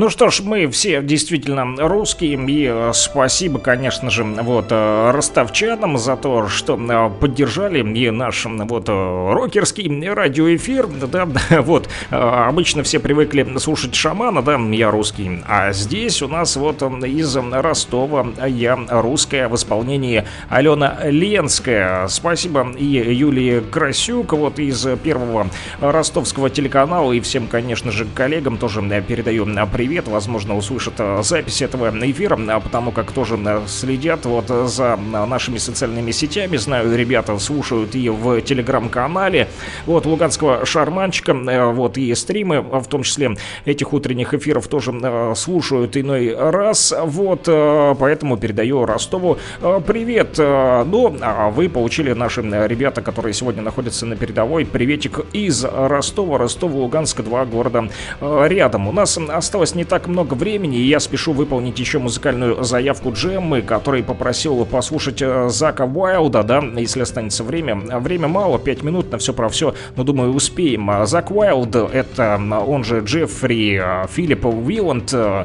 [0.05, 5.97] Ну что ж, мы все действительно русские, и э, спасибо, конечно же, вот э, ростовчанам
[5.97, 11.27] за то, что э, поддержали и наш вот рокерский радиоэфир, да,
[11.63, 17.35] вот, обычно все привыкли слушать шамана, да, я русский, а здесь у нас вот из
[17.35, 22.09] Ростова я русская в исполнении Алена Ленская.
[22.09, 25.49] Спасибо и Юлии Красюк, вот из первого
[25.81, 31.63] ростовского телеканала, и всем, конечно же, коллегам тоже передаю э, привет, возможно, услышат э, запись
[31.63, 36.93] этого эфира, э, потому как тоже э, следят вот за э, нашими социальными сетями, знаю,
[36.97, 39.47] ребята слушают и в телеграм-канале,
[39.87, 41.33] вот, Луганского шарманчика,
[41.73, 44.93] вот, и стримы, э, в том числе этих утренних эфиров тоже
[45.37, 49.39] слушают иной раз, вот, поэтому передаю Ростову
[49.87, 56.39] привет, ну, а вы получили наши ребята, которые сегодня находятся на передовой, приветик из Ростова,
[56.39, 57.89] Ростова-Луганска, два города
[58.21, 58.89] рядом.
[58.89, 63.63] У нас осталось не так много времени, и я спешу выполнить еще музыкальную заявку Джеммы,
[63.63, 67.75] который попросил послушать э, Зака Уайлда, да, если останется время.
[67.77, 70.91] Время мало, 5 минут на все про все, но думаю успеем.
[70.91, 75.45] А Зак Уайлд, это он же Джеффри э, Филипп Уилланд э,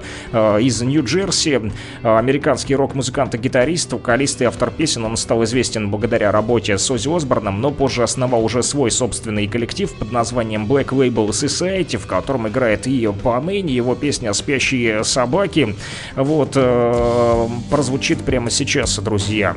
[0.62, 1.72] из Нью-Джерси,
[2.04, 5.06] американский рок-музыкант и гитарист, вокалист и автор песен.
[5.06, 9.92] Он стал известен благодаря работе с Оззи Осборном, но позже основал уже свой собственный коллектив
[9.94, 15.76] под названием Black Label Society, в котором играет и поныне его песня «Спящие собаки».
[16.16, 19.56] Вот, э, прозвучит прямо сейчас, друзья.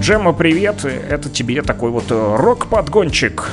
[0.00, 0.84] Джема, привет!
[0.84, 3.50] Это тебе такой вот э, рок-подгончик.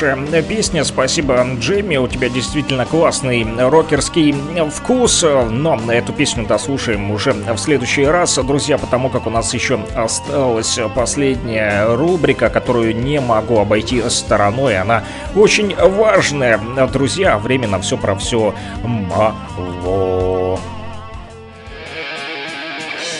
[0.00, 4.34] Хорошая песня, спасибо, Джейми, у тебя действительно классный рокерский
[4.70, 9.78] вкус, но эту песню дослушаем уже в следующий раз, друзья, потому как у нас еще
[9.94, 15.04] осталась последняя рубрика, которую не могу обойти стороной, она
[15.36, 16.58] очень важная,
[16.90, 19.34] друзья, время на все про все мало.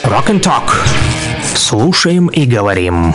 [0.05, 0.70] Rock and Talk.
[1.55, 3.15] Слушаем и говорим.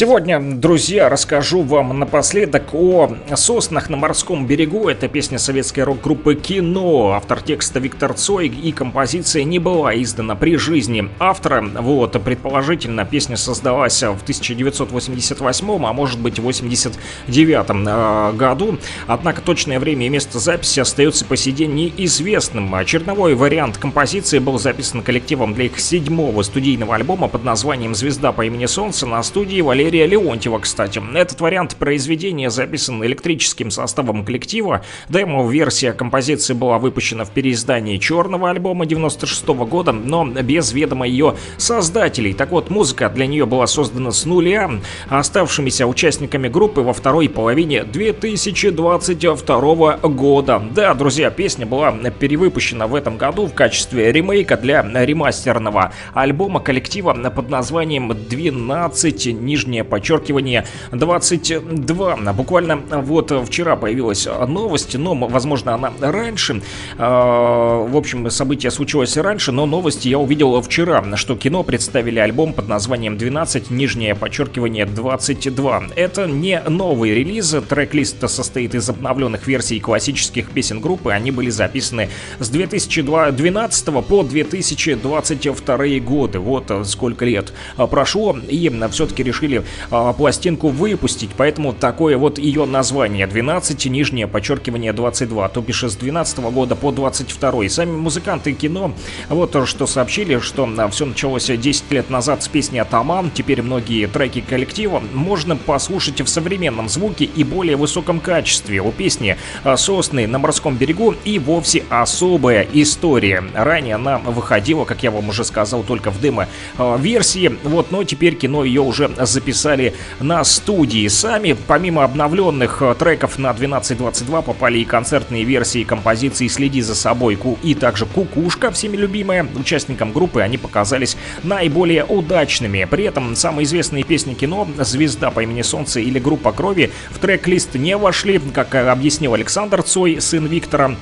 [0.00, 4.88] Сегодня, друзья, расскажу вам напоследок о соснах на морском берегу.
[4.88, 7.12] Это песня советской рок-группы «Кино».
[7.16, 11.62] Автор текста Виктор Цой и композиция не была издана при жизни автора.
[11.80, 18.78] Вот, предположительно, песня создалась в 1988, а может быть 89 э, году.
[19.06, 22.74] Однако точное время и место записи остается по сей день неизвестным.
[22.86, 28.46] Черновой вариант композиции был записан коллективом для их седьмого студийного альбома под названием «Звезда по
[28.46, 31.00] имени Солнце» на студии Валерия Леонтьева, кстати.
[31.14, 34.82] Этот вариант произведения записан электрическим составом коллектива.
[35.08, 42.34] Демо-версия композиции была выпущена в переиздании черного альбома 96 года, но без ведома ее создателей.
[42.34, 44.70] Так вот, музыка для нее была создана с нуля,
[45.08, 50.62] оставшимися участниками группы во второй половине 2022 года.
[50.74, 57.12] Да, друзья, песня была перевыпущена в этом году в качестве ремейка для ремастерного альбома коллектива
[57.12, 62.16] под названием 12 нижнее подчеркивание 22.
[62.32, 66.62] Буквально вот вчера появилась новость, но, возможно, она раньше.
[66.98, 72.52] А, В общем, событие случилось раньше, но новости я увидел вчера, что кино представили альбом
[72.52, 75.82] под названием 12, нижнее подчеркивание 22.
[75.96, 82.08] Это не новый релиз, трек-лист состоит из обновленных версий классических песен группы, они были записаны
[82.38, 86.38] с 2012 по 2022 годы.
[86.38, 87.52] Вот сколько лет
[87.90, 94.92] прошло, и все-таки решили а, пластинку выпустить, поэтому такое вот ее название 12, нижнее подчеркивание
[94.92, 97.64] 22, то бишь с 12 года по 22.
[97.64, 98.92] И сами музыканты кино
[99.28, 104.06] вот то, что сообщили, что все началось 10 лет назад с песни «Атаман», теперь многие
[104.06, 108.80] треки коллектива можно послушать в современном звуке и более высоком качестве.
[108.80, 113.44] У песни а, «Сосны на морском берегу» и вовсе особая история.
[113.54, 118.64] Ранее она выходила, как я вам уже сказал, только в демо-версии, вот, но теперь кино
[118.64, 121.06] ее уже записало записали на студии.
[121.08, 127.36] Сами, помимо обновленных э, треков на 12.22, попали и концертные версии композиции «Следи за собой»
[127.36, 129.46] Ку- и также «Кукушка», всеми любимая.
[129.56, 132.86] Участникам группы они показались наиболее удачными.
[132.90, 137.74] При этом самые известные песни кино «Звезда по имени Солнце» или «Группа крови» в трек-лист
[137.74, 140.96] не вошли, как э, объяснил Александр Цой, сын Виктора.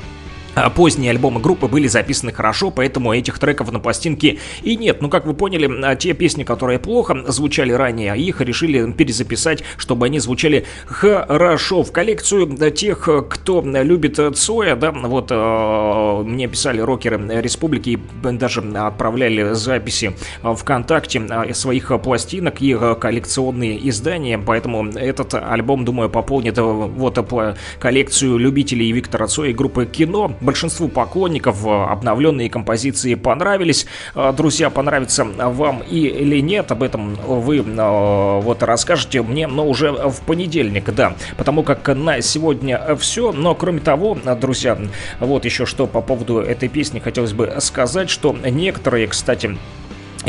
[0.64, 5.02] А Поздние альбомы группы были записаны хорошо, поэтому этих треков на пластинке и нет.
[5.02, 10.06] Ну, как вы поняли, а, те песни, которые плохо звучали ранее, их решили перезаписать, чтобы
[10.06, 11.82] они звучали хорошо.
[11.82, 17.98] В коллекцию тех, кто любит Цоя, да, вот э, мне писали рокеры Республики и
[18.32, 27.18] даже отправляли записи ВКонтакте своих пластинок и коллекционные издания, поэтому этот альбом, думаю, пополнит вот
[27.18, 30.32] э, коллекцию любителей Виктора Цоя и группы Кино.
[30.48, 33.84] Большинству поклонников э, обновленные композиции понравились.
[34.14, 39.92] Э, Друзья, понравится вам или нет, об этом вы э, вот расскажете мне, но уже
[39.92, 44.78] в понедельник, да, потому как на сегодня все, но кроме того, друзья,
[45.20, 49.58] вот еще что по поводу этой песни хотелось бы сказать, что некоторые, кстати,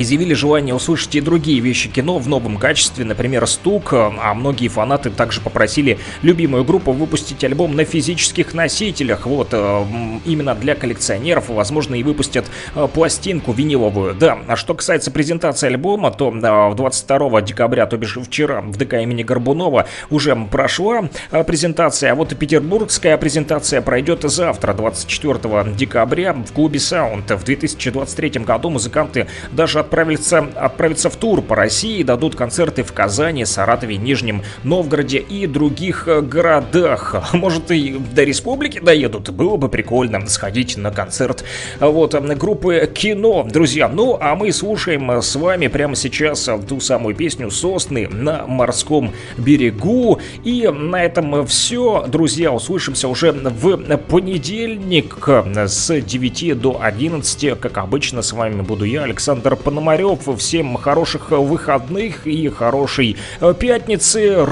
[0.02, 5.10] изъявили желание услышать и другие вещи кино в новом качестве, например, «Стук», а многие фанаты
[5.10, 9.86] также попросили любимую группу выпустить альбом на физических носителях, вот, э,
[10.26, 12.46] именно для коллекционеров, возможно, и выпустят
[12.76, 14.40] э, пластинку виниловую, да.
[14.48, 19.24] А что касается презентации альбома, то э, 22 декабря, то бишь вчера, в ДК имени
[19.24, 26.54] Горбунова уже прошла э, презентация, а вот и петербургская презентация пройдет завтра, 24 декабря, в
[26.54, 27.32] клубе «Саунд».
[27.32, 33.44] В 2023 году музыканты даже отправятся, отправятся в тур по России, дадут концерты в Казани,
[33.46, 37.16] Саратове, Нижнем Новгороде и других э, городах.
[37.16, 41.44] А Может и до республики доедут, было бы прикольно сходить на концерт
[41.80, 43.88] вот э, группы кино, друзья.
[43.88, 49.12] Ну, а мы слушаем э, с вами прямо сейчас ту самую песню «Сосны на морском
[49.38, 50.20] берегу».
[50.44, 55.18] И на этом все, друзья, услышимся уже в понедельник
[55.66, 57.60] с 9 до 11.
[57.60, 60.28] Как обычно, с вами буду я, Александр Пономарев.
[60.40, 64.44] Всем хороших выходных и хорошей э, пятницы.
[64.44, 64.52] Рокового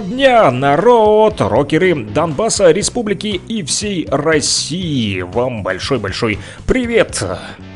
[0.00, 5.22] дня, народ, рокеры Донбасса, республики и всей России.
[5.22, 7.24] Вам большой-большой привет!
[7.24, 7.67] Я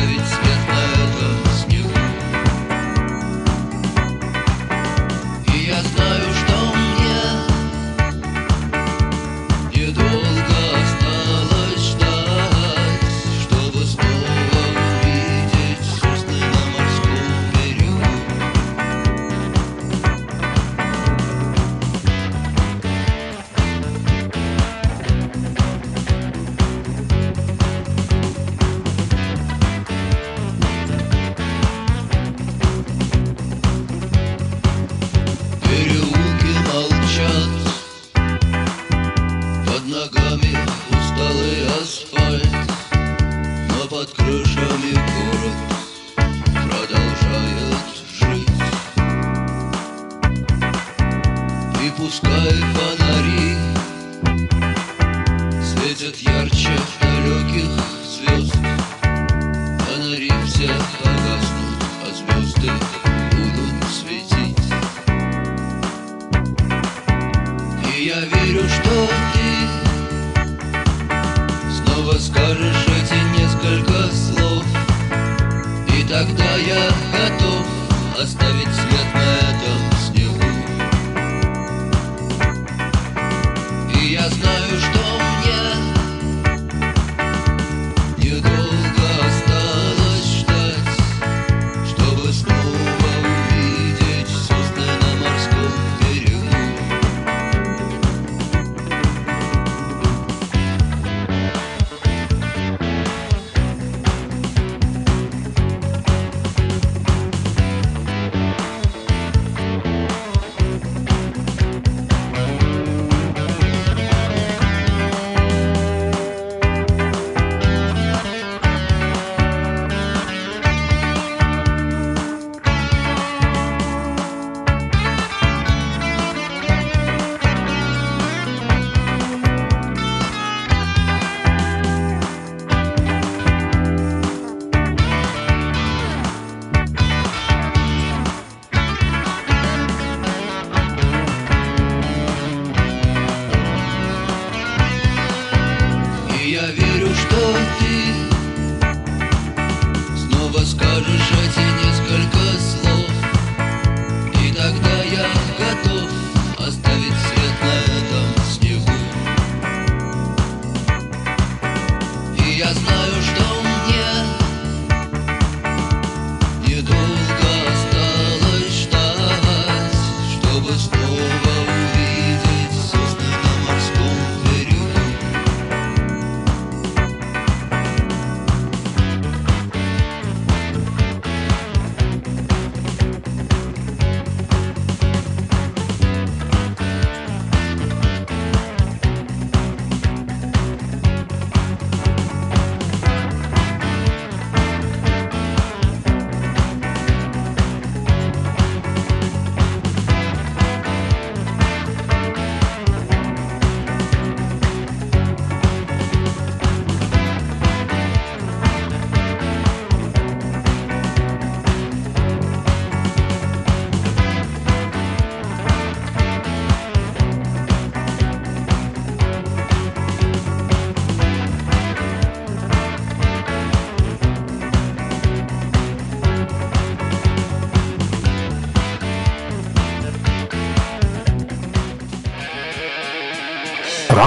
[0.00, 0.49] Оставить